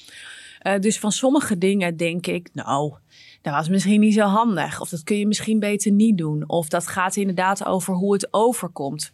Uh, 0.63 0.79
dus 0.79 0.99
van 0.99 1.13
sommige 1.13 1.59
dingen 1.59 1.97
denk 1.97 2.27
ik, 2.27 2.49
nou, 2.53 2.95
dat 3.43 3.55
was 3.55 3.69
misschien 3.69 4.01
niet 4.01 4.15
zo 4.15 4.27
handig. 4.27 4.81
Of 4.81 4.89
dat 4.89 5.03
kun 5.03 5.19
je 5.19 5.27
misschien 5.27 5.59
beter 5.59 5.93
niet 5.93 6.19
doen. 6.19 6.49
Of 6.49 6.69
dat 6.69 6.87
gaat 6.87 7.17
inderdaad 7.17 7.65
over 7.65 7.95
hoe 7.95 8.13
het 8.13 8.29
overkomt. 8.31 9.13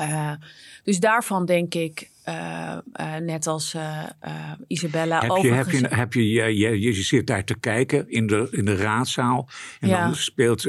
Uh, 0.00 0.32
dus 0.84 1.00
daarvan 1.00 1.46
denk 1.46 1.74
ik, 1.74 2.10
uh, 2.28 2.76
uh, 3.00 3.16
net 3.16 3.46
als 3.46 3.76
Isabella. 4.66 5.20
Heb 5.20 5.42
je, 5.42 5.52
heb 5.52 5.70
je, 5.70 5.86
heb 5.88 6.12
je, 6.12 6.30
je, 6.30 6.56
je, 6.56 6.80
je 6.80 6.92
zit 6.92 7.26
daar 7.26 7.44
te 7.44 7.58
kijken 7.58 8.10
in 8.10 8.26
de, 8.26 8.48
in 8.50 8.64
de 8.64 8.76
raadzaal. 8.76 9.48
En 9.80 9.88
ja. 9.88 10.04
dan 10.04 10.14
speelt, 10.14 10.66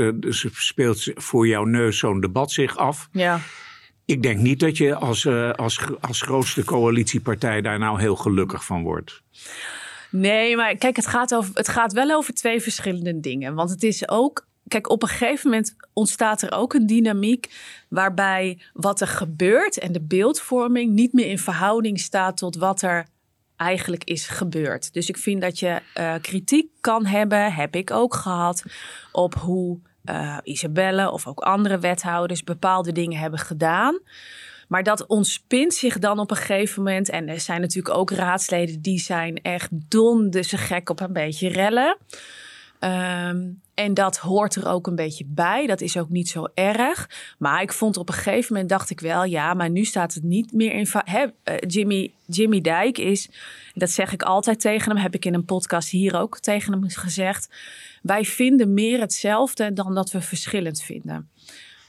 speelt 0.51 1.03
voor 1.13 1.47
jouw 1.47 1.63
neus 1.63 1.97
zo'n 1.97 2.19
debat 2.19 2.51
zich 2.51 2.77
af. 2.77 3.09
Ja. 3.11 3.39
Ik 4.05 4.23
denk 4.23 4.39
niet 4.39 4.59
dat 4.59 4.77
je 4.77 4.95
als, 4.95 5.27
als, 5.55 5.79
als 6.01 6.21
grootste 6.21 6.63
coalitiepartij 6.63 7.61
daar 7.61 7.79
nou 7.79 7.99
heel 7.99 8.15
gelukkig 8.15 8.65
van 8.65 8.83
wordt. 8.83 9.21
Nee, 10.09 10.55
maar 10.55 10.75
kijk, 10.75 10.95
het 10.95 11.07
gaat, 11.07 11.35
over, 11.35 11.51
het 11.53 11.67
gaat 11.67 11.93
wel 11.93 12.11
over 12.11 12.33
twee 12.33 12.61
verschillende 12.61 13.19
dingen. 13.19 13.53
Want 13.53 13.69
het 13.69 13.83
is 13.83 14.09
ook 14.09 14.47
kijk, 14.67 14.89
op 14.89 15.01
een 15.01 15.09
gegeven 15.09 15.49
moment 15.49 15.75
ontstaat 15.93 16.41
er 16.41 16.51
ook 16.51 16.73
een 16.73 16.85
dynamiek 16.85 17.55
waarbij 17.89 18.61
wat 18.73 19.01
er 19.01 19.07
gebeurt 19.07 19.79
en 19.79 19.91
de 19.91 20.01
beeldvorming 20.01 20.91
niet 20.93 21.13
meer 21.13 21.27
in 21.27 21.39
verhouding 21.39 21.99
staat 21.99 22.37
tot 22.37 22.55
wat 22.55 22.81
er 22.81 23.07
eigenlijk 23.55 24.03
is 24.03 24.27
gebeurd. 24.27 24.93
Dus 24.93 25.09
ik 25.09 25.17
vind 25.17 25.41
dat 25.41 25.59
je 25.59 25.81
uh, 25.97 26.13
kritiek 26.21 26.69
kan 26.81 27.05
hebben, 27.05 27.53
heb 27.53 27.75
ik 27.75 27.91
ook 27.91 28.15
gehad, 28.15 28.63
op 29.11 29.35
hoe 29.35 29.79
uh, 30.05 30.37
Isabelle 30.43 31.11
of 31.11 31.27
ook 31.27 31.39
andere 31.39 31.79
wethouders 31.79 32.43
bepaalde 32.43 32.91
dingen 32.91 33.19
hebben 33.19 33.39
gedaan. 33.39 33.99
Maar 34.67 34.83
dat 34.83 35.05
ontspint 35.05 35.73
zich 35.73 35.99
dan 35.99 36.19
op 36.19 36.31
een 36.31 36.37
gegeven 36.37 36.83
moment. 36.83 37.09
En 37.09 37.29
er 37.29 37.39
zijn 37.39 37.61
natuurlijk 37.61 37.95
ook 37.95 38.11
raadsleden 38.11 38.81
die 38.81 38.99
zijn 38.99 39.41
echt 39.41 39.69
donderse 39.71 40.57
gek 40.57 40.89
op 40.89 40.99
een 40.99 41.13
beetje 41.13 41.49
rellen. 41.49 41.97
Um, 42.79 43.61
en 43.73 43.93
dat 43.93 44.17
hoort 44.17 44.55
er 44.55 44.67
ook 44.67 44.87
een 44.87 44.95
beetje 44.95 45.25
bij. 45.27 45.67
Dat 45.67 45.81
is 45.81 45.97
ook 45.97 46.09
niet 46.09 46.29
zo 46.29 46.47
erg. 46.53 47.09
Maar 47.37 47.61
ik 47.61 47.73
vond 47.73 47.97
op 47.97 48.07
een 48.07 48.13
gegeven 48.15 48.53
moment 48.53 48.69
dacht 48.69 48.89
ik 48.89 48.99
wel, 48.99 49.23
ja, 49.23 49.53
maar 49.53 49.69
nu 49.69 49.83
staat 49.83 50.13
het 50.13 50.23
niet 50.23 50.51
meer 50.51 50.73
in. 50.73 50.87
Uh, 51.05 51.23
Jimmy, 51.67 52.11
Jimmy 52.25 52.61
Dijk 52.61 52.97
is, 52.97 53.29
dat 53.73 53.89
zeg 53.89 54.13
ik 54.13 54.23
altijd 54.23 54.59
tegen 54.59 54.91
hem, 54.91 55.01
heb 55.01 55.13
ik 55.13 55.25
in 55.25 55.33
een 55.33 55.45
podcast 55.45 55.89
hier 55.89 56.19
ook 56.19 56.39
tegen 56.39 56.71
hem 56.71 56.89
gezegd. 56.89 57.49
Wij 58.01 58.25
vinden 58.25 58.73
meer 58.73 58.99
hetzelfde 58.99 59.73
dan 59.73 59.95
dat 59.95 60.11
we 60.11 60.21
verschillend 60.21 60.81
vinden. 60.81 61.29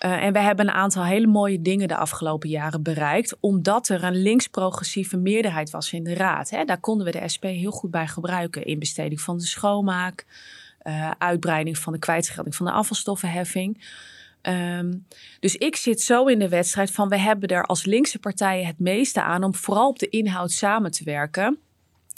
Uh, 0.04 0.24
en 0.24 0.32
we 0.32 0.38
hebben 0.38 0.68
een 0.68 0.74
aantal 0.74 1.04
hele 1.04 1.26
mooie 1.26 1.62
dingen 1.62 1.88
de 1.88 1.96
afgelopen 1.96 2.48
jaren 2.48 2.82
bereikt, 2.82 3.36
omdat 3.40 3.88
er 3.88 4.04
een 4.04 4.22
links-progressieve 4.22 5.16
meerderheid 5.16 5.70
was 5.70 5.92
in 5.92 6.04
de 6.04 6.14
raad. 6.14 6.50
Daar 6.50 6.80
konden 6.80 7.06
we 7.06 7.12
de 7.12 7.28
SP 7.34 7.44
heel 7.44 7.70
goed 7.70 7.90
bij 7.90 8.06
gebruiken. 8.06 8.64
Inbesteding 8.64 9.20
van 9.20 9.38
de 9.38 9.46
schoonmaak, 9.46 10.26
uh, 10.88 11.10
uitbreiding 11.18 11.78
van 11.78 11.92
de 11.92 11.98
kwijtschelding 11.98 12.54
van 12.54 12.66
de 12.66 12.72
afvalstoffenheffing. 12.72 13.84
Um, 14.42 15.06
dus 15.40 15.56
ik 15.56 15.76
zit 15.76 16.00
zo 16.00 16.24
in 16.24 16.38
de 16.38 16.48
wedstrijd 16.48 16.90
van 16.90 17.08
we 17.08 17.18
hebben 17.18 17.48
er 17.48 17.64
als 17.64 17.84
linkse 17.84 18.18
partijen 18.18 18.66
het 18.66 18.78
meeste 18.78 19.22
aan 19.22 19.44
om 19.44 19.54
vooral 19.54 19.88
op 19.88 19.98
de 19.98 20.08
inhoud 20.08 20.50
samen 20.50 20.90
te 20.90 21.04
werken. 21.04 21.58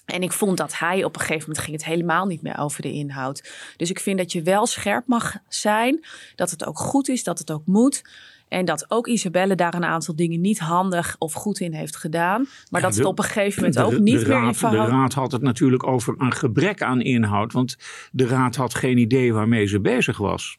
En 0.05 0.23
ik 0.23 0.33
vond 0.33 0.57
dat 0.57 0.79
hij 0.79 1.05
op 1.05 1.15
een 1.15 1.21
gegeven 1.21 1.41
moment 1.41 1.65
ging 1.65 1.77
het 1.77 1.85
helemaal 1.85 2.27
niet 2.27 2.43
meer 2.43 2.59
over 2.59 2.83
de 2.83 2.93
inhoud. 2.93 3.51
Dus 3.77 3.91
ik 3.91 4.01
vind 4.01 4.19
dat 4.19 4.33
je 4.33 4.43
wel 4.43 4.67
scherp 4.67 5.07
mag 5.07 5.37
zijn, 5.49 6.05
dat 6.35 6.51
het 6.51 6.65
ook 6.65 6.79
goed 6.79 7.09
is, 7.09 7.25
dat 7.25 7.39
het 7.39 7.51
ook 7.51 7.67
moet. 7.67 8.03
En 8.51 8.65
dat 8.65 8.85
ook 8.89 9.07
Isabelle 9.07 9.55
daar 9.55 9.75
een 9.75 9.85
aantal 9.85 10.17
dingen 10.17 10.41
niet 10.41 10.59
handig 10.59 11.17
of 11.19 11.33
goed 11.33 11.61
in 11.61 11.73
heeft 11.73 11.97
gedaan. 11.97 12.47
Maar 12.71 12.81
dat 12.81 12.95
het 12.95 13.05
op 13.05 13.19
een 13.19 13.25
gegeven 13.25 13.63
moment 13.63 13.81
ook 13.81 13.99
niet 13.99 14.27
meer 14.27 14.45
in 14.45 14.55
verhouding... 14.55 14.97
De 14.97 15.01
raad 15.01 15.13
had 15.13 15.33
het 15.33 15.43
natuurlijk 15.43 15.87
over 15.87 16.15
een 16.19 16.33
gebrek 16.33 16.83
aan 16.83 17.01
inhoud. 17.01 17.53
Want 17.53 17.77
de 18.13 18.27
raad 18.27 18.57
had 18.57 18.75
geen 18.75 18.99
idee 18.99 19.33
waarmee 19.33 19.67
ze 19.67 19.81
bezig 19.81 20.19
was. 20.19 20.59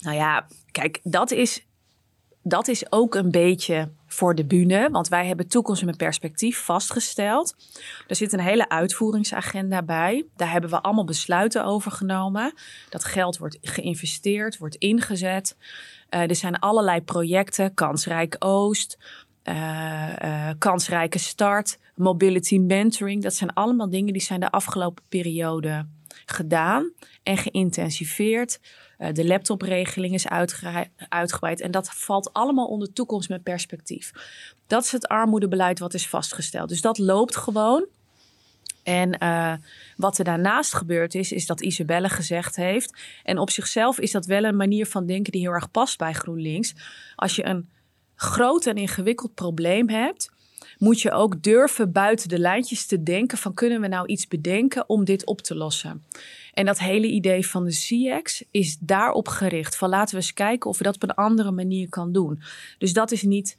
Nou 0.00 0.16
ja, 0.16 0.46
kijk, 0.70 1.00
dat 1.02 1.30
is, 1.30 1.66
dat 2.46 2.68
is 2.68 2.92
ook 2.92 3.14
een 3.14 3.30
beetje 3.30 3.90
voor 4.06 4.34
de 4.34 4.44
bühne. 4.44 4.88
Want 4.90 5.08
wij 5.08 5.26
hebben 5.26 5.48
toekomst 5.48 5.84
met 5.84 5.96
perspectief 5.96 6.58
vastgesteld. 6.58 7.56
Er 8.06 8.16
zit 8.16 8.32
een 8.32 8.40
hele 8.40 8.68
uitvoeringsagenda 8.68 9.82
bij. 9.82 10.26
Daar 10.36 10.50
hebben 10.50 10.70
we 10.70 10.80
allemaal 10.80 11.04
besluiten 11.04 11.64
over 11.64 11.90
genomen. 11.90 12.54
Dat 12.88 13.04
geld 13.04 13.38
wordt 13.38 13.58
geïnvesteerd, 13.62 14.58
wordt 14.58 14.76
ingezet. 14.76 15.56
Uh, 16.10 16.20
er 16.20 16.36
zijn 16.36 16.58
allerlei 16.58 17.00
projecten, 17.00 17.74
Kansrijk 17.74 18.36
Oost, 18.38 18.98
uh, 19.44 20.12
uh, 20.24 20.50
Kansrijke 20.58 21.18
Start, 21.18 21.78
Mobility 21.94 22.58
Mentoring. 22.58 23.22
Dat 23.22 23.34
zijn 23.34 23.52
allemaal 23.52 23.90
dingen 23.90 24.12
die 24.12 24.22
zijn 24.22 24.40
de 24.40 24.50
afgelopen 24.50 25.04
periode 25.08 25.86
gedaan 26.26 26.92
en 27.22 27.36
geïntensiveerd. 27.36 28.60
Uh, 28.98 29.08
de 29.12 29.26
laptopregeling 29.26 30.14
is 30.14 30.28
uitgebreid. 31.08 31.60
En 31.60 31.70
dat 31.70 31.90
valt 31.90 32.32
allemaal 32.32 32.66
onder 32.66 32.92
toekomst 32.92 33.28
met 33.28 33.42
perspectief. 33.42 34.12
Dat 34.66 34.84
is 34.84 34.92
het 34.92 35.08
armoedebeleid 35.08 35.78
wat 35.78 35.94
is 35.94 36.08
vastgesteld. 36.08 36.68
Dus 36.68 36.80
dat 36.80 36.98
loopt 36.98 37.36
gewoon. 37.36 37.86
En 38.82 39.16
uh, 39.22 39.52
wat 39.96 40.18
er 40.18 40.24
daarnaast 40.24 40.74
gebeurd 40.74 41.14
is, 41.14 41.32
is 41.32 41.46
dat 41.46 41.60
Isabelle 41.60 42.08
gezegd 42.08 42.56
heeft. 42.56 42.96
En 43.22 43.38
op 43.38 43.50
zichzelf 43.50 43.98
is 43.98 44.10
dat 44.10 44.26
wel 44.26 44.44
een 44.44 44.56
manier 44.56 44.86
van 44.86 45.06
denken 45.06 45.32
die 45.32 45.40
heel 45.40 45.52
erg 45.52 45.70
past 45.70 45.98
bij 45.98 46.12
GroenLinks. 46.12 46.74
Als 47.16 47.36
je 47.36 47.46
een 47.46 47.68
groot 48.14 48.66
en 48.66 48.76
ingewikkeld 48.76 49.34
probleem 49.34 49.88
hebt, 49.88 50.32
moet 50.78 51.00
je 51.00 51.12
ook 51.12 51.42
durven 51.42 51.92
buiten 51.92 52.28
de 52.28 52.38
lijntjes 52.38 52.86
te 52.86 53.02
denken 53.02 53.38
van 53.38 53.54
kunnen 53.54 53.80
we 53.80 53.88
nou 53.88 54.06
iets 54.06 54.28
bedenken 54.28 54.88
om 54.88 55.04
dit 55.04 55.26
op 55.26 55.40
te 55.40 55.54
lossen. 55.54 56.04
En 56.54 56.64
dat 56.64 56.78
hele 56.78 57.06
idee 57.06 57.46
van 57.46 57.64
de 57.64 57.70
CX 57.70 58.44
is 58.50 58.78
daarop 58.80 59.28
gericht 59.28 59.76
van 59.76 59.88
laten 59.88 60.14
we 60.14 60.20
eens 60.20 60.32
kijken 60.32 60.70
of 60.70 60.78
we 60.78 60.84
dat 60.84 60.94
op 60.94 61.02
een 61.02 61.14
andere 61.14 61.50
manier 61.50 61.88
kan 61.88 62.12
doen. 62.12 62.42
Dus 62.78 62.92
dat 62.92 63.10
is 63.10 63.22
niet 63.22 63.58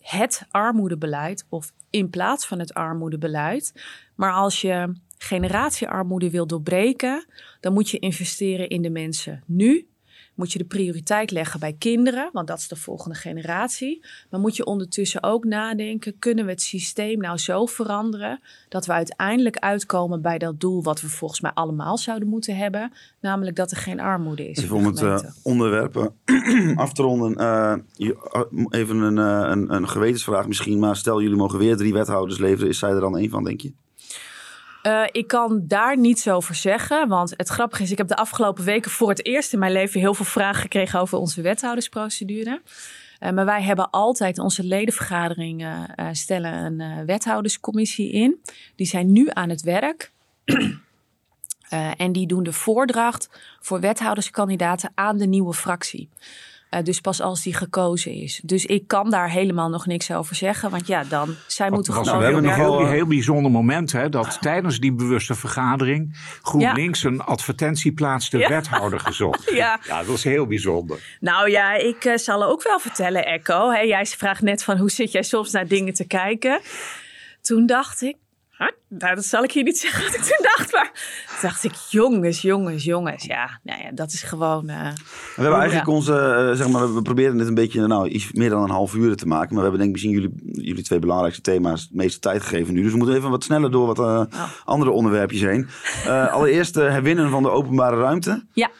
het 0.00 0.46
armoedebeleid 0.50 1.46
of 1.48 1.72
in 1.90 2.10
plaats 2.10 2.46
van 2.46 2.58
het 2.58 2.74
armoedebeleid. 2.74 3.82
Maar 4.14 4.32
als 4.32 4.60
je 4.60 4.94
generatiearmoede 5.18 6.30
wil 6.30 6.46
doorbreken, 6.46 7.26
dan 7.60 7.72
moet 7.72 7.90
je 7.90 7.98
investeren 7.98 8.68
in 8.68 8.82
de 8.82 8.90
mensen 8.90 9.42
nu 9.46 9.86
moet 10.34 10.52
je 10.52 10.58
de 10.58 10.64
prioriteit 10.64 11.30
leggen 11.30 11.60
bij 11.60 11.76
kinderen, 11.78 12.30
want 12.32 12.46
dat 12.46 12.58
is 12.58 12.68
de 12.68 12.76
volgende 12.76 13.14
generatie. 13.16 14.04
Maar 14.30 14.40
moet 14.40 14.56
je 14.56 14.64
ondertussen 14.64 15.22
ook 15.22 15.44
nadenken, 15.44 16.18
kunnen 16.18 16.44
we 16.44 16.50
het 16.50 16.62
systeem 16.62 17.18
nou 17.18 17.38
zo 17.38 17.66
veranderen 17.66 18.40
dat 18.68 18.86
we 18.86 18.92
uiteindelijk 18.92 19.56
uitkomen 19.56 20.22
bij 20.22 20.38
dat 20.38 20.60
doel 20.60 20.82
wat 20.82 21.00
we 21.00 21.08
volgens 21.08 21.40
mij 21.40 21.52
allemaal 21.54 21.98
zouden 21.98 22.28
moeten 22.28 22.56
hebben, 22.56 22.92
namelijk 23.20 23.56
dat 23.56 23.70
er 23.70 23.76
geen 23.76 24.00
armoede 24.00 24.48
is. 24.50 24.58
Even 24.58 24.76
om 24.76 24.86
het 24.86 25.00
uh, 25.00 25.18
onderwerp 25.42 26.12
af 26.74 26.92
te 26.92 27.02
ronden, 27.02 27.40
uh, 27.40 27.74
even 28.68 28.96
een, 28.96 29.16
uh, 29.16 29.50
een, 29.50 29.74
een 29.74 29.88
gewetensvraag 29.88 30.46
misschien, 30.46 30.78
maar 30.78 30.96
stel 30.96 31.22
jullie 31.22 31.36
mogen 31.36 31.58
weer 31.58 31.76
drie 31.76 31.92
wethouders 31.92 32.38
leveren, 32.38 32.68
is 32.68 32.78
zij 32.78 32.90
er 32.90 33.00
dan 33.00 33.18
één 33.18 33.30
van, 33.30 33.44
denk 33.44 33.60
je? 33.60 33.72
Uh, 34.82 35.04
ik 35.10 35.26
kan 35.26 35.62
daar 35.66 35.98
niets 35.98 36.28
over 36.28 36.54
zeggen. 36.54 37.08
Want 37.08 37.34
het 37.36 37.48
grappige 37.48 37.82
is, 37.82 37.90
ik 37.90 37.98
heb 37.98 38.08
de 38.08 38.16
afgelopen 38.16 38.64
weken 38.64 38.90
voor 38.90 39.08
het 39.08 39.26
eerst 39.26 39.52
in 39.52 39.58
mijn 39.58 39.72
leven 39.72 40.00
heel 40.00 40.14
veel 40.14 40.24
vragen 40.24 40.60
gekregen 40.60 41.00
over 41.00 41.18
onze 41.18 41.42
wethoudersprocedure. 41.42 42.62
Uh, 43.20 43.30
maar 43.30 43.44
wij 43.44 43.62
hebben 43.62 43.90
altijd 43.90 44.38
onze 44.38 44.64
ledenvergaderingen 44.64 45.94
uh, 45.96 46.08
stellen 46.12 46.52
een 46.52 47.06
wethouderscommissie 47.06 48.10
in. 48.10 48.40
Die 48.76 48.86
zijn 48.86 49.12
nu 49.12 49.28
aan 49.32 49.48
het 49.48 49.62
werk. 49.62 50.12
en 51.96 52.12
die 52.12 52.26
doen 52.26 52.42
de 52.42 52.52
voordracht 52.52 53.28
voor 53.60 53.80
wethouderskandidaten 53.80 54.92
aan 54.94 55.16
de 55.16 55.26
nieuwe 55.26 55.54
fractie. 55.54 56.08
Uh, 56.74 56.82
dus 56.82 57.00
pas 57.00 57.20
als 57.20 57.42
die 57.42 57.54
gekozen 57.54 58.12
is. 58.12 58.40
Dus 58.44 58.66
ik 58.66 58.86
kan 58.86 59.10
daar 59.10 59.30
helemaal 59.30 59.68
nog 59.68 59.86
niks 59.86 60.10
over 60.10 60.36
zeggen. 60.36 60.70
Want 60.70 60.86
ja, 60.86 61.04
dan, 61.04 61.34
zij 61.46 61.66
Wat, 61.66 61.74
moeten 61.74 61.92
gewoon... 61.92 62.18
We 62.18 62.24
hebben 62.24 62.44
een 62.44 62.54
heel, 62.54 62.86
heel 62.86 63.06
bijzonder 63.06 63.50
moment, 63.50 63.92
hè, 63.92 64.08
dat 64.08 64.38
tijdens 64.40 64.80
die 64.80 64.92
bewuste 64.92 65.34
vergadering 65.34 66.18
GroenLinks 66.42 67.02
ja. 67.02 67.08
een 67.08 67.20
advertentie 67.20 67.92
plaatste 67.92 68.38
ja. 68.38 68.48
wethouder 68.48 69.00
gezocht. 69.00 69.50
ja. 69.54 69.80
ja, 69.86 69.98
dat 69.98 70.06
was 70.06 70.24
heel 70.24 70.46
bijzonder. 70.46 71.16
Nou 71.20 71.50
ja, 71.50 71.74
ik 71.74 72.04
uh, 72.04 72.16
zal 72.16 72.44
ook 72.44 72.62
wel 72.62 72.78
vertellen, 72.78 73.24
Echo. 73.24 73.70
Hey, 73.70 73.86
jij 73.86 74.06
vraagt 74.06 74.42
net 74.42 74.64
van 74.64 74.76
hoe 74.76 74.90
zit 74.90 75.12
jij 75.12 75.22
soms 75.22 75.50
naar 75.50 75.66
dingen 75.66 75.94
te 75.94 76.06
kijken. 76.06 76.60
Toen 77.40 77.66
dacht 77.66 78.02
ik, 78.02 78.16
dat 78.88 79.24
zal 79.24 79.42
ik 79.42 79.52
hier 79.52 79.62
niet 79.62 79.78
zeggen 79.78 80.04
wat 80.04 80.14
ik 80.14 80.20
toen 80.20 80.46
dacht. 80.56 80.72
Maar 80.72 80.90
toen 81.26 81.38
dacht 81.42 81.64
ik, 81.64 81.74
jongens, 81.74 82.42
jongens, 82.42 82.84
jongens. 82.84 83.24
Ja, 83.24 83.60
nou 83.62 83.82
ja 83.82 83.90
dat 83.92 84.12
is 84.12 84.22
gewoon... 84.22 84.70
Uh, 84.70 84.88
we 85.36 85.42
hebben 85.42 85.58
eigenlijk 85.58 85.86
ja. 85.86 85.92
onze, 85.92 86.46
uh, 86.50 86.56
zeg 86.56 86.68
maar, 86.68 86.94
we 86.94 87.02
proberen 87.02 87.36
dit 87.36 87.46
een 87.46 87.54
beetje, 87.54 87.86
nou, 87.86 88.08
iets 88.08 88.32
meer 88.32 88.50
dan 88.50 88.62
een 88.62 88.70
half 88.70 88.94
uur 88.94 89.16
te 89.16 89.26
maken. 89.26 89.54
Maar 89.54 89.64
we 89.64 89.70
hebben 89.70 89.78
denk 89.78 89.96
ik 89.96 90.02
misschien 90.02 90.12
jullie, 90.12 90.64
jullie 90.64 90.84
twee 90.84 90.98
belangrijkste 90.98 91.42
thema's 91.42 91.88
de 91.88 91.96
meeste 91.96 92.18
tijd 92.18 92.42
gegeven 92.42 92.74
nu. 92.74 92.82
Dus 92.82 92.90
we 92.90 92.96
moeten 92.96 93.16
even 93.16 93.30
wat 93.30 93.44
sneller 93.44 93.70
door 93.70 93.86
wat 93.86 93.98
uh, 93.98 94.04
oh. 94.04 94.50
andere 94.64 94.90
onderwerpjes 94.90 95.40
heen. 95.40 95.68
allereerst 96.30 96.74
herwinnen 96.74 97.30
van 97.30 97.42
de 97.42 97.50
openbare 97.50 97.96
ruimte. 97.96 98.46
Ja. 98.52 98.70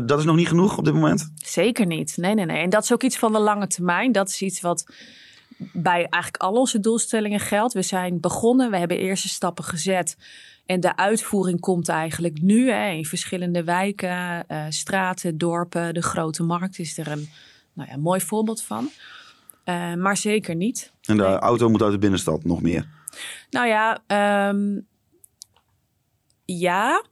dat 0.00 0.18
is 0.18 0.24
nog 0.24 0.36
niet 0.36 0.48
genoeg 0.48 0.78
op 0.78 0.84
dit 0.84 0.94
moment? 0.94 1.32
Zeker 1.34 1.86
niet. 1.86 2.16
Nee, 2.16 2.34
nee, 2.34 2.44
nee. 2.44 2.62
En 2.62 2.70
dat 2.70 2.82
is 2.82 2.92
ook 2.92 3.02
iets 3.02 3.18
van 3.18 3.32
de 3.32 3.38
lange 3.38 3.66
termijn. 3.66 4.12
Dat 4.12 4.28
is 4.28 4.42
iets 4.42 4.60
wat 4.60 4.86
bij 5.72 6.06
eigenlijk 6.08 6.42
al 6.42 6.52
onze 6.52 6.80
doelstellingen 6.80 7.40
geldt. 7.40 7.74
We 7.74 7.82
zijn 7.82 8.20
begonnen, 8.20 8.70
we 8.70 8.78
hebben 8.78 8.98
eerste 8.98 9.28
stappen 9.28 9.64
gezet. 9.64 10.16
En 10.66 10.80
de 10.80 10.96
uitvoering 10.96 11.60
komt 11.60 11.88
eigenlijk 11.88 12.42
nu 12.42 12.70
hè, 12.70 12.90
in 12.90 13.04
verschillende 13.04 13.64
wijken, 13.64 14.44
uh, 14.48 14.64
straten, 14.68 15.38
dorpen. 15.38 15.94
De 15.94 16.02
grote 16.02 16.42
markt 16.42 16.78
is 16.78 16.98
er 16.98 17.08
een 17.08 17.28
nou 17.72 17.90
ja, 17.90 17.96
mooi 17.96 18.20
voorbeeld 18.20 18.62
van. 18.62 18.90
Uh, 19.64 19.94
maar 19.94 20.16
zeker 20.16 20.54
niet. 20.54 20.92
En 21.02 21.16
de 21.16 21.24
auto 21.24 21.68
moet 21.68 21.82
uit 21.82 21.92
de 21.92 21.98
binnenstad 21.98 22.44
nog 22.44 22.62
meer? 22.62 22.88
Nou 23.50 23.66
ja, 23.66 24.02
um, 24.48 24.86
ja, 26.46 27.02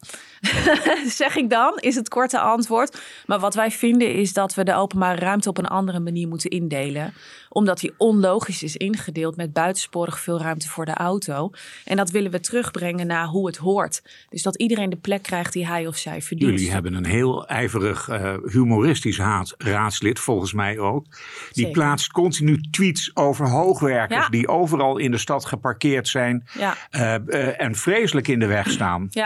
zeg 1.06 1.36
ik 1.36 1.50
dan, 1.50 1.78
is 1.80 1.94
het 1.94 2.08
korte 2.08 2.38
antwoord. 2.38 3.00
Maar 3.26 3.38
wat 3.38 3.54
wij 3.54 3.70
vinden 3.70 4.14
is 4.14 4.32
dat 4.32 4.54
we 4.54 4.64
de 4.64 4.74
openbare 4.74 5.20
ruimte 5.20 5.48
op 5.48 5.58
een 5.58 5.66
andere 5.66 6.00
manier 6.00 6.28
moeten 6.28 6.50
indelen. 6.50 7.14
Omdat 7.48 7.78
die 7.78 7.94
onlogisch 7.96 8.62
is 8.62 8.76
ingedeeld 8.76 9.36
met 9.36 9.52
buitensporig 9.52 10.20
veel 10.20 10.40
ruimte 10.40 10.68
voor 10.68 10.84
de 10.84 10.94
auto. 10.94 11.50
En 11.84 11.96
dat 11.96 12.10
willen 12.10 12.30
we 12.30 12.40
terugbrengen 12.40 13.06
naar 13.06 13.26
hoe 13.26 13.46
het 13.46 13.56
hoort. 13.56 14.02
Dus 14.28 14.42
dat 14.42 14.56
iedereen 14.56 14.90
de 14.90 14.96
plek 14.96 15.22
krijgt 15.22 15.52
die 15.52 15.66
hij 15.66 15.86
of 15.86 15.96
zij 15.96 16.22
verdient. 16.22 16.50
Jullie 16.50 16.72
hebben 16.72 16.94
een 16.94 17.06
heel 17.06 17.46
ijverig 17.46 18.08
uh, 18.08 18.34
humoristisch 18.44 19.18
haat, 19.18 19.54
raadslid, 19.58 20.18
volgens 20.18 20.52
mij 20.52 20.78
ook. 20.78 21.04
Die 21.04 21.18
Zeker. 21.52 21.72
plaatst 21.72 22.12
continu 22.12 22.60
tweets 22.70 23.10
over 23.14 23.48
hoogwerkers 23.48 24.24
ja. 24.24 24.28
die 24.28 24.48
overal 24.48 24.98
in 24.98 25.10
de 25.10 25.18
stad 25.18 25.44
geparkeerd 25.44 26.08
zijn. 26.08 26.48
Ja. 26.58 26.76
Uh, 26.90 27.14
uh, 27.26 27.60
en 27.60 27.74
vreselijk 27.74 28.28
in 28.28 28.38
de 28.38 28.46
weg 28.46 28.70
staan. 28.70 29.06
Ja. 29.10 29.23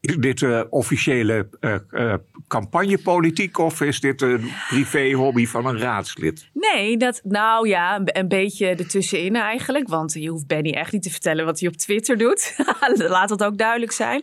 Is 0.00 0.16
dit 0.16 0.40
uh, 0.40 0.62
officiële 0.70 1.48
uh, 1.60 1.74
uh, 1.90 2.14
campagnepolitiek 2.48 3.58
of 3.58 3.80
is 3.80 4.00
dit 4.00 4.22
een 4.22 4.50
privé-hobby 4.68 5.46
van 5.46 5.66
een 5.66 5.78
raadslid? 5.78 6.50
Nee, 6.52 6.96
dat, 6.96 7.20
nou 7.24 7.68
ja, 7.68 7.96
een, 7.96 8.18
een, 8.18 8.28
beetje 8.28 8.66
ertussenin 8.66 9.36
eigenlijk. 9.36 9.88
Want 9.88 10.12
je 10.12 10.28
hoeft 10.28 10.46
Benny 10.46 10.70
echt 10.70 10.92
niet 10.92 11.02
te 11.02 11.10
vertellen 11.10 11.44
wat 11.44 11.60
hij 11.60 11.68
op 11.68 11.76
Twitter 11.76 12.18
doet. 12.18 12.56
Laat 13.08 13.28
dat 13.28 13.44
ook 13.44 13.58
duidelijk 13.58 13.92
zijn. 13.92 14.22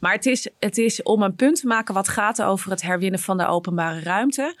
Maar 0.00 0.12
het 0.12 0.26
is, 0.26 0.48
het 0.58 0.78
is 0.78 1.02
om 1.02 1.22
een 1.22 1.34
punt 1.34 1.60
te 1.60 1.66
maken 1.66 1.94
wat 1.94 2.08
gaat 2.08 2.42
over 2.42 2.70
het 2.70 2.82
herwinnen 2.82 3.20
van 3.20 3.36
de 3.36 3.46
openbare 3.46 4.00
ruimte 4.00 4.54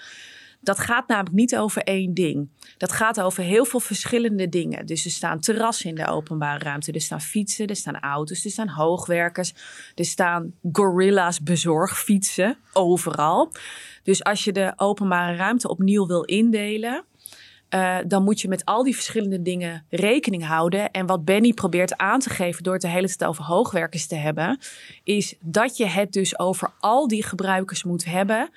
dat 0.66 0.78
gaat 0.78 1.08
namelijk 1.08 1.34
niet 1.34 1.56
over 1.56 1.82
één 1.82 2.14
ding. 2.14 2.48
Dat 2.78 2.92
gaat 2.92 3.20
over 3.20 3.42
heel 3.42 3.64
veel 3.64 3.80
verschillende 3.80 4.48
dingen. 4.48 4.86
Dus 4.86 5.04
er 5.04 5.10
staan 5.10 5.40
terrassen 5.40 5.88
in 5.88 5.94
de 5.94 6.06
openbare 6.06 6.58
ruimte. 6.58 6.92
Er 6.92 7.00
staan 7.00 7.20
fietsen, 7.20 7.66
er 7.66 7.76
staan 7.76 8.00
auto's, 8.00 8.44
er 8.44 8.50
staan 8.50 8.68
hoogwerkers. 8.68 9.54
Er 9.94 10.04
staan 10.04 10.52
gorilla's 10.72 11.42
bezorgfietsen 11.42 12.56
overal. 12.72 13.52
Dus 14.02 14.24
als 14.24 14.44
je 14.44 14.52
de 14.52 14.72
openbare 14.76 15.36
ruimte 15.36 15.68
opnieuw 15.68 16.06
wil 16.06 16.22
indelen... 16.22 17.04
Uh, 17.70 17.96
dan 18.06 18.22
moet 18.22 18.40
je 18.40 18.48
met 18.48 18.64
al 18.64 18.82
die 18.82 18.94
verschillende 18.94 19.42
dingen 19.42 19.84
rekening 19.88 20.46
houden. 20.46 20.90
En 20.90 21.06
wat 21.06 21.24
Benny 21.24 21.52
probeert 21.52 21.96
aan 21.96 22.20
te 22.20 22.30
geven 22.30 22.62
door 22.62 22.72
het 22.72 22.82
de 22.82 22.88
hele 22.88 23.06
tijd 23.06 23.24
over 23.24 23.44
hoogwerkers 23.44 24.06
te 24.06 24.14
hebben, 24.14 24.58
is 25.04 25.34
dat 25.40 25.76
je 25.76 25.86
het 25.86 26.12
dus 26.12 26.38
over 26.38 26.72
al 26.80 27.08
die 27.08 27.22
gebruikers 27.22 27.84
moet 27.84 28.04
hebben 28.04 28.50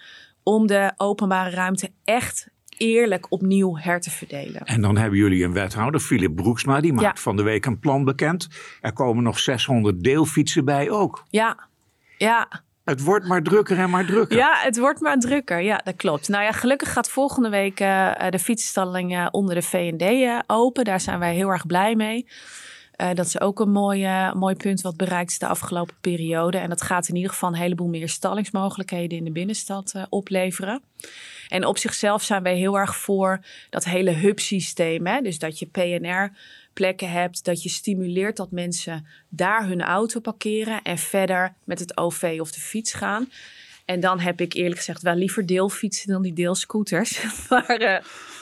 om 0.44 0.68
de 0.68 0.92
openbare 0.98 1.50
ruimte 1.50 1.92
echt 2.04 2.48
eerlijk 2.78 3.26
opnieuw 3.30 3.78
her 3.78 4.02
te 4.02 4.10
verdelen. 4.10 4.62
En 4.64 4.82
dan 4.82 4.98
hebben 4.98 5.20
jullie 5.20 5.44
een 5.44 5.54
wethouder, 5.54 6.00
Philip 6.00 6.36
Broeksma, 6.36 6.82
die 6.82 6.94
maakt 6.94 7.20
van 7.20 7.36
de 7.36 7.44
week 7.44 7.66
een 7.66 7.80
plan 7.80 8.04
bekend. 8.04 8.48
Er 8.82 8.94
komen 8.94 9.24
nog 9.24 9.40
600 9.40 10.04
deelfietsen 10.04 10.66
bij 10.66 10.90
ook. 10.90 11.26
Ja, 11.30 11.68
ja. 12.18 12.48
Het 12.84 13.04
wordt 13.04 13.28
maar 13.28 13.44
drukker 13.44 13.78
en 13.78 13.90
maar 13.90 14.06
drukker. 14.06 14.38
Ja, 14.38 14.56
het 14.62 14.78
wordt 14.78 15.00
maar 15.00 15.18
drukker. 15.18 15.62
Ja, 15.62 15.82
dat 15.84 15.96
klopt. 15.96 16.28
Nou 16.28 16.44
ja, 16.44 16.52
gelukkig 16.52 16.94
gaat 16.94 17.10
volgende 17.10 17.50
week 17.50 17.80
uh, 17.80 18.12
de 18.30 18.40
fietsstalling 18.40 19.16
uh, 19.16 19.28
onder 19.32 19.56
de 19.56 19.62
VND 19.62 20.02
uh, 20.02 20.40
open. 20.48 20.84
Daar 20.84 21.00
zijn 21.00 21.20
wij 21.20 21.34
heel 21.34 21.50
erg 21.50 21.66
blij 21.66 21.96
mee. 21.96 22.28
Dat 23.14 23.26
is 23.26 23.42
ook 23.42 23.60
een 23.60 23.72
mooi, 23.72 24.32
mooi 24.34 24.56
punt 24.56 24.82
wat 24.82 24.98
bereikt 24.98 25.32
is 25.32 25.40
de 25.40 25.48
afgelopen 25.48 25.96
periode. 26.02 26.58
En 26.58 26.70
dat 26.70 26.82
gaat 26.82 27.08
in 27.08 27.16
ieder 27.16 27.32
geval 27.32 27.50
een 27.50 27.56
heleboel 27.56 27.88
meer 27.88 28.10
stallingsmogelijkheden 28.10 29.18
in 29.18 29.24
de 29.24 29.32
binnenstad 29.32 29.94
opleveren. 30.10 30.82
En 31.48 31.66
op 31.66 31.78
zichzelf 31.78 32.24
zijn 32.24 32.44
wij 32.44 32.56
heel 32.56 32.78
erg 32.78 32.96
voor 32.96 33.40
dat 33.70 33.84
hele 33.84 34.12
hub-systeem. 34.12 35.24
Dus 35.24 35.40
dat 35.40 35.60
je 35.60 35.66
PNR 35.66 36.32
plekken 36.74 37.12
hebt, 37.12 37.46
dat 37.46 37.64
je 37.64 37.70
stimuleert 37.70 38.38
dat 38.38 38.52
mensen 38.52 39.06
daar 39.30 39.68
hun 39.68 39.82
auto 39.82 40.20
parkeren 40.20 40.82
en 40.82 40.98
verder 40.98 41.54
met 41.64 41.80
het 41.80 41.98
OV 41.98 42.38
of 42.42 42.52
de 42.52 42.60
fiets 42.60 42.94
gaan. 42.94 43.30
En 43.90 44.00
dan 44.00 44.20
heb 44.20 44.42
ik 44.42 44.54
eerlijk 44.54 44.78
gezegd 44.78 45.02
wel 45.02 45.16
liever 45.16 45.46
deelfietsen 45.46 46.12
dan 46.12 46.22
die 46.22 46.34
deelscooters. 46.34 47.24
maar, 47.50 47.82
uh, 47.82 47.98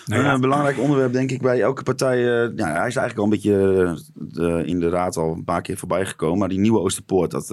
nou 0.06 0.24
ja. 0.24 0.34
Een 0.34 0.42
belangrijk 0.42 0.80
onderwerp 0.80 1.14
denk 1.14 1.32
ik 1.32 1.42
bij 1.42 1.62
elke 1.62 1.84
partij. 1.84 2.18
Uh, 2.18 2.52
ja, 2.56 2.66
hij 2.66 2.88
is 2.88 2.96
eigenlijk 2.96 3.18
al 3.18 3.24
een 3.24 3.30
beetje 3.30 3.52
uh, 3.52 3.98
de, 4.14 4.64
in 4.66 4.80
de 4.80 4.90
raad 4.90 5.18
al 5.18 5.32
een 5.34 5.44
paar 5.44 5.62
keer 5.62 5.78
voorbij 5.78 6.06
gekomen. 6.06 6.38
Maar 6.38 6.50
die 6.50 6.60
nieuwe 6.60 6.80
Oosterpoort, 6.80 7.32
dat, 7.32 7.48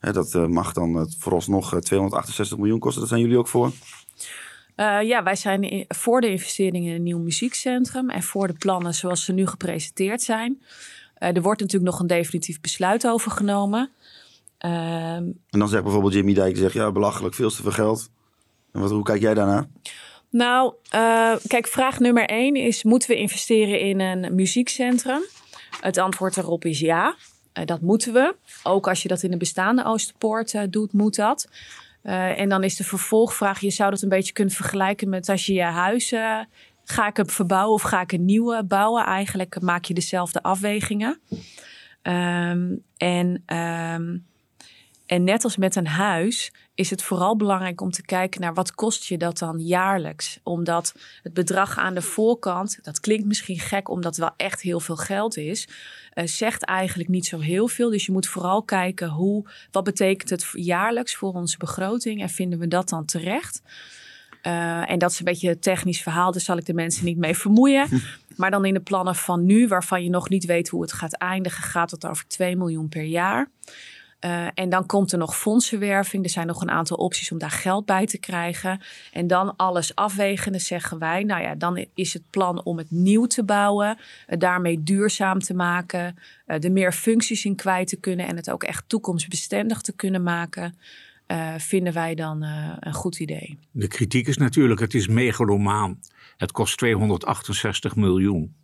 dat 0.00 0.48
mag 0.48 0.72
dan 0.72 1.12
vooralsnog 1.18 1.80
268 1.80 2.58
miljoen 2.58 2.78
kosten. 2.78 3.00
Dat 3.00 3.10
zijn 3.10 3.20
jullie 3.20 3.38
ook 3.38 3.48
voor? 3.48 3.72
Uh, 4.76 5.02
ja, 5.02 5.22
wij 5.22 5.36
zijn 5.36 5.84
voor 5.88 6.20
de 6.20 6.30
investeringen 6.30 6.88
in 6.90 6.96
een 6.96 7.02
nieuw 7.02 7.18
muziekcentrum 7.18 8.10
en 8.10 8.22
voor 8.22 8.46
de 8.46 8.58
plannen 8.58 8.94
zoals 8.94 9.24
ze 9.24 9.32
nu 9.32 9.46
gepresenteerd 9.46 10.22
zijn. 10.22 10.62
Uh, 11.18 11.36
er 11.36 11.42
wordt 11.42 11.60
natuurlijk 11.60 11.90
nog 11.90 12.00
een 12.00 12.06
definitief 12.06 12.60
besluit 12.60 13.06
over 13.06 13.30
genomen. 13.30 13.90
Uh, 14.64 15.14
en 15.14 15.40
dan 15.48 15.68
zegt 15.68 15.82
bijvoorbeeld 15.82 16.12
Jimmy 16.12 16.34
Dijk, 16.34 16.56
zegt 16.56 16.72
ja, 16.72 16.92
belachelijk, 16.92 17.34
veel 17.34 17.50
te 17.50 17.62
veel 17.62 17.70
geld. 17.70 18.10
En 18.72 18.80
wat, 18.80 18.90
hoe 18.90 19.02
kijk 19.02 19.20
jij 19.20 19.34
daarnaar? 19.34 19.66
Nou, 20.30 20.74
uh, 20.94 21.36
kijk, 21.46 21.66
vraag 21.66 21.98
nummer 21.98 22.24
één 22.24 22.54
is: 22.54 22.82
moeten 22.82 23.10
we 23.10 23.16
investeren 23.16 23.80
in 23.80 24.00
een 24.00 24.34
muziekcentrum? 24.34 25.20
Het 25.80 25.98
antwoord 25.98 26.34
daarop 26.34 26.64
is 26.64 26.80
ja. 26.80 27.14
dat 27.64 27.80
moeten 27.80 28.12
we. 28.12 28.36
Ook 28.62 28.88
als 28.88 29.02
je 29.02 29.08
dat 29.08 29.22
in 29.22 29.30
de 29.30 29.36
bestaande 29.36 29.84
Oosterpoort 29.84 30.72
doet, 30.72 30.92
moet 30.92 31.16
dat. 31.16 31.48
En 32.02 32.48
dan 32.48 32.64
is 32.64 32.76
de 32.76 32.84
vervolgvraag, 32.84 33.60
je 33.60 33.70
zou 33.70 33.90
dat 33.90 34.02
een 34.02 34.08
beetje 34.08 34.32
kunnen 34.32 34.54
vergelijken 34.54 35.08
met 35.08 35.28
als 35.28 35.46
je 35.46 35.52
je 35.52 35.62
huis, 35.62 36.14
ga 36.84 37.06
ik 37.06 37.16
hem 37.16 37.30
verbouwen 37.30 37.74
of 37.74 37.82
ga 37.82 38.00
ik 38.00 38.12
een 38.12 38.24
nieuwe 38.24 38.64
bouwen? 38.64 39.04
Eigenlijk 39.04 39.60
maak 39.60 39.84
je 39.84 39.94
dezelfde 39.94 40.42
afwegingen. 40.42 41.20
Um, 42.02 42.82
en, 42.96 43.42
um, 43.56 44.26
en 45.10 45.24
net 45.24 45.44
als 45.44 45.56
met 45.56 45.76
een 45.76 45.86
huis 45.86 46.52
is 46.74 46.90
het 46.90 47.02
vooral 47.02 47.36
belangrijk 47.36 47.80
om 47.80 47.90
te 47.90 48.02
kijken 48.02 48.40
naar 48.40 48.54
wat 48.54 48.74
kost 48.74 49.04
je 49.04 49.18
dat 49.18 49.38
dan 49.38 49.58
jaarlijks. 49.58 50.38
Omdat 50.42 50.94
het 51.22 51.34
bedrag 51.34 51.78
aan 51.78 51.94
de 51.94 52.02
voorkant, 52.02 52.78
dat 52.82 53.00
klinkt 53.00 53.26
misschien 53.26 53.58
gek 53.58 53.88
omdat 53.88 54.16
het 54.16 54.24
wel 54.24 54.34
echt 54.36 54.60
heel 54.60 54.80
veel 54.80 54.96
geld 54.96 55.36
is, 55.36 55.68
uh, 56.14 56.26
zegt 56.26 56.64
eigenlijk 56.64 57.08
niet 57.08 57.26
zo 57.26 57.38
heel 57.38 57.68
veel. 57.68 57.90
Dus 57.90 58.06
je 58.06 58.12
moet 58.12 58.26
vooral 58.26 58.62
kijken 58.62 59.08
hoe, 59.08 59.50
wat 59.70 59.84
betekent 59.84 60.30
het 60.30 60.48
jaarlijks 60.52 61.14
voor 61.14 61.32
onze 61.32 61.58
begroting 61.58 62.22
en 62.22 62.28
vinden 62.28 62.58
we 62.58 62.68
dat 62.68 62.88
dan 62.88 63.04
terecht. 63.04 63.62
Uh, 64.42 64.90
en 64.90 64.98
dat 64.98 65.10
is 65.10 65.18
een 65.18 65.24
beetje 65.24 65.50
een 65.50 65.60
technisch 65.60 66.02
verhaal, 66.02 66.32
dus 66.32 66.44
zal 66.44 66.56
ik 66.56 66.66
de 66.66 66.74
mensen 66.74 67.04
niet 67.04 67.18
mee 67.18 67.36
vermoeien. 67.36 67.88
Maar 68.36 68.50
dan 68.50 68.64
in 68.64 68.74
de 68.74 68.80
plannen 68.80 69.14
van 69.14 69.46
nu, 69.46 69.68
waarvan 69.68 70.02
je 70.02 70.10
nog 70.10 70.28
niet 70.28 70.44
weet 70.44 70.68
hoe 70.68 70.82
het 70.82 70.92
gaat 70.92 71.12
eindigen, 71.12 71.62
gaat 71.62 71.90
het 71.90 72.06
over 72.06 72.26
2 72.26 72.56
miljoen 72.56 72.88
per 72.88 73.02
jaar. 73.02 73.48
Uh, 74.24 74.46
en 74.54 74.68
dan 74.68 74.86
komt 74.86 75.12
er 75.12 75.18
nog 75.18 75.36
fondsenwerving. 75.36 76.24
Er 76.24 76.30
zijn 76.30 76.46
nog 76.46 76.60
een 76.60 76.70
aantal 76.70 76.96
opties 76.96 77.32
om 77.32 77.38
daar 77.38 77.50
geld 77.50 77.86
bij 77.86 78.06
te 78.06 78.18
krijgen. 78.18 78.80
En 79.12 79.26
dan 79.26 79.56
alles 79.56 79.94
afwegende 79.94 80.58
zeggen 80.58 80.98
wij, 80.98 81.24
nou 81.24 81.42
ja, 81.42 81.54
dan 81.54 81.86
is 81.94 82.12
het 82.12 82.22
plan 82.30 82.64
om 82.64 82.78
het 82.78 82.90
nieuw 82.90 83.26
te 83.26 83.44
bouwen, 83.44 83.98
het 84.26 84.40
daarmee 84.40 84.82
duurzaam 84.82 85.38
te 85.38 85.54
maken, 85.54 86.16
uh, 86.46 86.64
er 86.64 86.72
meer 86.72 86.92
functies 86.92 87.44
in 87.44 87.54
kwijt 87.54 87.88
te 87.88 87.96
kunnen 87.96 88.26
en 88.26 88.36
het 88.36 88.50
ook 88.50 88.62
echt 88.62 88.84
toekomstbestendig 88.86 89.80
te 89.80 89.92
kunnen 89.92 90.22
maken. 90.22 90.78
Uh, 91.26 91.54
vinden 91.56 91.92
wij 91.92 92.14
dan 92.14 92.42
een 92.80 92.94
goed 92.94 93.18
idee. 93.20 93.58
De 93.70 93.88
kritiek 93.88 94.26
is 94.26 94.36
natuurlijk, 94.36 94.80
het 94.80 94.94
is 94.94 95.08
megalomaan. 95.08 96.00
Het 96.36 96.52
kost 96.52 96.78
268 96.78 97.96
miljoen. 97.96 98.54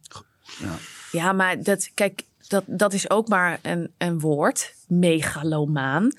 Ja, 0.61 0.75
ja 1.12 1.33
maar 1.33 1.62
dat, 1.62 1.90
kijk, 1.95 2.23
dat, 2.48 2.64
dat 2.66 2.92
is 2.92 3.11
ook 3.11 3.28
maar 3.28 3.59
een, 3.62 3.90
een 3.98 4.20
woord, 4.20 4.74
megalomaan. 4.88 6.12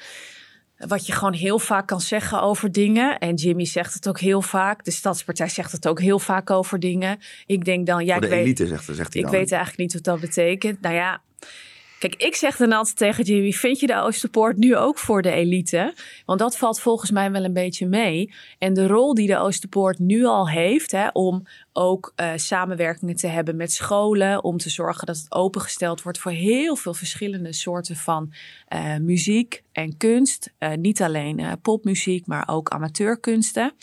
Wat 0.77 1.05
je 1.05 1.13
gewoon 1.13 1.33
heel 1.33 1.59
vaak 1.59 1.87
kan 1.87 2.01
zeggen 2.01 2.41
over 2.41 2.71
dingen. 2.71 3.17
En 3.17 3.35
Jimmy 3.35 3.65
zegt 3.65 3.93
het 3.93 4.07
ook 4.07 4.19
heel 4.19 4.41
vaak. 4.41 4.83
De 4.83 4.91
Stadspartij 4.91 5.49
zegt 5.49 5.71
het 5.71 5.87
ook 5.87 5.99
heel 5.99 6.19
vaak 6.19 6.49
over 6.49 6.79
dingen. 6.79 7.19
Ik 7.45 7.65
denk 7.65 7.85
dan, 7.85 8.05
ja, 8.05 8.19
de 8.19 8.25
ik 8.27 8.31
elite 8.33 8.63
weet, 8.63 8.71
zegt, 8.71 8.85
zegt 8.85 9.13
hij 9.13 9.21
Ik 9.21 9.27
dan. 9.27 9.39
weet 9.39 9.51
eigenlijk 9.51 9.77
niet 9.81 9.93
wat 9.93 10.03
dat 10.03 10.19
betekent. 10.19 10.81
Nou 10.81 10.95
ja, 10.95 11.21
Kijk, 11.99 12.15
ik 12.15 12.35
zeg 12.35 12.57
dan 12.57 12.71
altijd 12.71 12.97
tegen 12.97 13.23
Jimmy: 13.23 13.51
vind 13.51 13.79
je 13.79 13.87
de 13.87 14.01
Oosterpoort 14.01 14.57
nu 14.57 14.75
ook 14.75 14.97
voor 14.97 15.21
de 15.21 15.31
elite? 15.31 15.93
Want 16.25 16.39
dat 16.39 16.57
valt 16.57 16.79
volgens 16.79 17.11
mij 17.11 17.31
wel 17.31 17.43
een 17.43 17.53
beetje 17.53 17.87
mee. 17.87 18.33
En 18.57 18.73
de 18.73 18.87
rol 18.87 19.13
die 19.13 19.27
de 19.27 19.37
Oosterpoort 19.37 19.99
nu 19.99 20.25
al 20.25 20.49
heeft, 20.49 20.91
hè, 20.91 21.07
om 21.07 21.43
ook 21.73 22.13
uh, 22.15 22.31
samenwerkingen 22.35 23.15
te 23.15 23.27
hebben 23.27 23.55
met 23.55 23.71
scholen, 23.71 24.43
om 24.43 24.57
te 24.57 24.69
zorgen 24.69 25.05
dat 25.05 25.17
het 25.17 25.31
opengesteld 25.31 26.01
wordt 26.01 26.19
voor 26.19 26.31
heel 26.31 26.75
veel 26.75 26.93
verschillende 26.93 27.53
soorten 27.53 27.95
van 27.95 28.33
uh, 28.73 28.97
muziek 28.97 29.63
en 29.71 29.97
kunst. 29.97 30.53
Uh, 30.59 30.73
niet 30.73 31.01
alleen 31.01 31.59
popmuziek, 31.61 32.27
maar 32.27 32.47
ook 32.49 32.69
amateurkunsten. 32.69 33.73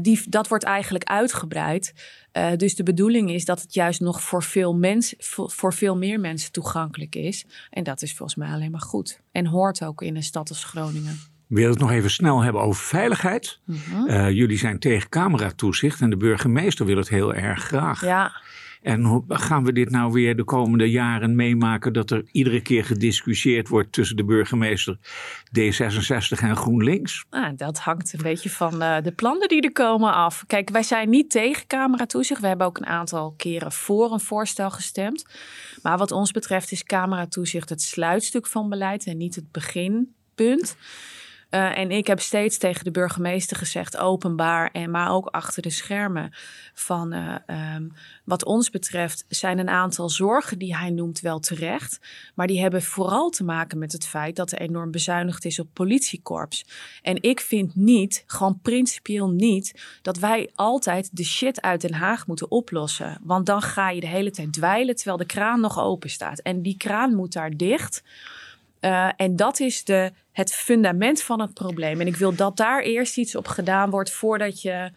Die, 0.00 0.22
dat 0.28 0.48
wordt 0.48 0.64
eigenlijk 0.64 1.04
uitgebreid. 1.04 1.94
Uh, 2.32 2.50
dus 2.56 2.74
de 2.74 2.82
bedoeling 2.82 3.30
is 3.30 3.44
dat 3.44 3.60
het 3.62 3.74
juist 3.74 4.00
nog 4.00 4.22
voor 4.22 4.42
veel, 4.42 4.74
mens, 4.74 5.14
voor, 5.18 5.50
voor, 5.50 5.74
veel 5.74 5.96
meer 5.96 6.20
mensen 6.20 6.52
toegankelijk 6.52 7.14
is. 7.14 7.46
En 7.70 7.84
dat 7.84 8.02
is 8.02 8.14
volgens 8.14 8.38
mij 8.38 8.52
alleen 8.52 8.70
maar 8.70 8.80
goed. 8.80 9.20
En 9.32 9.46
hoort 9.46 9.84
ook 9.84 10.02
in 10.02 10.16
een 10.16 10.22
stad 10.22 10.48
als 10.48 10.64
Groningen. 10.64 11.18
Willen 11.46 11.70
het 11.70 11.78
nog 11.78 11.90
even 11.90 12.10
snel 12.10 12.40
hebben 12.40 12.62
over 12.62 12.82
veiligheid. 12.82 13.60
Mm 13.64 13.76
-hmm. 13.90 14.08
uh, 14.08 14.30
jullie 14.30 14.58
zijn 14.58 14.78
tegen 14.78 15.08
cameratoezicht 15.08 16.00
en 16.00 16.10
de 16.10 16.16
burgemeester 16.16 16.86
wil 16.86 16.96
het 16.96 17.08
heel 17.08 17.34
erg 17.34 17.64
graag. 17.64 18.00
Ja. 18.00 18.32
En 18.82 19.24
gaan 19.28 19.64
we 19.64 19.72
dit 19.72 19.90
nou 19.90 20.12
weer 20.12 20.36
de 20.36 20.44
komende 20.44 20.90
jaren 20.90 21.36
meemaken 21.36 21.92
dat 21.92 22.10
er 22.10 22.24
iedere 22.32 22.60
keer 22.60 22.84
gediscussieerd 22.84 23.68
wordt 23.68 23.92
tussen 23.92 24.16
de 24.16 24.24
burgemeester 24.24 24.98
D66 25.58 26.40
en 26.40 26.56
GroenLinks? 26.56 27.24
Ah, 27.30 27.56
dat 27.56 27.78
hangt 27.78 28.12
een 28.12 28.22
beetje 28.22 28.50
van 28.50 28.82
uh, 28.82 28.96
de 29.02 29.12
plannen 29.12 29.48
die 29.48 29.60
er 29.60 29.72
komen 29.72 30.14
af. 30.14 30.44
Kijk, 30.46 30.70
wij 30.70 30.82
zijn 30.82 31.10
niet 31.10 31.30
tegen 31.30 31.66
cameratoezicht. 31.66 32.40
We 32.40 32.46
hebben 32.46 32.66
ook 32.66 32.78
een 32.78 32.86
aantal 32.86 33.34
keren 33.36 33.72
voor 33.72 34.12
een 34.12 34.20
voorstel 34.20 34.70
gestemd. 34.70 35.24
Maar 35.82 35.98
wat 35.98 36.12
ons 36.12 36.30
betreft 36.30 36.72
is 36.72 36.84
cameratoezicht 36.84 37.68
het 37.68 37.82
sluitstuk 37.82 38.46
van 38.46 38.68
beleid 38.68 39.06
en 39.06 39.16
niet 39.16 39.34
het 39.34 39.52
beginpunt. 39.52 40.76
Uh, 41.54 41.78
en 41.78 41.90
ik 41.90 42.06
heb 42.06 42.20
steeds 42.20 42.58
tegen 42.58 42.84
de 42.84 42.90
burgemeester 42.90 43.56
gezegd, 43.56 43.96
openbaar 43.96 44.70
en 44.70 44.90
maar 44.90 45.10
ook 45.10 45.26
achter 45.26 45.62
de 45.62 45.70
schermen, 45.70 46.32
van 46.74 47.14
uh, 47.14 47.34
um, 47.74 47.92
wat 48.24 48.44
ons 48.44 48.70
betreft 48.70 49.24
zijn 49.28 49.58
een 49.58 49.68
aantal 49.68 50.08
zorgen 50.08 50.58
die 50.58 50.76
hij 50.76 50.90
noemt 50.90 51.20
wel 51.20 51.40
terecht, 51.40 52.00
maar 52.34 52.46
die 52.46 52.60
hebben 52.60 52.82
vooral 52.82 53.30
te 53.30 53.44
maken 53.44 53.78
met 53.78 53.92
het 53.92 54.06
feit 54.06 54.36
dat 54.36 54.52
er 54.52 54.58
enorm 54.58 54.90
bezuinigd 54.90 55.44
is 55.44 55.58
op 55.58 55.68
politiekorps. 55.72 56.64
En 57.02 57.22
ik 57.22 57.40
vind 57.40 57.74
niet, 57.74 58.24
gewoon 58.26 58.58
principieel 58.62 59.30
niet, 59.30 59.98
dat 60.02 60.18
wij 60.18 60.50
altijd 60.54 61.16
de 61.16 61.24
shit 61.24 61.60
uit 61.60 61.80
Den 61.80 61.94
Haag 61.94 62.26
moeten 62.26 62.50
oplossen, 62.50 63.18
want 63.22 63.46
dan 63.46 63.62
ga 63.62 63.90
je 63.90 64.00
de 64.00 64.06
hele 64.06 64.30
tijd 64.30 64.52
dweilen 64.52 64.96
terwijl 64.96 65.16
de 65.16 65.26
kraan 65.26 65.60
nog 65.60 65.78
open 65.78 66.10
staat. 66.10 66.38
En 66.38 66.62
die 66.62 66.76
kraan 66.76 67.14
moet 67.14 67.32
daar 67.32 67.56
dicht. 67.56 68.02
Uh, 68.84 69.08
en 69.16 69.36
dat 69.36 69.60
is 69.60 69.84
de, 69.84 70.10
het 70.32 70.52
fundament 70.54 71.22
van 71.22 71.40
het 71.40 71.54
probleem. 71.54 72.00
En 72.00 72.06
ik 72.06 72.16
wil 72.16 72.34
dat 72.34 72.56
daar 72.56 72.82
eerst 72.82 73.16
iets 73.18 73.36
op 73.36 73.46
gedaan 73.48 73.90
wordt 73.90 74.10
voordat 74.12 74.62
je 74.62 74.90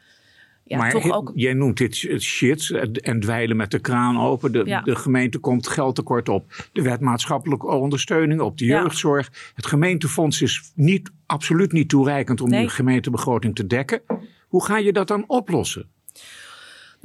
ja, 0.64 0.78
maar 0.78 0.92
toch 0.92 1.04
he- 1.04 1.14
ook... 1.14 1.32
jij 1.36 1.54
noemt 1.54 1.78
dit 1.78 1.96
shit 2.22 2.70
en 3.02 3.20
dweilen 3.20 3.58
met 3.58 3.72
de 3.72 3.80
kraan 3.80 4.20
open. 4.20 4.52
De, 4.52 4.62
Ja. 4.66 4.82
de 4.82 4.96
gemeente 4.96 5.38
komt 5.38 5.68
geldtekort 5.68 6.30
op. 6.30 6.70
De 6.74 6.82
wet 6.82 7.00
maatschappelijke 7.00 7.68
ondersteuning 7.68 8.42
op 8.42 8.58
de 8.58 8.66
Ja. 8.66 8.80
jeugdzorg. 8.82 9.52
Het 9.56 9.66
gemeentefonds 9.66 10.42
is 10.42 10.72
niet, 10.76 11.12
absoluut 11.26 11.72
niet 11.72 11.90
toereikend 11.90 12.42
om 12.42 12.50
Nee. 12.50 12.60
die 12.60 12.70
gemeentebegroting 12.70 13.56
te 13.56 13.68
dekken. 13.68 14.02
Hoe 14.48 14.66
ga 14.66 14.78
je 14.78 14.94
dat 14.94 15.08
dan 15.08 15.24
oplossen? 15.28 15.90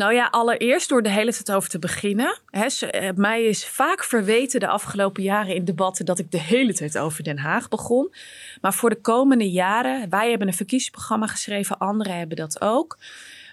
Nou 0.01 0.15
ja, 0.15 0.29
allereerst 0.31 0.89
door 0.89 1.03
de 1.03 1.11
hele 1.11 1.33
tijd 1.33 1.53
over 1.53 1.71
te 1.71 1.79
beginnen. 1.79 2.41
Eh, 2.51 3.11
mij 3.15 3.45
is 3.45 3.67
vaak 3.67 4.05
verweten 4.05 4.61
de 4.61 4.69
afgelopen 4.69 5.23
jaren 5.23 5.55
in 5.55 5.65
debatten 5.65 6.05
dat 6.05 6.19
ik 6.19 6.31
de 6.31 6.41
hele 6.41 6.75
tijd 6.75 6.99
over 6.99 7.25
Den 7.25 7.39
Haag 7.39 7.69
begon. 7.69 8.15
Maar 8.61 8.75
voor 8.75 8.91
de 8.91 9.01
komende 9.01 9.51
jaren, 9.51 10.11
wij 10.11 10.29
hebben 10.29 10.49
een 10.49 10.55
verkiezingsprogramma 10.55 11.27
geschreven, 11.27 11.79
anderen 11.79 12.17
hebben 12.17 12.37
dat 12.37 12.61
ook. 12.61 12.99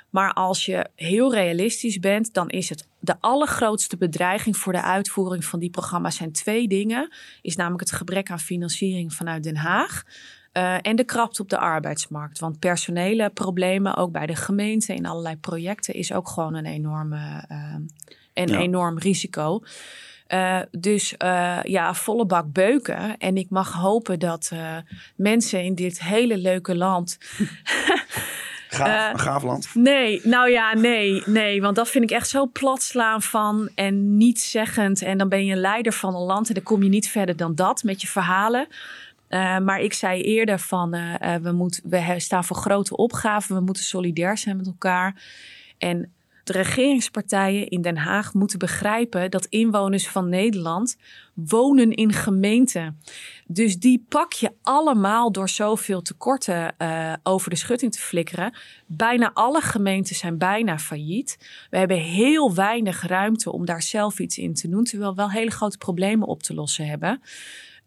Maar 0.09 0.33
als 0.33 0.65
je 0.65 0.87
heel 0.95 1.33
realistisch 1.33 1.99
bent, 1.99 2.33
dan 2.33 2.49
is 2.49 2.69
het 2.69 2.87
de 2.99 3.15
allergrootste 3.19 3.97
bedreiging 3.97 4.57
voor 4.57 4.73
de 4.73 4.81
uitvoering 4.81 5.45
van 5.45 5.59
die 5.59 5.69
programma's 5.69 6.15
zijn 6.15 6.31
twee 6.31 6.67
dingen. 6.67 7.13
Is 7.41 7.55
namelijk 7.55 7.89
het 7.89 7.97
gebrek 7.97 8.31
aan 8.31 8.39
financiering 8.39 9.13
vanuit 9.13 9.43
Den 9.43 9.57
Haag. 9.57 10.03
Eh, 10.57 10.75
en 10.81 10.95
de 10.95 11.03
krapte 11.03 11.41
op 11.41 11.49
de 11.49 11.57
arbeidsmarkt. 11.57 12.39
Want 12.39 12.59
personele 12.59 13.29
problemen, 13.29 13.95
ook 13.95 14.11
bij 14.11 14.25
de 14.25 14.35
gemeente 14.35 14.93
in 14.93 15.05
allerlei 15.05 15.35
projecten, 15.35 15.93
is 15.93 16.13
ook 16.13 16.27
gewoon 16.27 16.53
een, 16.53 16.65
enorme, 16.65 17.45
eh, 17.47 17.75
een 18.33 18.47
Ja. 18.47 18.57
enorm 18.57 18.97
risico. 18.97 19.63
Eh, 20.27 20.59
dus 20.71 21.15
ja, 21.63 21.93
volle 21.93 22.25
bak 22.25 22.51
beuken. 22.53 23.17
En 23.17 23.37
ik 23.37 23.49
mag 23.49 23.73
hopen 23.73 24.19
dat 24.19 24.51
mensen 25.15 25.63
in 25.63 25.75
dit 25.75 26.03
hele 26.03 26.37
leuke 26.37 26.75
land 26.75 27.17
Gaaf, 28.69 29.13
een 29.13 29.19
gaaf 29.19 29.43
land. 29.43 29.69
Nee, 29.73 30.21
nou 30.23 30.49
ja, 30.49 30.73
nee, 30.73 31.23
nee. 31.25 31.61
Want 31.61 31.75
dat 31.75 31.89
vind 31.89 32.03
ik 32.03 32.11
echt 32.11 32.29
zo 32.29 32.47
plat 32.47 32.83
slaan 32.83 33.21
van 33.21 33.69
en 33.75 34.17
niet 34.17 34.39
zeggend. 34.41 35.01
En 35.01 35.17
dan 35.17 35.29
ben 35.29 35.45
je 35.45 35.51
een 35.51 35.59
leider 35.59 35.93
van 35.93 36.15
een 36.15 36.21
land 36.21 36.47
en 36.47 36.53
dan 36.53 36.63
kom 36.63 36.83
je 36.83 36.89
niet 36.89 37.09
verder 37.09 37.35
dan 37.35 37.55
dat 37.55 37.83
met 37.83 38.01
je 38.01 38.07
verhalen. 38.07 38.67
Eh, 39.27 39.57
maar 39.59 39.79
ik 39.79 39.93
zei 39.93 40.21
eerder 40.21 40.59
van 40.59 40.93
eh, 40.93 41.35
eh, 41.35 41.41
we, 41.41 41.51
moet, 41.51 41.81
we 41.83 42.13
staan 42.17 42.43
voor 42.43 42.55
grote 42.55 42.95
opgaven. 42.95 43.55
We 43.55 43.61
moeten 43.61 43.83
solidair 43.83 44.37
zijn 44.37 44.57
met 44.57 44.67
elkaar. 44.67 45.23
En 45.77 46.11
de 46.43 46.53
regeringspartijen 46.53 47.67
in 47.67 47.81
Den 47.81 47.97
Haag 47.97 48.33
moeten 48.33 48.59
begrijpen 48.59 49.31
dat 49.31 49.45
inwoners 49.45 50.07
van 50.07 50.29
Nederland 50.29 50.97
wonen 51.33 51.91
in 51.91 52.13
gemeenten. 52.13 53.01
Dus 53.47 53.79
die 53.79 54.05
pak 54.09 54.33
je 54.33 54.51
allemaal 54.61 55.31
door 55.31 55.49
zoveel 55.49 56.01
tekorten 56.01 56.75
over 57.23 57.49
de 57.49 57.55
schutting 57.55 57.91
te 57.91 57.99
flikkeren. 57.99 58.53
Bijna 58.85 59.31
alle 59.33 59.61
gemeenten 59.61 60.15
zijn 60.15 60.37
bijna 60.37 60.79
failliet. 60.79 61.37
We 61.69 61.77
hebben 61.77 61.97
heel 61.97 62.53
weinig 62.53 63.07
ruimte 63.07 63.51
om 63.51 63.65
daar 63.65 63.81
zelf 63.81 64.19
iets 64.19 64.37
in 64.37 64.53
te 64.53 64.69
doen, 64.69 64.83
terwijl 64.83 65.09
we 65.09 65.15
wel 65.15 65.31
hele 65.31 65.51
grote 65.51 65.77
problemen 65.77 66.27
op 66.27 66.43
te 66.43 66.53
lossen 66.53 66.87
hebben. 66.87 67.21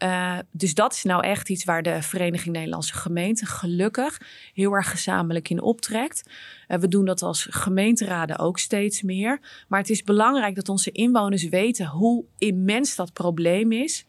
Eh, 0.01 0.38
dus 0.51 0.74
dat 0.74 0.92
is 0.92 1.03
nou 1.03 1.24
echt 1.24 1.48
iets 1.48 1.64
waar 1.64 1.82
de 1.82 2.03
Vereniging 2.03 2.55
Nederlandse 2.55 2.94
Gemeenten 2.94 3.46
gelukkig 3.46 4.20
heel 4.55 4.72
erg 4.72 4.90
gezamenlijk 4.90 5.51
in 5.51 5.62
optrekt. 5.62 6.30
Eh, 6.66 6.78
we 6.78 6.88
doen 6.88 7.05
dat 7.05 7.22
als 7.22 7.46
gemeenteraden 7.51 8.38
ook 8.38 8.59
steeds 8.59 9.03
meer. 9.03 9.40
Maar 9.68 9.80
het 9.80 9.90
is 9.90 10.03
belangrijk 10.03 10.55
dat 10.55 10.68
onze 10.68 10.90
inwoners 10.90 11.48
weten 11.48 11.86
hoe 11.86 12.24
immens 12.38 12.96
dat 12.96 13.12
probleem 13.12 13.72
is. 13.72 14.07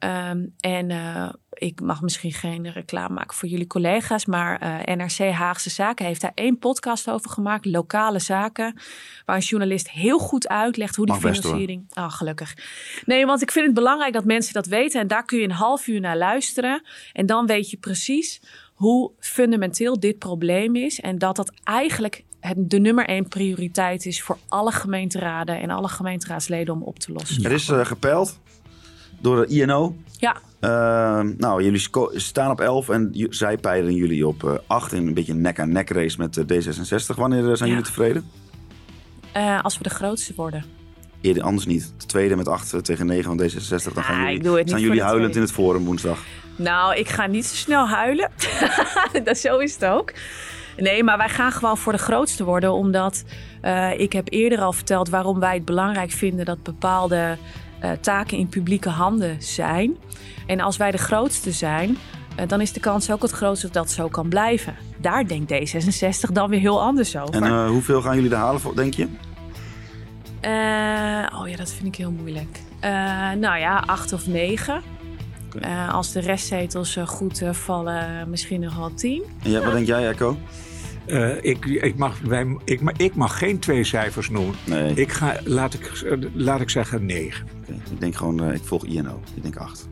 Ehm, 0.00 0.46
en 0.60 0.90
eh, 0.90 1.28
ik 1.52 1.80
mag 1.80 2.02
misschien 2.02 2.32
geen 2.32 2.72
reclame 2.72 3.14
maken 3.14 3.36
voor 3.36 3.48
jullie 3.48 3.66
collega's, 3.66 4.26
maar 4.26 4.58
eh, 4.58 4.96
NRC 4.96 5.18
Haagse 5.18 5.70
Zaken 5.70 6.06
heeft 6.06 6.20
daar 6.20 6.32
één 6.34 6.58
podcast 6.58 7.10
over 7.10 7.30
gemaakt, 7.30 7.64
lokale 7.64 8.18
zaken, 8.18 8.74
waar 9.24 9.36
een 9.36 9.42
journalist 9.42 9.90
heel 9.90 10.18
goed 10.18 10.48
uitlegt 10.48 10.96
hoe 10.96 11.06
die 11.06 11.14
Mag 11.14 11.34
financiering. 11.34 11.84
Ah, 11.92 12.12
gelukkig. 12.12 12.56
Nee, 13.06 13.26
want 13.26 13.42
ik 13.42 13.50
vind 13.50 13.66
het 13.66 13.74
belangrijk 13.74 14.12
dat 14.12 14.24
mensen 14.24 14.52
dat 14.52 14.66
weten 14.66 15.00
en 15.00 15.06
daar 15.06 15.24
kun 15.24 15.38
je 15.38 15.44
een 15.44 15.50
half 15.50 15.86
uur 15.86 16.00
naar 16.00 16.16
luisteren 16.16 16.82
en 17.12 17.26
dan 17.26 17.46
weet 17.46 17.70
je 17.70 17.76
precies 17.76 18.40
hoe 18.74 19.10
fundamenteel 19.18 20.00
dit 20.00 20.18
probleem 20.18 20.76
is 20.76 21.00
en 21.00 21.18
dat 21.18 21.36
dat 21.36 21.52
eigenlijk 21.64 22.24
het, 22.40 22.70
de 22.70 22.78
nummer 22.78 23.06
één 23.06 23.28
prioriteit 23.28 24.06
is 24.06 24.22
voor 24.22 24.38
alle 24.48 24.72
gemeenteraden 24.72 25.60
en 25.60 25.70
alle 25.70 25.88
gemeenteraadsleden 25.88 26.74
om 26.74 26.82
op 26.82 26.98
te 26.98 27.12
lossen. 27.12 27.44
Er 27.44 27.52
is 27.52 27.68
gepeild 27.68 28.38
door 29.20 29.46
de 29.46 29.54
INO. 29.54 29.96
Ja, 30.18 30.36
Ehm, 30.60 31.32
nou, 31.36 31.62
jullie 31.62 31.88
staan 32.20 32.50
op 32.50 32.60
11 32.60 32.88
en 32.88 33.10
zij 33.30 33.56
peilen 33.58 33.94
jullie 33.94 34.26
op 34.26 34.44
eh 34.44 34.54
8 34.66 34.92
in 34.92 35.06
een 35.06 35.14
beetje 35.14 35.32
een 35.32 35.40
nek-aan-nek 35.40 35.90
race 35.90 36.18
met 36.18 36.36
eh, 36.36 36.44
D66. 36.44 37.16
Wanneer 37.16 37.50
eh, 37.50 37.56
zijn 37.56 37.58
Ja. 37.58 37.74
jullie 37.76 37.82
tevreden? 37.84 38.24
eh, 39.32 39.62
als 39.64 39.76
we 39.78 39.82
de 39.82 39.90
grootste 39.90 40.32
worden. 40.36 40.64
Eerder 41.20 41.42
anders 41.42 41.66
niet. 41.66 41.92
De 41.98 42.06
tweede 42.06 42.36
met 42.36 42.48
8 42.48 42.84
tegen 42.84 43.06
9 43.06 43.24
van 43.24 43.40
D66. 43.40 43.92
Dan 43.94 44.02
gaan 44.04 44.14
Ah, 44.14 44.20
jullie, 44.20 44.36
ik 44.36 44.42
doe 44.42 44.52
het 44.52 44.60
niet 44.64 44.70
zijn 44.70 44.82
jullie 44.82 45.02
huilend 45.02 45.34
in 45.34 45.40
het 45.40 45.52
forum 45.52 45.84
woensdag. 45.84 46.18
Nou, 46.56 46.96
ik 46.96 47.08
ga 47.08 47.26
niet 47.26 47.46
zo 47.46 47.54
snel 47.54 47.88
huilen. 47.88 48.30
dat, 49.24 49.38
zo 49.38 49.58
is 49.58 49.74
het 49.74 49.84
ook. 49.84 50.12
Nee, 50.76 51.04
maar 51.04 51.16
wij 51.16 51.28
gaan 51.28 51.52
gewoon 51.52 51.76
voor 51.78 51.92
de 51.92 51.98
grootste 51.98 52.44
worden. 52.44 52.72
Omdat 52.72 53.24
eh, 53.60 54.00
ik 54.00 54.12
heb 54.12 54.26
eerder 54.32 54.60
al 54.60 54.72
verteld 54.72 55.08
waarom 55.08 55.40
wij 55.40 55.54
het 55.54 55.64
belangrijk 55.64 56.10
vinden 56.10 56.44
dat 56.44 56.62
bepaalde 56.62 57.36
eh, 57.80 57.90
taken 58.00 58.38
in 58.38 58.48
publieke 58.48 58.88
handen 58.88 59.42
zijn. 59.42 59.96
En 60.46 60.60
als 60.60 60.76
wij 60.76 60.90
de 60.90 60.98
grootste 60.98 61.52
zijn, 61.52 61.96
eh, 62.36 62.48
dan 62.48 62.60
is 62.60 62.72
de 62.72 62.80
kans 62.80 63.10
ook 63.10 63.22
het 63.22 63.30
grootste 63.30 63.66
dat 63.66 63.74
dat 63.74 63.90
zo 63.90 64.08
kan 64.08 64.28
blijven. 64.28 64.74
Daar 64.96 65.26
denkt 65.26 65.52
D66 65.52 66.32
dan 66.32 66.50
weer 66.50 66.60
heel 66.60 66.82
anders 66.82 67.16
over. 67.16 67.34
En 67.34 67.44
eh, 67.44 67.68
hoeveel 67.68 68.02
gaan 68.02 68.14
jullie 68.14 68.30
er 68.30 68.36
halen, 68.36 68.60
voor- 68.60 68.76
denk 68.76 68.94
je? 68.94 69.08
Oh 71.40 71.48
ja, 71.48 71.56
dat 71.56 71.70
vind 71.72 71.86
ik 71.86 71.94
heel 71.94 72.10
moeilijk. 72.10 72.60
Nou 73.40 73.58
ja, 73.58 73.82
acht 73.86 74.12
of 74.12 74.26
negen. 74.26 74.82
Als 75.90 76.12
de 76.12 76.20
restzetels 76.20 76.96
goed 77.06 77.42
vallen, 77.50 78.30
misschien 78.30 78.60
nog 78.60 78.76
wel 78.76 78.94
tien. 78.94 79.22
En 79.42 79.50
jij, 79.50 79.60
wat 79.62 79.72
denk 79.72 79.86
jij, 79.86 80.08
Echo? 80.08 80.36
Eh, 81.06 81.44
ik, 81.44 81.64
ik, 81.64 81.96
mag, 81.96 82.18
wij, 82.20 82.56
ik, 82.64 82.80
ik 82.96 83.14
mag 83.14 83.38
geen 83.38 83.58
twee 83.58 83.84
cijfers 83.84 84.30
noemen. 84.30 84.54
Nee, 84.66 84.94
Ik 84.94 85.12
ga, 85.12 85.40
laat 85.44 85.74
ik, 85.74 86.16
laat 86.32 86.60
ik 86.60 86.70
zeggen 86.70 87.06
negen. 87.06 87.46
Ik 87.66 88.00
denk 88.00 88.14
gewoon, 88.16 88.42
eh, 88.42 88.54
ik 88.54 88.64
volg 88.64 88.84
INO. 88.84 89.20
Ik 89.34 89.42
denk 89.42 89.56
8. 89.56 89.88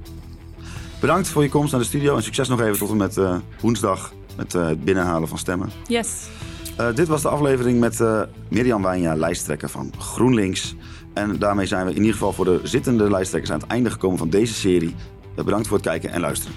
Bedankt 1.00 1.28
voor 1.28 1.42
je 1.42 1.48
komst 1.48 1.72
naar 1.72 1.80
de 1.80 1.86
studio 1.86 2.16
en 2.16 2.22
succes 2.22 2.48
nog 2.48 2.60
even 2.60 2.78
tot 2.78 2.90
en 2.90 2.96
met 2.96 3.16
eh, 3.16 3.36
woensdag 3.60 4.12
met 4.36 4.54
eh, 4.54 4.66
het 4.66 4.84
binnenhalen 4.84 5.28
van 5.28 5.38
stemmen. 5.38 5.70
Yes. 5.86 6.28
Eh, 6.76 6.94
dit 6.94 7.08
was 7.08 7.22
de 7.22 7.28
aflevering 7.28 7.80
met 7.80 8.00
eh 8.00 8.22
Mirjam 8.48 8.82
Wijnja, 8.82 9.14
lijsttrekker 9.14 9.68
van 9.68 9.92
GroenLinks. 9.98 10.76
En 11.14 11.38
daarmee 11.38 11.66
zijn 11.66 11.84
we 11.84 11.90
in 11.90 11.96
ieder 11.96 12.12
geval 12.12 12.32
voor 12.32 12.44
de 12.44 12.60
zittende 12.62 13.10
lijsttrekkers 13.10 13.52
aan 13.52 13.60
het 13.60 13.68
einde 13.68 13.90
gekomen 13.90 14.18
van 14.18 14.30
deze 14.30 14.54
serie. 14.54 14.94
Bedankt 15.34 15.66
voor 15.66 15.76
het 15.76 15.86
kijken 15.86 16.10
en 16.10 16.20
luisteren. 16.20 16.56